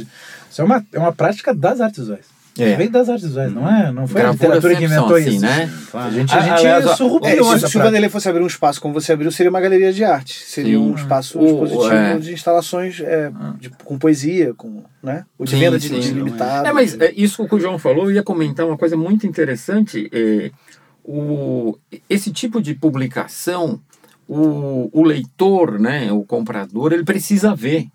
Isso 0.51 0.61
é 0.61 0.63
uma, 0.63 0.85
é 0.93 0.99
uma 0.99 1.11
prática 1.11 1.53
das 1.53 1.81
artes 1.81 1.99
visuais. 1.99 2.25
É. 2.57 2.75
Veio 2.75 2.89
das 2.89 3.07
artes 3.07 3.25
visuais, 3.27 3.53
não 3.53 3.69
é? 3.69 3.91
Não 3.91 4.05
foi 4.07 4.19
a 4.21 4.23
Gravura 4.25 4.33
literatura 4.57 4.75
que 4.75 4.83
inventou 4.83 5.15
assim, 5.15 5.29
isso. 5.29 5.41
né? 5.41 5.71
A 5.93 6.09
gente, 6.09 6.33
a 6.33 6.37
Ah, 6.37 6.41
gente 6.41 6.51
aliás, 6.59 6.85
ó, 6.87 6.91
É, 6.91 6.95
surrupiou 6.95 7.57
se, 7.59 7.69
se 7.69 7.77
o. 7.77 7.81
Vanderlei 7.81 8.09
fosse 8.09 8.27
abrir 8.27 8.43
um 8.43 8.47
espaço 8.47 8.81
como 8.81 8.93
você 8.93 9.13
abriu, 9.13 9.31
seria 9.31 9.49
uma 9.49 9.61
galeria 9.61 9.93
de 9.93 10.03
arte. 10.03 10.33
Seria 10.43 10.77
Sim. 10.77 10.83
um 10.91 10.95
espaço 10.95 11.39
O- 11.39 11.45
expositivo 11.45 11.93
é. 11.93 12.17
de 12.17 12.33
instalações 12.33 12.99
é, 12.99 13.31
de- 13.59 13.69
com 13.85 13.97
poesia, 13.97 14.53
com, 14.55 14.83
né? 15.01 15.25
O 15.37 15.45
de 15.45 15.51
Sim, 15.51 15.59
venda 15.59 15.79
de, 15.79 15.87
sim. 15.87 15.99
de 15.99 16.11
limitado. 16.11 16.67
É, 16.67 16.73
mas 16.73 16.99
é, 16.99 17.13
isso 17.15 17.47
que 17.47 17.55
o 17.55 17.59
João 17.59 17.77
falou, 17.79 18.05
eu 18.05 18.11
ia 18.15 18.23
comentar 18.23 18.65
uma 18.65 18.77
coisa 18.77 18.97
muito 18.97 19.25
interessante. 19.25 20.09
É, 20.11 20.51
o, 21.03 21.77
esse 22.09 22.31
tipo 22.31 22.61
de 22.61 22.73
publicação, 22.75 23.79
o, 24.27 24.89
o 24.91 25.03
leitor, 25.03 25.79
né, 25.79 26.11
o 26.11 26.23
comprador, 26.23 26.91
ele 26.93 27.03
precisa 27.03 27.55
ver. 27.55 27.87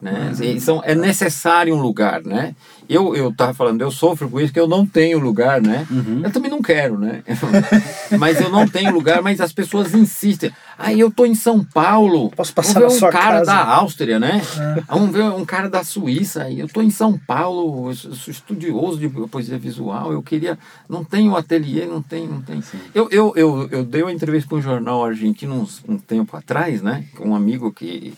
Né? 0.00 0.32
São, 0.60 0.80
é 0.82 0.94
necessário 0.94 1.74
um 1.74 1.80
lugar, 1.80 2.22
né? 2.22 2.54
Eu 2.88 3.14
eu 3.14 3.28
estava 3.28 3.52
falando, 3.52 3.82
eu 3.82 3.90
sofro 3.90 4.30
com 4.30 4.40
isso 4.40 4.52
que 4.52 4.58
eu 4.58 4.66
não 4.66 4.86
tenho 4.86 5.18
lugar, 5.18 5.60
né? 5.60 5.86
Eu 6.24 6.32
também 6.32 6.50
não 6.50 6.62
quero, 6.62 6.98
né? 6.98 7.22
mas 8.18 8.40
eu 8.40 8.48
não 8.48 8.66
tenho 8.66 8.92
lugar, 8.92 9.20
mas 9.22 9.40
as 9.40 9.52
pessoas 9.52 9.94
insistem. 9.94 10.50
Aí 10.80 10.98
eu 10.98 11.10
tô 11.10 11.26
em 11.26 11.34
São 11.34 11.62
Paulo. 11.62 12.30
Posso 12.30 12.54
passar 12.54 12.80
vamos 12.80 12.84
na 12.84 12.88
ver 12.88 12.94
um 12.94 12.98
sua 12.98 13.10
cara 13.10 13.38
casa? 13.38 13.44
da 13.44 13.64
Áustria, 13.74 14.18
né? 14.18 14.42
Vamos 14.88 15.10
ver 15.10 15.22
um 15.24 15.44
cara 15.44 15.68
da 15.68 15.84
Suíça. 15.84 16.50
Eu 16.50 16.66
tô 16.68 16.80
em 16.80 16.90
São 16.90 17.18
Paulo, 17.18 17.90
eu 17.90 17.94
sou 17.94 18.30
estudioso 18.30 18.98
de 18.98 19.08
poesia 19.28 19.58
visual. 19.58 20.12
Eu 20.12 20.22
queria. 20.22 20.58
Não 20.88 21.04
tenho 21.04 21.36
ateliê, 21.36 21.84
não 21.86 22.00
tem, 22.00 22.26
não 22.26 22.40
tem. 22.40 22.62
Eu, 22.94 23.08
eu, 23.10 23.32
eu, 23.36 23.68
eu 23.70 23.84
dei 23.84 24.02
uma 24.02 24.12
entrevista 24.12 24.48
para 24.48 24.58
um 24.58 24.62
jornal 24.62 25.04
argentino 25.04 25.54
uns, 25.54 25.82
um 25.86 25.98
tempo 25.98 26.36
atrás, 26.36 26.80
né? 26.82 27.04
Com 27.16 27.30
um 27.30 27.34
amigo 27.34 27.72
que 27.72 28.14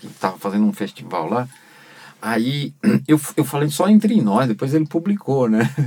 que 0.00 0.06
estava 0.06 0.38
fazendo 0.38 0.64
um 0.64 0.72
festival 0.72 1.28
lá. 1.28 1.48
Aí 2.22 2.72
eu, 3.08 3.20
eu 3.36 3.44
falei 3.44 3.68
só 3.70 3.88
entre 3.88 4.20
nós, 4.20 4.46
depois 4.48 4.74
ele 4.74 4.86
publicou, 4.86 5.48
né? 5.48 5.70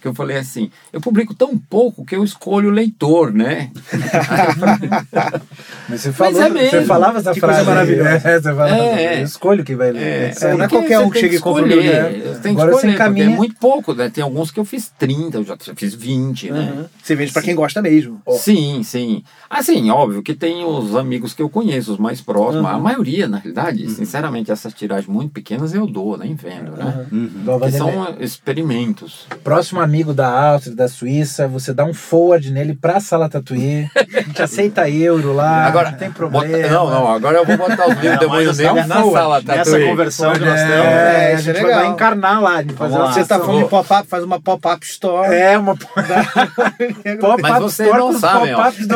Que, 0.00 0.08
eu 0.08 0.14
falei 0.14 0.36
assim, 0.36 0.70
eu 0.92 1.00
publico 1.00 1.34
tão 1.34 1.56
pouco 1.58 2.04
que 2.04 2.14
eu 2.14 2.22
escolho 2.24 2.68
o 2.68 2.72
leitor, 2.72 3.32
né? 3.32 3.70
Mas 5.88 6.00
você, 6.00 6.12
falou, 6.12 6.40
é 6.42 6.48
mesmo. 6.50 6.70
você 6.70 6.84
falava 6.84 7.18
essa 7.18 7.34
frase. 7.34 7.40
coisa 7.40 7.64
maravilhosa. 7.64 8.06
É, 8.26 8.40
você 8.40 8.54
falava, 8.54 8.76
É, 8.76 9.04
é. 9.16 9.20
eu 9.20 9.24
escolho 9.24 9.64
quem 9.64 9.76
vai 9.76 9.92
ler. 9.92 10.02
É, 10.02 10.34
aí. 10.42 10.56
não 10.56 10.64
é 10.64 10.68
qualquer 10.68 10.98
um 11.00 11.04
você 11.04 11.08
que 11.08 11.12
tem 11.14 11.22
chega 11.22 11.36
e 11.36 11.38
compra 11.40 11.62
o 11.62 11.66
livro, 11.66 11.82
Tem 11.82 11.92
né? 11.92 12.10
que 12.10 12.48
Agora 12.48 12.70
você 12.70 12.76
escolher, 12.76 12.94
encaminha- 12.94 13.26
é 13.26 13.28
muito 13.28 13.56
pouco, 13.56 13.94
né? 13.94 14.08
Tem 14.08 14.22
alguns 14.24 14.50
que 14.50 14.58
eu 14.60 14.64
fiz 14.64 14.92
30, 14.98 15.38
eu 15.38 15.44
já 15.44 15.56
fiz 15.76 15.94
20, 15.94 16.50
né? 16.50 16.72
Uhum. 16.76 16.84
Você 17.02 17.14
vende 17.14 17.32
pra 17.32 17.42
quem 17.42 17.54
gosta 17.54 17.80
mesmo. 17.82 18.20
Sim, 18.38 18.82
sim. 18.82 19.22
Assim, 19.48 19.90
óbvio 19.90 20.22
que 20.22 20.34
tem 20.34 20.64
os 20.64 20.94
amigos 20.96 21.34
que 21.34 21.42
eu 21.42 21.48
conheço, 21.48 21.92
os 21.92 21.98
mais 21.98 22.20
próximos. 22.20 22.66
A 22.66 22.78
maioria, 22.78 23.28
na 23.28 23.38
realidade, 23.38 23.88
sinceramente, 23.90 24.50
essas 24.50 24.72
tiragens 24.72 25.08
muito 25.08 25.32
pequenas 25.32 25.65
eu 25.74 25.86
dou, 25.86 26.16
nem 26.16 26.34
vendo, 26.34 26.72
né? 26.72 27.06
Igual 27.12 27.58
Porque 27.60 27.78
Vanderlei. 27.78 28.04
são 28.04 28.16
experimentos. 28.20 29.26
Próximo 29.44 29.80
amigo 29.80 30.12
da 30.14 30.28
Áustria, 30.52 30.74
da 30.76 30.88
Suíça, 30.88 31.46
você 31.48 31.72
dá 31.74 31.84
um 31.84 31.94
forward 31.94 32.50
nele 32.52 32.74
pra 32.74 33.00
sala 33.00 33.28
Tatuí. 33.28 33.86
A 34.16 34.20
gente 34.20 34.42
aceita 34.42 34.88
euro 34.88 35.32
lá, 35.32 35.66
Agora, 35.66 35.90
não 35.90 35.98
tem 35.98 36.08
bota- 36.08 36.18
problema. 36.18 36.68
não, 36.68 36.90
não, 36.90 37.08
agora 37.12 37.38
eu 37.38 37.44
vou 37.44 37.56
botar 37.56 37.88
os 37.88 37.94
livros 37.94 38.06
Ainda 38.12 38.18
de 38.18 38.26
mais 38.26 38.46
Moinho 38.58 38.74
nessa- 38.74 38.88
na 38.88 39.10
sala, 39.12 39.42
tá? 39.42 39.56
Nessa 39.56 39.80
conversão 39.80 40.32
que 40.32 40.38
nós 40.40 40.60
temos. 40.60 40.74
É, 40.74 40.86
É, 40.86 41.26
a 41.26 41.34
isso 41.34 41.50
é 41.50 41.54
gente 41.54 41.62
vai 41.66 41.86
encarnar 41.86 42.42
lá. 42.42 42.62
fazer 42.76 42.94
uma 42.96 43.12
Você 43.12 43.24
tá 43.24 43.38
de 43.38 43.64
pop-up, 43.68 44.08
faz 44.08 44.24
uma 44.24 44.40
pop-up 44.40 44.84
store. 44.86 45.34
É, 45.34 45.58
uma 45.58 45.76
pop-up 45.76 47.42
Mas 47.42 47.58
vocês 47.62 47.88
store 47.88 47.98
não 47.98 48.18
sabem, 48.18 48.54
ó. 48.54 48.70
Vocês 48.70 48.86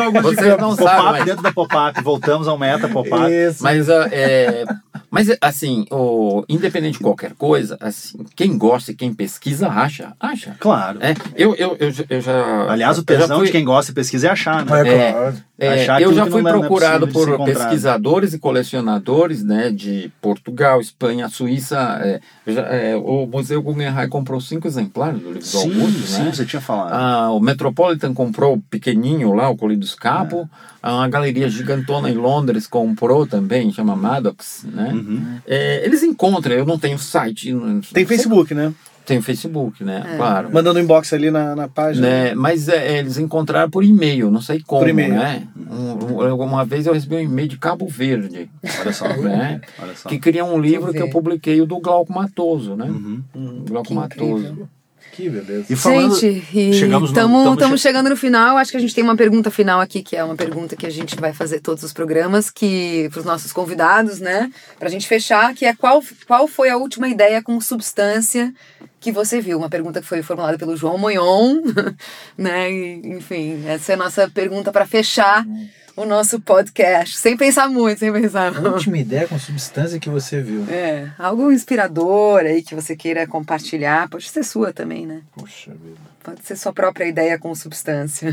não 0.57 0.75
sabem, 0.75 0.75
Pop-up 0.77 1.11
mas- 1.11 1.25
dentro 1.25 1.43
da 1.43 1.51
pop-up. 1.51 2.01
Voltamos 2.03 2.47
ao 2.47 2.57
meta 2.57 2.87
pop-up. 2.87 3.31
Isso. 3.31 3.63
Mas, 3.63 3.87
é, 3.89 4.63
mas 5.09 5.27
assim, 5.41 5.85
o, 5.91 6.43
independente 6.61 6.93
de 6.97 7.03
qualquer 7.03 7.33
coisa, 7.33 7.77
assim, 7.79 8.17
quem 8.35 8.57
gosta 8.57 8.91
e 8.91 8.95
quem 8.95 9.13
pesquisa, 9.13 9.67
acha. 9.67 10.13
Acha. 10.19 10.55
Claro. 10.59 10.99
É, 11.01 11.13
eu, 11.35 11.53
eu, 11.55 11.75
eu, 11.79 11.91
já- 11.91 12.05
eu 12.09 12.21
já. 12.21 12.71
Aliás, 12.71 12.97
o 12.97 13.03
tesão 13.03 13.37
fui- 13.37 13.47
de 13.47 13.51
quem 13.51 13.65
gosta 13.65 13.91
de 13.91 13.95
pesquisa 13.95 14.27
é 14.27 14.29
achar, 14.31 14.65
né? 14.65 14.71
É, 14.71 14.87
É, 14.87 15.11
claro. 15.11 15.35
É, 15.59 15.73
Achar 15.83 16.01
eu 16.01 16.11
já 16.11 16.23
que 16.25 16.31
fui 16.31 16.41
não 16.41 16.49
é- 16.49 16.53
não 16.53 16.57
é 16.57 16.67
procurado 16.67 17.07
por 17.09 17.45
pesquisadores 17.45 18.33
e 18.33 18.39
colecionadores 18.39 19.43
né, 19.43 19.69
de 19.71 20.11
Portugal, 20.19 20.81
Espanha, 20.81 21.29
Suíça. 21.29 21.99
é, 22.03 22.19
já- 22.47 22.61
é, 22.67 22.95
o 22.95 23.27
Museu 23.27 23.61
Guggenheim 23.61 24.09
comprou 24.09 24.41
cinco 24.41 24.67
exemplares 24.67 25.19
do 25.19 25.27
livro 25.27 25.39
do 25.39 25.45
Sim, 25.45 25.59
Augusto, 25.81 26.07
sim, 26.07 26.23
né? 26.23 26.31
você 26.33 26.45
tinha 26.45 26.61
falado. 26.61 26.91
Ah, 26.93 27.31
o 27.31 27.39
Metropolitan 27.39 28.11
comprou 28.13 28.55
o 28.55 28.61
pequenininho 28.61 29.33
lá, 29.33 29.49
o 29.49 29.55
Colhidos 29.57 29.93
Capo. 29.93 30.49
É. 30.67 30.71
A 30.83 31.07
galeria 31.07 31.47
gigantona 31.47 32.09
em 32.09 32.15
Londres 32.15 32.65
comprou 32.65 33.27
também, 33.27 33.71
chama 33.71 33.95
Maddox, 33.95 34.65
né? 34.67 34.89
Uhum. 34.91 35.35
É, 35.45 35.85
eles 35.85 36.01
encontram, 36.01 36.50
eu 36.59 36.65
não 36.65 36.77
tenho 36.79 36.97
site. 36.99 37.51
não- 37.53 37.81
Tem 37.81 38.05
Facebook, 38.05 38.53
né? 38.53 38.73
Tem 39.03 39.17
o 39.17 39.21
Facebook, 39.23 39.83
né? 39.83 40.03
Claro. 40.15 40.53
Mandando 40.53 40.79
um 40.79 40.83
inbox 40.83 41.11
ali 41.11 41.31
na, 41.31 41.55
na 41.55 41.67
página. 41.67 42.07
Né, 42.07 42.35
mas 42.35 42.69
é, 42.69 42.99
eles 42.99 43.17
encontraram 43.17 43.69
por 43.69 43.83
e-mail, 43.83 44.29
não 44.29 44.39
sei 44.41 44.61
como, 44.61 44.81
Por 44.81 44.89
e-mail. 44.89 45.15
né? 45.15 45.47
Um- 45.57 46.21
um- 46.23 46.35
uma 46.43 46.63
vez 46.63 46.85
eu 46.85 46.93
recebi 46.93 47.15
um 47.15 47.19
e-mail 47.19 47.47
de 47.47 47.57
Cabo 47.57 47.87
Verde, 47.87 48.47
Olha 48.79 48.93
só. 48.93 49.07
né? 49.17 49.59
Olha 49.81 49.95
só. 49.95 50.07
Que 50.07 50.19
queria 50.19 50.45
um 50.45 50.59
livro 50.61 50.91
que 50.93 51.01
eu 51.01 51.09
publiquei, 51.09 51.59
o 51.59 51.65
do 51.65 51.79
Glauco 51.79 52.13
Matoso, 52.13 52.75
né? 52.75 52.85
Uhum. 52.85 53.23
Glauco 53.67 53.87
Que 53.89 53.95
Matoso. 53.95 54.43
incrível. 54.45 54.69
Que 55.11 55.29
beleza. 55.29 55.65
E 55.69 55.75
falando, 55.75 56.17
gente, 56.19 56.73
chegamos 56.73 57.11
no- 57.11 57.15
estamos 57.17 57.57
tamo 57.57 57.75
che- 57.75 57.81
chegando 57.81 58.09
no 58.09 58.15
final. 58.15 58.57
Acho 58.57 58.71
que 58.71 58.77
a 58.77 58.79
gente 58.79 58.95
tem 58.95 59.03
uma 59.03 59.15
pergunta 59.15 59.51
final 59.51 59.81
aqui, 59.81 60.01
que 60.01 60.15
é 60.15 60.23
uma 60.23 60.35
pergunta 60.35 60.75
que 60.75 60.85
a 60.87 60.89
gente 60.89 61.15
vai 61.17 61.33
fazer 61.33 61.59
todos 61.59 61.83
os 61.83 61.91
programas, 61.91 62.49
que 62.49 63.07
para 63.11 63.19
os 63.19 63.25
nossos 63.25 63.51
convidados, 63.51 64.19
né? 64.19 64.49
Para 64.79 64.87
a 64.87 64.91
gente 64.91 65.07
fechar, 65.07 65.53
que 65.53 65.65
é 65.65 65.75
qual, 65.75 66.01
qual 66.25 66.47
foi 66.47 66.69
a 66.69 66.77
última 66.77 67.07
ideia 67.09 67.41
com 67.43 67.59
substância 67.59 68.53
que 68.99 69.11
você 69.11 69.41
viu? 69.41 69.57
Uma 69.57 69.69
pergunta 69.69 69.99
que 69.99 70.07
foi 70.07 70.21
formulada 70.23 70.57
pelo 70.57 70.77
João 70.77 70.97
Monhon, 70.97 71.61
né? 72.37 72.71
E, 72.71 73.01
enfim, 73.17 73.63
essa 73.67 73.91
é 73.91 73.95
a 73.95 73.97
nossa 73.97 74.29
pergunta 74.29 74.71
para 74.71 74.85
fechar 74.85 75.45
o 75.95 76.05
nosso 76.05 76.39
podcast. 76.39 77.17
Sem 77.17 77.35
pensar 77.37 77.67
muito, 77.69 77.99
sem 77.99 78.11
pensar 78.11 78.55
A 78.55 78.69
última 78.69 78.97
ideia 78.97 79.27
com 79.27 79.37
substância 79.37 79.99
que 79.99 80.09
você 80.09 80.41
viu. 80.41 80.65
É, 80.69 81.11
algo 81.17 81.51
inspirador 81.51 82.41
aí 82.41 82.61
que 82.61 82.75
você 82.75 82.95
queira 82.95 83.27
compartilhar. 83.27 84.09
Pode 84.09 84.29
ser 84.29 84.43
sua 84.43 84.73
também, 84.73 85.05
né? 85.05 85.21
Puxa 85.33 85.71
vida. 85.71 86.10
Pode 86.23 86.43
ser 86.43 86.55
sua 86.55 86.71
própria 86.71 87.05
ideia 87.05 87.39
com 87.39 87.53
substância. 87.55 88.31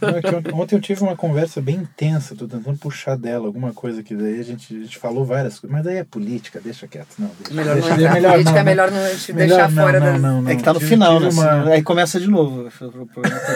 Não, 0.00 0.10
é 0.10 0.54
ontem 0.54 0.76
eu 0.76 0.80
tive 0.80 1.02
uma 1.02 1.16
conversa 1.16 1.60
bem 1.60 1.74
intensa, 1.76 2.36
tô 2.36 2.46
tentando 2.46 2.78
puxar 2.78 3.16
dela 3.16 3.46
alguma 3.46 3.72
coisa 3.72 4.00
que 4.00 4.14
daí 4.14 4.38
a 4.38 4.44
gente, 4.44 4.72
a 4.76 4.78
gente 4.80 4.96
falou 4.96 5.24
várias 5.24 5.58
coisas, 5.58 5.70
mas 5.76 5.84
daí 5.84 5.96
é 5.96 6.04
política, 6.04 6.60
deixa 6.62 6.86
quieto. 6.86 7.08
Não, 7.18 7.28
deixa, 7.40 7.52
Melhor 7.54 7.74
deixa, 7.74 7.88
não 7.88 7.96
entrar. 7.96 8.14
melhor 8.14 8.30
Política 8.32 8.52
não, 8.52 8.58
é 8.58 8.62
né? 8.62 8.70
melhor 8.70 8.90
não 8.92 9.16
te 9.16 9.32
Melhor 9.32 9.56
deixar 9.56 9.70
não, 9.72 9.82
fora 9.84 9.98
não, 10.00 10.06
das... 10.12 10.22
não, 10.22 10.42
não. 10.42 10.50
É 10.50 10.54
que 10.56 10.62
tá 10.62 10.72
no 10.72 10.78
Tive- 10.78 10.90
final, 10.90 11.18
tive 11.20 11.34
né? 11.34 11.52
uma- 11.54 11.70
Aí 11.72 11.82
começa 11.82 12.20
de 12.20 12.28
novo. 12.30 12.70
Tá 12.70 12.88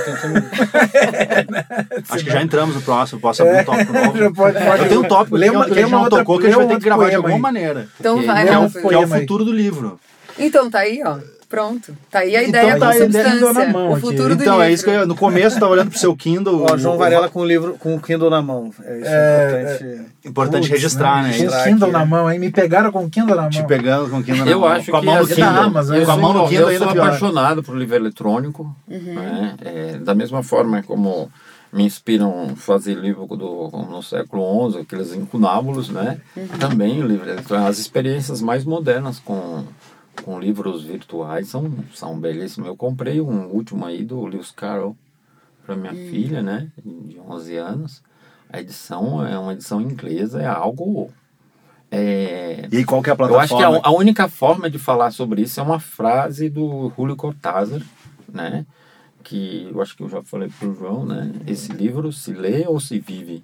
tentando- 0.05 0.45
Acho 2.11 2.25
que 2.25 2.31
já 2.33 2.43
entramos 2.43 2.75
no 2.75 2.83
próximo. 2.83 3.21
Posso 3.21 3.43
abrir 3.43 3.61
um 3.61 3.65
tópico 3.65 3.93
novo? 3.93 4.19
Já 4.19 4.31
pode- 4.33 4.65
pode- 4.65 4.83
Eu 4.83 4.89
tenho 4.89 5.01
um 5.01 5.09
tópico 5.09 5.37
Lê 5.37 5.49
que, 5.49 5.55
uma- 5.57 5.65
que 5.67 5.71
a 5.71 5.75
lê 5.75 5.81
gente 5.83 5.91
uma 5.91 5.97
não 5.99 6.05
outra- 6.05 6.19
tocou 6.19 6.39
que 6.41 6.47
a 6.47 6.51
gente 6.51 6.57
vai 6.59 6.67
ter 6.67 6.75
que 6.79 6.85
gravar 6.85 7.09
de 7.09 7.15
alguma 7.15 7.35
aí. 7.37 7.41
maneira. 7.41 7.89
Então 8.01 8.21
vai, 8.27 8.47
Rafa. 8.47 8.81
Que 8.81 8.95
é 8.95 8.99
o 8.99 9.07
futuro 9.07 9.45
do 9.45 9.53
livro. 9.53 10.01
Então 10.39 10.69
tá 10.69 10.81
aí, 10.81 11.01
ó. 11.05 11.19
Pronto. 11.51 11.95
Tá 12.11 12.21
aí 12.21 12.37
a 12.37 12.45
Então 12.45 12.61
ideia 12.63 12.79
tá 12.79 12.87
com 12.87 12.93
aí, 12.93 12.99
substância. 13.01 13.53
na 13.53 13.67
mão 13.73 13.89
o 13.89 13.93
aqui. 13.95 14.01
futuro 14.03 14.37
do 14.37 14.43
Então, 14.43 14.55
livro. 14.55 14.63
é 14.63 14.73
isso 14.73 14.85
que 14.85 14.91
eu, 14.91 15.05
no 15.07 15.17
começo 15.17 15.57
eu 15.57 15.61
tava 15.61 15.73
olhando 15.73 15.91
pro 15.91 15.99
seu 15.99 16.15
Kindle. 16.15 16.63
Ó, 16.63 16.77
João 16.79 16.95
o- 16.95 16.99
Varela 16.99 17.29
com 17.29 17.41
o 17.41 17.45
livro, 17.45 17.75
com 17.77 17.97
o 17.97 18.01
Kindle 18.01 18.31
na 18.31 18.41
mão. 18.41 18.71
É 18.85 18.99
isso, 18.99 19.09
É, 19.09 19.75
importante. 19.75 20.11
Importante 20.25 20.61
Putz, 20.69 20.71
registrar, 20.71 21.23
né? 21.25 21.31
Isso. 21.31 21.45
o 21.47 21.63
Kindle 21.65 21.85
aqui, 21.89 21.93
na 21.93 21.99
né? 21.99 22.05
mão, 22.05 22.27
aí 22.29 22.39
me 22.39 22.53
pegaram 22.53 22.93
com 22.93 23.05
o 23.05 23.11
Kindle 23.11 23.35
na 23.35 23.43
mão. 23.43 23.51
Te 23.51 23.65
pegando 23.65 24.09
com 24.09 24.19
o 24.19 24.23
Kindle 24.23 24.45
na 24.45 24.51
Eu 24.53 24.61
mão. 24.61 24.69
acho 24.69 24.91
com 24.93 24.97
a 24.97 25.01
que 25.01 25.07
mão 25.07 25.15
no 25.17 25.21
assim, 25.23 25.35
Kindle. 25.35 25.49
Amazon, 25.61 25.97
eu 25.97 26.07
com 26.07 26.13
a 26.13 26.17
mão 26.17 26.33
no 26.35 26.45
Kindle 26.49 26.61
eu 26.63 26.69
ainda 26.69 26.85
sou 26.85 26.93
pior. 26.95 27.07
apaixonado 27.07 27.63
por 27.65 27.77
livro 27.77 27.97
eletrônico, 27.97 28.77
né? 28.87 29.55
É, 29.65 29.99
da 29.99 30.15
mesma 30.15 30.45
forma 30.45 30.83
como 30.85 31.29
me 31.73 31.85
inspiram 31.85 32.55
fazer 32.57 32.95
livro 32.95 33.27
do, 33.27 33.69
no 33.91 34.03
século 34.03 34.71
XI, 34.73 34.81
aqueles 34.81 35.13
incunábulos, 35.15 35.89
né? 35.89 36.19
Também 36.59 37.01
o 37.03 37.07
livro 37.07 37.29
eletrônico. 37.29 37.69
As 37.69 37.79
experiências 37.79 38.41
mais 38.41 38.65
modernas 38.65 39.21
com, 39.25 39.65
com 40.25 40.39
livros 40.39 40.83
virtuais 40.85 41.49
são, 41.49 41.71
são 41.95 42.19
belíssimas. 42.19 42.69
Eu 42.69 42.77
comprei 42.77 43.21
um 43.21 43.47
último 43.47 43.85
aí 43.85 44.05
do 44.05 44.25
Lewis 44.27 44.51
Carroll 44.51 44.97
para 45.65 45.77
minha 45.77 45.93
filha, 45.95 46.43
né? 46.43 46.69
De 46.85 47.19
11 47.21 47.57
anos. 47.57 48.03
A 48.53 48.61
edição 48.61 49.25
é 49.27 49.39
uma 49.39 49.53
edição 49.53 49.81
inglesa, 49.81 50.43
é 50.43 50.47
algo... 50.47 51.11
É, 51.93 52.69
E 52.71 52.85
qual 52.85 53.03
que 53.03 53.11
é 53.11 53.13
a 53.13 53.15
eu 53.15 53.17
plataforma? 53.17 53.43
acho 53.45 53.57
que 53.57 53.63
a, 53.87 53.89
a 53.89 53.93
única 53.93 54.29
forma 54.29 54.71
de 54.71 54.79
falar 54.79 55.11
sobre 55.11 55.43
isso 55.43 55.59
é 55.59 55.63
uma 55.63 55.81
frase 55.81 56.49
do 56.49 56.93
Julio 56.97 57.17
Cortázar, 57.17 57.83
né? 58.33 58.65
Que 59.25 59.69
eu 59.73 59.83
acho 59.83 59.97
que 59.97 60.03
eu 60.03 60.09
já 60.09 60.23
falei 60.23 60.49
pro 60.59 60.75
João, 60.75 61.05
né? 61.05 61.33
Esse 61.47 61.73
livro 61.73 62.13
se 62.13 62.33
lê 62.33 62.65
ou 62.67 62.79
se 62.79 62.99
vive, 63.01 63.43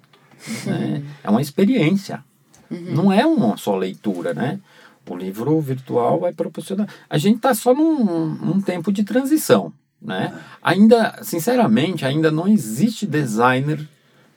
né? 0.65 1.03
É 1.23 1.29
uma 1.29 1.41
experiência. 1.41 2.23
Não 2.69 3.11
é 3.11 3.25
uma 3.25 3.57
só 3.57 3.75
leitura, 3.75 4.33
né? 4.33 4.59
O 5.07 5.15
livro 5.15 5.59
virtual 5.61 6.19
vai 6.19 6.33
proporcionar. 6.33 6.87
A 7.09 7.17
gente 7.17 7.37
está 7.37 7.53
só 7.53 7.73
num, 7.73 8.35
num 8.35 8.61
tempo 8.61 8.91
de 8.91 9.03
transição, 9.03 9.71
né? 10.01 10.33
Ainda, 10.61 11.19
sinceramente, 11.23 12.05
ainda 12.05 12.31
não 12.31 12.47
existe 12.47 13.05
designer, 13.05 13.87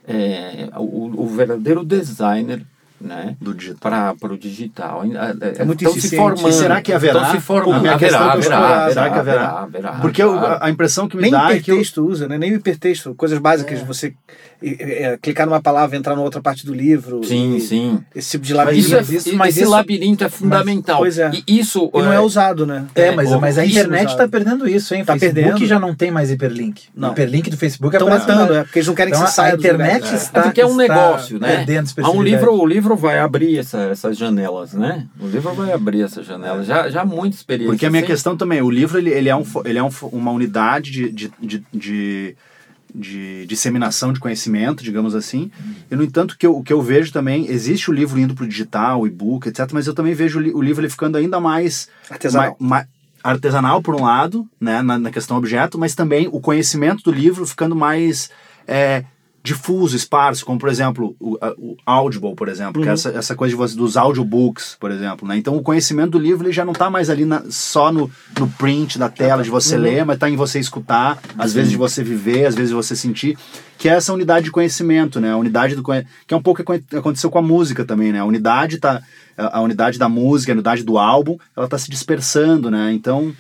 é, 0.06 0.70
o, 0.76 1.22
o 1.22 1.26
verdadeiro 1.26 1.84
designer, 1.84 2.64
né? 3.00 3.36
Do 3.40 3.54
digital. 3.54 4.16
para 4.20 4.32
o 4.32 4.38
digital. 4.38 5.02
Ainda, 5.02 5.36
É 5.58 5.64
muito 5.64 5.84
estão 5.84 6.00
se 6.00 6.16
formando. 6.16 6.48
E 6.48 6.52
será 6.52 6.82
que 6.82 6.92
haverá? 6.92 7.20
Estão 7.22 7.34
se 7.34 7.40
formando. 7.40 7.76
A 7.76 7.80
minha 7.80 7.94
haverá, 7.94 8.16
é 8.16 8.20
que 8.20 8.26
haverá, 8.26 8.56
haverá, 8.58 8.88
será 8.90 9.10
que 9.10 9.18
haverá? 9.18 9.42
haverá, 9.42 9.60
haverá, 9.62 9.92
Porque 10.00 10.22
a, 10.22 10.68
impressão 10.70 11.08
que 11.08 11.16
me 11.16 11.22
Nem 11.22 11.30
dá 11.30 11.50
é 11.52 11.58
que... 11.60 11.70
eu- 11.70 11.74
hipertexto 11.76 12.06
usa, 12.06 12.28
né? 12.28 12.36
Nem 12.38 12.52
hipertexto. 12.52 13.14
Coisas 13.14 13.38
básicas 13.38 13.78
de 13.78 13.84
você 13.84 14.12
é, 14.62 15.04
é, 15.12 15.16
clicar 15.16 15.46
numa 15.46 15.60
palavra, 15.62 15.96
entrar 15.96 16.14
numa 16.14 16.24
outra 16.24 16.42
parte 16.42 16.66
do 16.66 16.74
livro. 16.74 17.24
Sim, 17.24 17.56
e 17.56 17.60
sim. 17.60 17.98
Esse 18.14 18.32
tipo 18.32 18.44
de 18.44 18.52
Isso 18.52 18.56
labirinto. 18.58 18.94
é, 18.94 18.98
Mas 18.98 19.08
isso- 19.10 19.28
esse 19.28 19.36
mas 19.36 19.56
isso- 19.56 19.70
labirinto 19.70 20.24
é 20.24 20.28
fundamental. 20.28 20.98
pois 20.98 21.18
é. 21.18 21.30
E 21.46 21.58
isso 21.58 21.90
E 21.94 21.98
não 22.02 22.12
é 22.12 22.16
é, 22.16 22.20
usado, 22.20 22.66
né? 22.66 22.84
É, 22.94 23.10
mas, 23.10 23.32
É, 23.32 23.36
mas 23.38 23.56
a 23.56 23.64
internet 23.64 24.10
está 24.10 24.28
perdendo 24.28 24.68
isso, 24.68 24.94
hein? 24.94 25.04
Tá 25.04 25.14
Facebook 25.18 25.42
perdendo. 25.44 25.66
já 25.66 25.78
não 25.80 25.94
tem 25.94 26.10
mais 26.10 26.30
hiperlink. 26.30 26.82
Não. 26.94 27.08
O 27.08 27.12
hiperlink 27.12 27.48
do 27.48 27.56
Facebook 27.56 27.96
é 27.96 27.98
Estão 27.98 28.10
matando, 28.10 28.54
é, 28.54 28.62
porque 28.64 28.78
eles 28.80 28.86
não 28.88 28.94
querem 28.94 29.12
Então, 29.12 29.22
que 29.24 29.30
você 29.30 29.34
saia 29.34 29.54
a 29.54 29.56
internet 29.56 30.14
está, 30.14 30.40
É 30.40 30.42
porque 30.42 30.60
é 30.60 30.66
um 30.66 30.70
está 30.80 30.82
negócio, 30.94 31.38
né? 31.40 31.56
perdendo 31.56 31.90
Há 32.02 32.10
um 32.10 32.22
livro, 32.22 32.52
o 32.54 32.66
livro 32.90 32.96
vai 32.96 33.18
abrir 33.18 33.58
essa, 33.58 33.78
essas 33.82 34.16
janelas, 34.16 34.72
né? 34.74 35.06
O 35.18 35.26
livro 35.26 35.52
vai 35.54 35.72
abrir 35.72 36.02
essas 36.02 36.26
janelas. 36.26 36.66
Já, 36.66 36.88
já 36.90 37.02
há 37.02 37.04
muita 37.04 37.36
experiência. 37.36 37.72
Porque 37.72 37.86
a 37.86 37.90
minha 37.90 38.02
Sem- 38.02 38.08
questão 38.08 38.36
também, 38.36 38.60
o 38.62 38.70
livro 38.70 38.98
ele, 38.98 39.10
ele 39.10 39.28
é, 39.28 39.36
um, 39.36 39.44
ele 39.64 39.78
é 39.78 39.82
um, 39.82 39.90
uma 40.12 40.30
unidade 40.32 40.90
de, 40.90 41.10
de, 41.10 41.32
de, 41.40 41.64
de, 41.72 42.36
de 42.94 43.46
disseminação 43.46 44.12
de 44.12 44.20
conhecimento, 44.20 44.82
digamos 44.82 45.14
assim. 45.14 45.50
E, 45.90 45.94
no 45.96 46.02
entanto, 46.02 46.36
que 46.36 46.46
eu, 46.46 46.56
o 46.56 46.62
que 46.62 46.72
eu 46.72 46.82
vejo 46.82 47.12
também, 47.12 47.46
existe 47.48 47.90
o 47.90 47.94
livro 47.94 48.18
indo 48.18 48.34
para 48.34 48.44
o 48.44 48.48
digital, 48.48 49.00
o 49.02 49.06
e-book, 49.06 49.48
etc., 49.48 49.68
mas 49.72 49.86
eu 49.86 49.94
também 49.94 50.14
vejo 50.14 50.38
o, 50.38 50.42
li- 50.42 50.52
o 50.54 50.60
livro 50.62 50.82
ele 50.82 50.90
ficando 50.90 51.16
ainda 51.16 51.38
mais 51.40 51.88
Artesanal. 52.10 52.56
ma- 52.58 52.78
ma- 52.78 52.86
artesanal, 53.22 53.82
por 53.82 53.94
um 53.94 54.02
lado, 54.04 54.48
né, 54.60 54.80
na, 54.80 54.98
na 54.98 55.10
questão 55.10 55.36
objeto, 55.36 55.78
mas 55.78 55.94
também 55.94 56.26
o 56.32 56.40
conhecimento 56.40 57.02
do 57.04 57.12
livro 57.12 57.44
ficando 57.46 57.76
mais 57.76 58.30
é, 58.66 59.04
difuso, 59.42 59.96
esparso, 59.96 60.44
como, 60.44 60.58
por 60.58 60.68
exemplo, 60.68 61.16
o, 61.18 61.36
o 61.58 61.76
Audible, 61.86 62.34
por 62.34 62.48
exemplo, 62.48 62.82
que 62.82 62.88
é 62.88 62.92
essa, 62.92 63.08
essa 63.10 63.34
coisa 63.34 63.50
de 63.52 63.56
você, 63.56 63.74
dos 63.76 63.96
audiobooks, 63.96 64.76
por 64.78 64.90
exemplo. 64.90 65.26
Né? 65.26 65.38
Então, 65.38 65.56
o 65.56 65.62
conhecimento 65.62 66.10
do 66.10 66.18
livro 66.18 66.46
ele 66.46 66.52
já 66.52 66.64
não 66.64 66.72
está 66.72 66.90
mais 66.90 67.08
ali 67.08 67.24
na- 67.24 67.42
só 67.48 67.90
no, 67.90 68.10
no 68.38 68.46
print 68.48 68.98
da 68.98 69.08
tela 69.08 69.42
de 69.42 69.48
você 69.50 69.76
ler, 69.78 70.04
mas 70.04 70.16
está 70.16 70.28
em 70.28 70.36
você 70.36 70.58
escutar, 70.60 71.18
às 71.38 71.52
vezes 71.54 71.70
de 71.70 71.76
você 71.78 72.04
viver, 72.04 72.44
às 72.46 72.54
vezes 72.54 72.68
de 72.70 72.74
você 72.76 72.94
sentir, 72.94 73.38
que 73.80 73.88
é 73.88 73.92
essa 73.92 74.12
unidade 74.12 74.44
de 74.44 74.50
conhecimento, 74.50 75.18
né? 75.18 75.32
A 75.32 75.38
unidade 75.38 75.74
do 75.74 75.82
que 75.82 76.34
é 76.34 76.36
um 76.36 76.42
pouco 76.42 76.62
que 76.62 76.96
aconteceu 76.96 77.30
com 77.30 77.38
a 77.38 77.42
música 77.42 77.82
também, 77.82 78.12
né? 78.12 78.20
A 78.20 78.26
unidade 78.26 78.76
tá 78.78 79.02
a 79.38 79.62
unidade 79.62 79.98
da 79.98 80.06
música, 80.06 80.52
a 80.52 80.54
unidade 80.54 80.82
do 80.82 80.98
álbum, 80.98 81.38
ela 81.56 81.66
tá 81.66 81.78
se 81.78 81.90
dispersando, 81.90 82.70
né? 82.70 82.92
Então, 82.92 83.34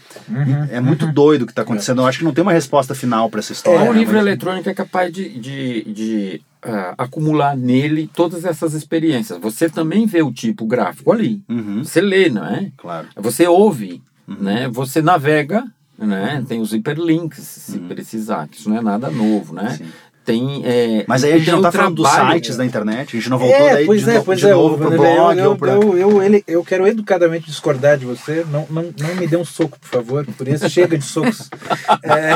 é 0.70 0.80
muito 0.80 1.06
doido 1.06 1.42
o 1.42 1.46
que 1.46 1.52
tá 1.52 1.60
acontecendo. 1.60 2.00
Eu 2.00 2.06
acho 2.06 2.20
que 2.20 2.24
não 2.24 2.32
tem 2.32 2.40
uma 2.40 2.54
resposta 2.54 2.94
final 2.94 3.28
para 3.28 3.40
essa 3.40 3.52
história. 3.52 3.90
o 3.90 3.92
né? 3.92 3.98
livro 3.98 4.14
Mas- 4.14 4.22
eletrônico 4.22 4.70
é 4.70 4.72
capaz 4.72 5.12
de, 5.12 5.28
de, 5.38 5.82
de 5.92 6.42
ah, 6.62 6.94
acumular 6.96 7.54
nele 7.54 8.08
todas 8.14 8.46
essas 8.46 8.72
experiências. 8.72 9.38
Você 9.42 9.68
também 9.68 10.06
vê 10.06 10.22
o 10.22 10.32
tipo 10.32 10.64
gráfico 10.64 11.12
ali. 11.12 11.42
Uhum, 11.46 11.84
Você 11.84 12.00
lê, 12.00 12.30
não 12.30 12.46
é? 12.46 12.72
claro. 12.78 13.08
Você 13.16 13.46
ouve, 13.46 14.00
né? 14.26 14.68
Você 14.72 15.02
navega, 15.02 15.64
né? 15.98 16.42
Tem 16.48 16.62
os 16.62 16.72
hiperlinks, 16.72 17.44
se 17.44 17.78
precisar, 17.80 18.48
que 18.48 18.56
isso 18.56 18.70
não 18.70 18.78
é 18.78 18.80
nada 18.80 19.10
novo, 19.10 19.52
né? 19.52 19.76
Sim. 19.76 19.84
Tem, 20.30 20.62
é, 20.64 21.04
Mas 21.08 21.24
aí 21.24 21.32
a 21.32 21.38
gente 21.38 21.50
não 21.50 21.62
tá 21.62 21.72
falando 21.72 21.96
dos 21.96 22.08
sites 22.08 22.56
da 22.56 22.64
internet, 22.64 23.16
a 23.16 23.20
gente 23.20 23.28
não 23.30 23.38
voltou 23.38 23.56
É, 23.68 23.72
daí 23.74 23.86
pois 23.86 24.02
de, 24.02 24.10
é, 24.10 24.14
no- 24.14 24.24
pois 24.24 24.38
de 24.38 24.46
é, 24.46 24.50
novo 24.50 24.78
pro 24.78 24.90
blog 24.90 25.38
eu, 25.38 25.50
ou 25.50 25.56
pra... 25.56 25.72
eu, 25.72 25.98
eu, 25.98 26.22
ele- 26.22 26.44
eu 26.46 26.64
quero 26.64 26.86
educadamente 26.86 27.46
discordar 27.46 27.98
de 27.98 28.04
você. 28.06 28.44
Não, 28.50 28.66
não, 28.70 28.92
não 28.98 29.14
me 29.16 29.26
dê 29.26 29.36
um 29.36 29.44
soco, 29.44 29.78
por 29.80 29.88
favor. 29.88 30.26
Por 30.36 30.46
isso, 30.46 30.68
chega 30.70 30.96
de 30.96 31.04
socos. 31.04 31.48
É, 32.02 32.30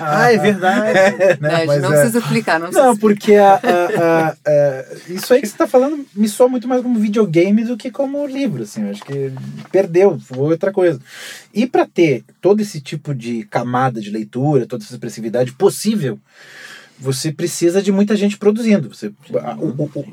Ah, 0.00 0.32
é 0.32 0.38
verdade. 0.38 0.92
né, 0.94 1.38
Né, 1.40 1.64
mas 1.66 1.82
não 1.82 1.92
é- 1.92 1.96
precisa 2.00 2.18
explicar, 2.18 2.58
não 2.58 2.66
precisa 2.68 2.86
Não, 2.88 2.96
porque 2.96 3.34
a, 3.34 3.54
a- 3.54 3.58
a- 4.02 4.28
a- 4.46 4.84
isso 5.08 5.32
aí 5.32 5.40
que 5.40 5.46
você 5.46 5.52
está 5.54 5.66
falando 5.66 6.04
me 6.14 6.28
soa 6.28 6.48
muito 6.48 6.66
mais 6.68 6.82
como 6.82 6.98
videogame 6.98 7.64
do 7.64 7.76
que 7.76 7.90
como 7.90 8.26
livro. 8.26 8.62
Assim, 8.62 8.84
eu 8.84 8.90
acho 8.90 9.04
que 9.04 9.32
perdeu, 9.70 10.18
foi 10.20 10.38
outra 10.38 10.72
coisa. 10.72 11.00
E 11.58 11.66
para 11.66 11.84
ter 11.86 12.24
todo 12.40 12.60
esse 12.60 12.80
tipo 12.80 13.14
de 13.14 13.42
camada 13.44 14.00
de 14.00 14.10
leitura, 14.10 14.66
toda 14.66 14.84
essa 14.84 14.94
expressividade 14.94 15.52
possível, 15.52 16.18
você 17.00 17.32
precisa 17.32 17.80
de 17.80 17.90
muita 17.92 18.16
gente 18.16 18.36
produzindo. 18.36 18.88
Você, 18.88 19.12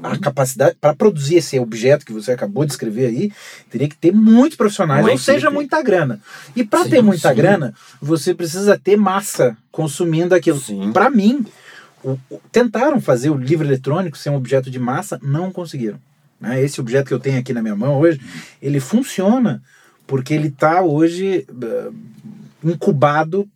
a, 0.04 0.12
a 0.12 0.18
capacidade 0.20 0.76
para 0.80 0.94
produzir 0.96 1.36
esse 1.36 1.60
objeto 1.60 2.06
que 2.06 2.14
você 2.14 2.32
acabou 2.32 2.66
de 2.66 2.72
escrever 2.72 3.08
aí, 3.08 3.32
teria 3.70 3.88
que 3.90 3.96
ter 3.96 4.12
muitos 4.12 4.58
profissionais, 4.58 5.04
Uma 5.06 5.12
ou 5.12 5.18
seja, 5.18 5.48
equipe. 5.48 5.54
muita 5.54 5.82
grana. 5.82 6.20
E 6.56 6.64
para 6.64 6.88
ter 6.88 7.02
muita 7.02 7.30
sim. 7.30 7.36
grana, 7.36 7.74
você 8.02 8.34
precisa 8.34 8.78
ter 8.78 8.96
massa 8.98 9.56
consumindo 9.72 10.34
aquilo. 10.36 10.60
Para 10.94 11.10
mim, 11.10 11.46
o- 12.04 12.18
o- 12.30 12.42
tentaram 12.52 13.02
fazer 13.02 13.30
o 13.32 13.36
livro 13.38 13.66
eletrônico 13.68 14.18
ser 14.18 14.30
um 14.30 14.36
objeto 14.36 14.70
de 14.72 14.80
massa, 14.80 15.20
não 15.24 15.52
conseguiram. 15.52 16.00
né? 16.40 16.62
Esse 16.62 16.80
objeto 16.82 17.08
que 17.08 17.14
eu 17.14 17.20
tenho 17.20 17.40
aqui 17.40 17.54
na 17.54 17.62
minha 17.62 17.76
mão 17.76 17.98
hoje, 18.00 18.20
ele 18.62 18.80
funciona 18.80 19.62
porque 20.08 20.34
ele 20.34 20.48
está 20.48 20.82
hoje 20.84 21.46
eh, 21.50 21.92
incubado 22.64 23.48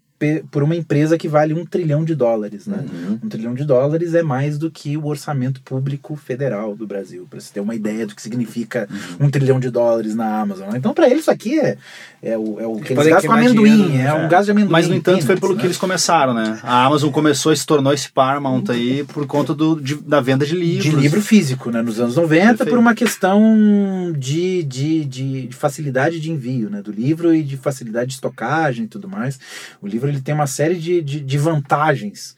por 0.52 0.64
uma 0.64 0.76
empresa 0.76 1.18
que 1.18 1.28
vale 1.28 1.54
um 1.54 1.66
trilhão 1.66 2.04
de 2.04 2.14
dólares. 2.16 2.68
Né? 2.68 2.84
Uhum. 2.92 3.20
Um 3.24 3.30
trilhão 3.30 3.54
de 3.54 3.64
dólares 3.64 4.14
é 4.14 4.22
mais 4.22 4.58
do 4.58 4.70
que 4.70 4.98
o 4.98 5.06
orçamento 5.08 5.62
público 5.62 6.16
federal 6.16 6.76
do 6.76 6.86
Brasil, 6.86 7.26
para 7.30 7.40
você 7.40 7.54
ter 7.54 7.60
uma 7.62 7.74
ideia 7.76 8.06
do 8.06 8.14
que 8.16 8.22
significa 8.22 8.88
Uhum. 9.20 9.28
um 9.28 9.30
trilhão 9.30 9.60
de 9.60 9.70
dólares 9.70 10.14
na 10.16 10.42
Amazon. 10.42 10.76
Então, 10.76 10.94
para 10.94 11.08
eles, 11.08 11.22
isso 11.22 11.32
aqui 11.32 11.60
é, 11.60 11.78
é 12.22 12.38
o, 12.38 12.60
é 12.60 12.68
o 12.68 12.76
que 12.78 12.94
eles 12.94 13.08
gastam 13.08 13.32
com 13.32 13.38
amendoim, 13.38 13.76
dinheiro, 13.76 13.94
é 13.94 14.04
né? 14.04 14.14
um 14.14 14.28
gás 14.28 14.46
de 14.46 14.52
amendoim. 14.52 14.72
Mas, 14.72 14.88
no 14.88 14.96
entanto, 14.96 15.26
foi 15.26 15.38
pelo 15.38 15.54
né? 15.56 15.62
que 15.62 15.68
eles 15.68 15.78
começaram, 15.78 16.34
né? 16.34 16.60
A 16.64 16.86
Amazon 16.86 17.12
começou 17.12 17.54
e 17.54 17.58
se 17.58 17.66
tornou 17.66 17.94
esse 17.94 18.12
Paramount 18.12 18.64
aí 18.70 19.04
por 19.06 19.26
conta 19.28 19.54
do, 19.54 19.80
de- 19.80 19.96
da 19.96 20.20
venda 20.22 20.46
de 20.46 20.56
livros. 20.56 20.84
de 20.84 20.96
livro 20.96 21.22
físico, 21.22 21.70
né? 21.72 21.82
Nos 21.82 22.00
anos 22.00 22.16
90, 22.16 22.46
Perfeito. 22.50 22.70
por 22.70 22.78
uma 22.80 22.94
questão 22.96 24.14
de, 24.18 24.64
de, 24.64 25.06
de, 25.06 25.48
de 25.48 25.56
facilidade 25.56 26.20
de 26.20 26.32
envio, 26.32 26.70
né? 26.70 26.82
Do 26.82 26.92
livro 26.92 27.34
e 27.34 27.44
de 27.44 27.58
facilidade 27.58 28.08
de 28.08 28.14
estocagem 28.16 28.86
e 28.86 28.88
tudo 28.88 29.08
mais. 29.08 29.40
O 29.82 29.88
livro 29.88 30.09
ele 30.10 30.22
tem 30.22 30.34
uma 30.36 30.47
série 30.47 30.76
de, 30.76 31.01
de, 31.01 31.20
de 31.20 31.38
vantagens. 31.38 32.36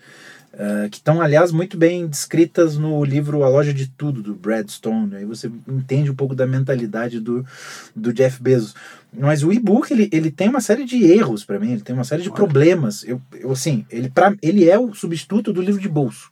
eh, 0.54 0.90
que 0.92 0.98
estão, 0.98 1.22
aliás, 1.22 1.52
muito 1.52 1.78
bem 1.78 2.06
descritas 2.08 2.78
no 2.78 3.04
livro 3.06 3.44
A 3.44 3.50
Loja 3.50 3.74
de 3.74 3.88
Tudo, 3.88 4.22
do 4.22 4.34
Brad 4.36 4.68
Stone. 4.70 5.16
Aí 5.16 5.26
você 5.26 5.50
entende 5.68 6.12
um 6.12 6.16
pouco 6.16 6.36
da 6.36 6.46
mentalidade 6.46 7.20
do, 7.22 7.46
do 7.96 8.12
Jeff 8.14 8.42
Bezos. 8.44 8.76
Mas 9.14 9.44
o 9.44 9.52
e-book, 9.54 9.92
ele, 9.92 10.10
ele 10.12 10.30
tem 10.30 10.50
uma 10.50 10.60
série 10.62 10.84
de 10.86 11.04
erros 11.06 11.44
para 11.46 11.60
mim, 11.60 11.72
ele 11.72 11.82
tem 11.82 11.96
uma 11.96 12.04
série 12.04 12.22
de 12.22 12.30
Olha. 12.30 12.36
problemas. 12.36 13.04
Eu, 13.06 13.22
eu, 13.40 13.52
assim, 13.52 13.86
ele, 13.90 14.10
pra, 14.10 14.36
ele 14.42 14.70
é 14.70 14.78
o 14.78 14.94
substituto 14.94 15.52
do 15.54 15.62
livro 15.62 15.82
de 15.82 15.88
bolso. 15.90 16.30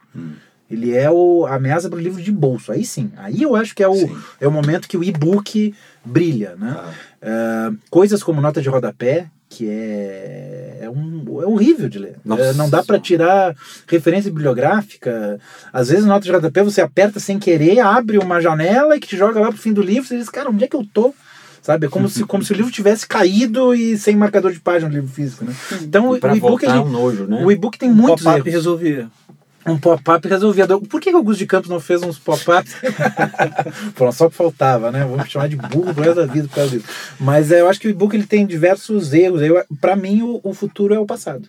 Ele 0.70 0.94
é 0.96 1.10
o, 1.10 1.46
a 1.48 1.56
ameaça 1.56 1.90
para 1.90 1.98
o 1.98 2.02
livro 2.02 2.22
de 2.22 2.32
bolso. 2.32 2.72
Aí 2.72 2.86
sim. 2.86 3.12
Aí 3.18 3.42
eu 3.42 3.56
acho 3.56 3.74
que 3.74 3.82
é 3.82 3.88
o, 3.88 3.96
Sim. 3.96 4.16
é 4.40 4.48
o 4.48 4.52
momento 4.52 4.88
que 4.88 4.96
o 4.98 5.04
e-book 5.04 5.74
brilha. 6.06 6.56
Né? 6.58 6.76
Ah. 6.78 6.94
Ah, 7.22 7.72
coisas 7.90 8.22
como 8.22 8.40
nota 8.40 8.62
de 8.62 8.70
rodapé, 8.70 9.30
que 9.50 9.68
é, 9.68 10.78
é, 10.82 10.90
um, 10.90 11.26
é 11.42 11.46
horrível 11.48 11.90
de 11.90 11.98
ler. 11.98 12.16
Nossa 12.24 12.44
É, 12.44 12.54
não 12.54 12.70
dá 12.70 12.84
para 12.84 13.00
tirar 13.00 13.56
referência 13.88 14.30
bibliográfica. 14.32 15.40
Às 15.74 15.90
vezes, 15.90 16.06
nota 16.06 16.24
de 16.24 16.32
rodapé 16.32 16.62
você 16.64 16.82
aperta 16.82 17.20
sem 17.20 17.40
querer, 17.40 17.80
abre 17.80 18.20
uma 18.20 18.40
janela 18.40 18.96
e 18.96 19.00
que 19.00 19.08
te 19.08 19.18
joga 19.18 19.40
lá 19.40 19.48
pro 19.50 19.58
fim 19.58 19.74
do 19.74 19.82
livro. 19.82 20.08
Você 20.08 20.18
diz, 20.18 20.30
cara, 20.30 20.50
onde 20.50 20.64
é 20.64 20.68
que 20.68 20.76
eu 20.76 20.86
tô? 20.94 21.14
Sabe? 21.64 21.88
É 21.88 21.90
como, 21.90 22.08
se, 22.08 22.24
como 22.26 22.44
se 22.44 22.54
o 22.54 22.56
livro 22.56 22.72
tivesse 22.72 23.08
caído 23.08 23.74
e 23.74 23.98
sem 23.98 24.16
marcador 24.16 24.52
de 24.52 24.60
página 24.60 24.88
no 24.90 24.96
livro 24.96 25.10
físico. 25.10 25.44
Né? 25.44 25.54
Então, 25.82 26.10
o, 26.10 26.16
e-book 26.16 26.64
é 26.66 26.70
ele- 26.70 26.80
um 26.80 26.90
nojo, 26.90 27.26
né? 27.26 27.44
o 27.44 27.52
e-book 27.52 27.78
tem 27.78 27.90
Um 27.90 27.96
muitos 27.96 28.26
erros 28.26 28.46
resolvia. 28.46 29.10
Um 29.70 29.78
pop-up 29.78 30.28
resolvido. 30.28 30.82
Por 30.82 31.00
que, 31.00 31.12
o 31.12 31.18
Augusto 31.18 31.40
de 31.40 31.46
Campos 31.46 31.70
não 31.70 31.80
fez 31.80 32.02
uns 32.02 32.18
pop-ups? 32.18 32.76
Só 34.14 34.30
que 34.30 34.36
faltava, 34.36 34.92
né? 34.92 35.06
Vamos 35.06 35.30
chamar 35.30 35.48
de 35.48 35.56
burro 35.56 35.94
pro 35.94 36.04
resto 36.04 36.26
da 36.26 36.26
vida 36.26 36.48
por 36.48 36.56
causa 36.56 36.78
disso. 36.78 36.88
Mas 37.20 37.52
é, 37.52 37.62
eu 37.62 37.70
acho 37.70 37.80
que 37.80 37.88
o 37.88 37.92
e-book 37.92 38.16
ele 38.16 38.26
tem 38.26 38.46
diversos 38.46 39.14
erros. 39.14 39.42
Pra 39.80 39.96
mim, 39.96 40.22
o, 40.22 40.40
o 40.44 40.54
futuro 40.54 40.94
é 40.94 41.00
o 41.00 41.06
passado. 41.06 41.48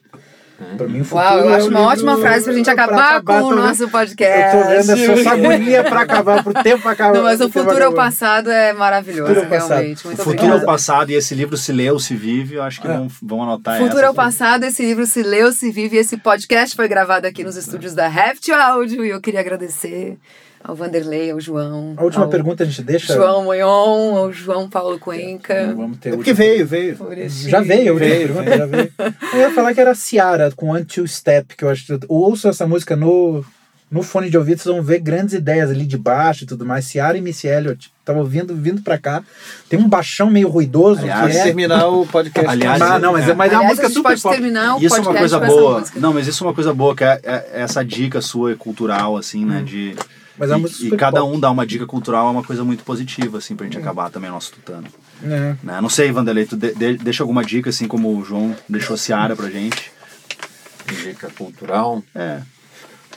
Pra 0.77 0.87
mim, 0.87 1.01
o 1.01 1.05
futuro 1.05 1.27
Uau, 1.27 1.39
eu 1.39 1.51
é 1.51 1.57
acho 1.57 1.67
o 1.67 1.71
uma 1.71 1.79
livro- 1.81 1.93
ótima 1.93 2.19
frase 2.19 2.45
pra 2.45 2.53
gente 2.53 2.65
pra 2.65 2.73
acabar 2.85 3.23
com 3.23 3.33
o 3.45 3.55
nosso 3.57 3.83
Eu 3.85 3.89
podcast. 3.89 4.57
tô 4.59 4.69
vendo 4.69 5.21
essa 5.21 5.31
agonia 5.33 5.85
pra 5.85 6.01
acabar, 6.03 6.45
pro 6.45 6.55
tempo 6.63 6.87
acabar. 6.89 7.15
Não, 7.15 7.23
mas 7.23 7.41
o 7.41 7.49
futuro 7.49 7.71
ao 7.71 7.77
acabar. 7.91 7.95
passado 8.05 8.51
é 8.51 8.73
maravilhoso, 8.73 9.35
Futuro 9.35 9.49
realmente. 9.51 10.07
Muito 10.07 10.21
O 10.21 10.25
futuro 10.25 10.53
ao 10.53 10.61
passado 10.61 11.11
e 11.11 11.15
esse 11.15 11.35
livro 11.35 11.57
se 11.57 11.73
leu, 11.73 11.99
se 11.99 12.15
vive, 12.15 12.57
eu 12.57 12.63
acho 12.63 12.81
que 12.81 12.87
É. 12.89 12.93
vão, 12.93 13.09
vão 13.23 13.43
anotar 13.43 13.79
Futuro 13.79 13.99
essa. 13.99 14.09
ao 14.09 14.15
passado, 14.15 14.65
esse 14.65 14.83
livro 14.83 15.07
se 15.07 15.23
leu, 15.23 15.51
se 15.53 15.71
vive. 15.71 15.97
Esse 15.97 16.17
podcast 16.19 16.77
foi 16.77 16.89
gravado 16.89 17.27
aqui 17.27 17.43
nos 17.43 17.57
estúdios 17.57 17.95
da 17.95 18.07
Heft 18.07 18.51
Áudio. 18.53 19.05
E 19.05 19.09
eu 19.11 19.21
queria 19.21 19.41
agradecer 19.41 20.19
ao 20.63 20.75
Vanderlei, 20.75 21.31
ao 21.31 21.41
João. 21.41 21.95
A 21.97 22.03
última 22.05 22.25
ao 22.25 22.31
pergunta 22.31 22.63
a 22.63 22.67
gente 22.67 22.83
deixa. 22.83 23.15
João 23.15 23.45
Moion, 23.45 24.17
ao 24.17 24.33
João 24.33 24.69
Paulo 24.69 24.93
Não 24.93 24.99
Cuenca. 24.99 25.75
vamos 25.77 25.99
ter 25.99 26.11
É 26.11 26.13
a 26.13 26.17
porque 26.17 26.33
veio, 26.33 26.67
veio. 26.67 26.97
Já 27.29 27.61
veio, 27.61 27.95
a 27.97 27.99
Veio, 27.99 28.29
pergunta 28.29 28.57
já 28.59 28.67
veio. 28.67 28.93
Eu 29.33 29.39
ia 29.41 29.51
falar 29.53 29.73
que 29.75 29.81
era 29.81 29.95
Ciara 29.95 30.53
com 30.55 30.73
Until 30.75 31.07
Step, 31.07 31.57
que 31.57 31.65
eu 31.65 31.69
acho. 31.71 31.99
Ouço 32.09 32.47
essa 32.49 32.67
música 32.67 32.95
no, 32.95 33.43
no 33.91 34.03
fone 34.03 34.29
de 34.29 34.37
ouvido, 34.37 34.61
vocês 34.61 34.75
vão 34.75 34.85
ver 34.85 34.99
grandes 35.01 35.33
ideias 35.35 35.71
ali 35.71 35.87
de 35.87 35.97
baixo 35.97 36.45
e 36.45 36.47
tudo 36.47 36.67
mais. 36.67 36.85
Ciara 36.85 37.17
e 37.17 37.21
Missy 37.23 37.47
Elliott. 37.49 37.91
Tava 38.05 38.19
ouvindo, 38.19 38.55
vindo 38.55 38.83
pra 38.83 38.99
cá. 38.99 39.23
Tem 39.69 39.79
um 39.79 39.89
baixão 39.89 40.31
meio 40.31 40.49
ruidoso 40.49 41.01
Aliás, 41.01 41.21
Pode 41.23 41.33
que 41.33 41.39
é. 41.39 41.43
terminar 41.45 41.89
o 41.89 42.07
podcast. 42.07 42.51
Aliás, 42.51 42.83
Ah, 42.83 42.99
não, 42.99 43.13
mas 43.13 43.29
é, 43.29 43.35
mas 43.35 43.53
é 43.53 43.57
uma 43.59 43.65
música 43.69 43.87
a 43.87 43.89
gente 43.89 43.97
super 43.97 44.09
pode 44.11 44.23
pop. 44.23 44.35
terminar 44.35 44.77
o 44.77 44.83
Isso 44.83 44.95
é 44.95 44.99
uma 44.99 45.05
podcast 45.13 45.39
coisa 45.39 45.47
boa. 45.55 45.85
Não, 45.97 46.13
mas 46.13 46.27
isso 46.27 46.45
é 46.45 46.47
uma 46.47 46.55
coisa 46.55 46.75
boa, 46.75 46.95
que 46.95 47.05
é, 47.05 47.21
é 47.25 47.49
essa 47.63 47.83
dica 47.85 48.21
sua 48.21 48.55
cultural, 48.57 49.17
assim, 49.17 49.45
né? 49.45 49.63
De, 49.65 49.95
Mas 50.41 50.51
é 50.51 50.57
uma 50.57 50.69
e, 50.69 50.87
e 50.89 50.97
cada 50.97 51.21
pop. 51.21 51.37
um 51.37 51.39
dá 51.39 51.51
uma 51.51 51.67
dica 51.67 51.87
cultural, 51.87 52.27
é 52.27 52.31
uma 52.31 52.43
coisa 52.43 52.65
muito 52.65 52.83
positiva, 52.83 53.39
assim, 53.39 53.55
pra 53.55 53.67
gente 53.67 53.77
acabar 53.79 54.11
também 54.11 54.31
o 54.31 54.33
nosso 54.33 54.53
tutano. 54.53 54.89
É. 55.23 55.55
Né? 55.63 55.81
Não 55.81 55.89
sei, 55.91 56.11
Vanderlei, 56.11 56.47
tu 56.47 56.57
de- 56.57 56.75
de- 56.75 56.97
deixa 56.97 57.23
alguma 57.23 57.45
dica, 57.45 57.69
assim 57.71 57.87
como 57.87 58.17
o 58.19 58.25
João 58.25 58.57
deixou 58.69 58.95
a 58.95 58.97
Seara 58.97 59.37
pra 59.37 59.51
gente. 59.51 59.93
Dica 61.05 61.31
cultural. 61.37 62.03
É. 62.15 62.41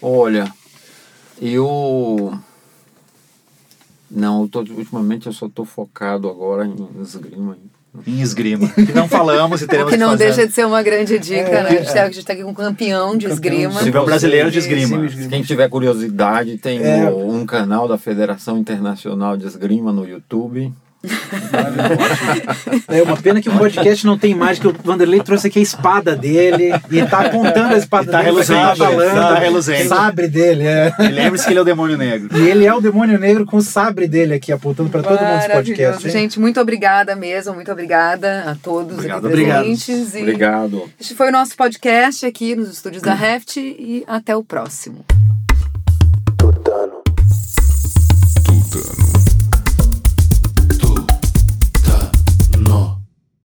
Olha, 0.02 0.54
eu. 1.42 2.38
Não, 4.12 4.44
eu 4.44 4.48
tô, 4.48 4.60
ultimamente 4.60 5.26
eu 5.28 5.34
só 5.34 5.50
tô 5.50 5.66
focado 5.66 6.30
agora 6.30 6.66
em 6.66 6.76
esgrima. 7.02 7.56
Em 7.56 7.70
esgrima. 8.08 8.68
Que 8.70 8.92
não 8.94 9.08
falamos 9.08 9.62
e 9.62 9.68
teremos 9.68 9.92
que 9.92 9.98
não 9.98 10.10
fazer. 10.12 10.26
deixa 10.26 10.48
de 10.48 10.54
ser 10.54 10.66
uma 10.66 10.82
grande 10.82 11.20
dica, 11.20 11.36
É, 11.50 11.64
né? 11.64 11.70
A 11.70 11.74
gente, 11.76 11.94
tá, 11.94 12.04
a 12.04 12.06
gente 12.12 12.26
tá 12.26 12.34
aqui 12.34 12.44
com 12.44 12.52
um 12.52 12.54
campeão 12.54 13.16
de 13.18 13.28
esgrima. 13.28 13.74
Se 13.80 13.84
tiver 13.86 14.00
um 14.02 14.06
brasileiro 14.06 14.50
de 14.52 14.60
esgrima. 14.60 15.08
Quem 15.30 15.42
tiver 15.44 15.70
curiosidade, 15.70 16.58
tem 16.58 16.82
É. 16.84 17.10
o- 17.10 17.32
um 17.32 17.46
canal 17.46 17.88
da 17.88 17.98
Federação 17.98 18.58
Internacional 18.58 19.38
de 19.38 19.46
Esgrima 19.46 19.92
no 19.92 20.08
YouTube. 20.08 20.72
É 22.88 23.02
uma 23.04 23.18
pena 23.18 23.42
que 23.42 23.50
o 23.50 23.58
podcast 23.58 24.06
não 24.06 24.18
tem 24.18 24.32
imagem, 24.32 24.62
que 24.62 24.68
o 24.68 24.76
Vanderlei 24.84 25.22
trouxe 25.22 25.48
aqui 25.48 25.60
a 25.60 25.62
espada 25.62 26.16
dele 26.16 26.72
e 26.92 27.06
tá 27.06 27.22
apontando 27.22 27.74
a 27.74 27.78
espada 27.78 28.04
E 28.10 28.12
tá 28.12 28.22
dele. 28.22 28.24
quem 28.24 28.34
reluzente, 28.34 28.62
tá 28.70 28.76
falando. 28.76 29.14
tá 29.16 29.36
reluzente. 29.40 29.88
Sabre 29.88 30.28
dele, 30.28 30.64
é. 30.66 30.94
E 31.00 31.08
lembre-se 31.10 31.46
que 31.46 31.52
ele 31.52 31.60
é 31.60 31.62
o 31.62 31.66
demônio 31.66 31.98
negro. 31.98 32.30
E 32.38 32.48
ele 32.50 32.66
é 32.66 32.74
o 32.74 32.80
demônio 32.82 33.20
negro 33.20 33.46
com 33.46 33.58
o 33.58 33.62
sabre 33.62 34.08
dele 34.08 34.34
aqui, 34.36 34.52
apontando 34.52 34.90
pra 34.90 35.02
todo 35.04 35.20
mundo 35.20 35.38
esse 35.40 35.50
podcast. 35.50 36.06
Hein? 36.08 36.12
Gente, 36.14 36.40
muito 36.40 36.60
obrigada 36.60 37.16
mesmo, 37.16 37.54
muito 37.54 37.72
obrigada 37.72 38.44
a 38.52 38.56
todos 38.56 38.94
Obrigado, 38.96 39.18
aqui 39.26 39.28
obrigado. 39.28 39.60
presentes. 39.64 40.16
E 40.16 40.20
Obrigado. 40.22 40.90
Este 41.00 41.16
foi 41.16 41.30
o 41.30 41.32
nosso 41.32 41.56
podcast 41.56 42.26
aqui 42.26 42.56
nos 42.56 42.70
estúdios 42.72 43.04
da 43.04 43.14
Heft 43.14 43.58
e 43.58 44.04
até 44.08 44.36
o 44.36 44.44
próximo. 44.44 45.04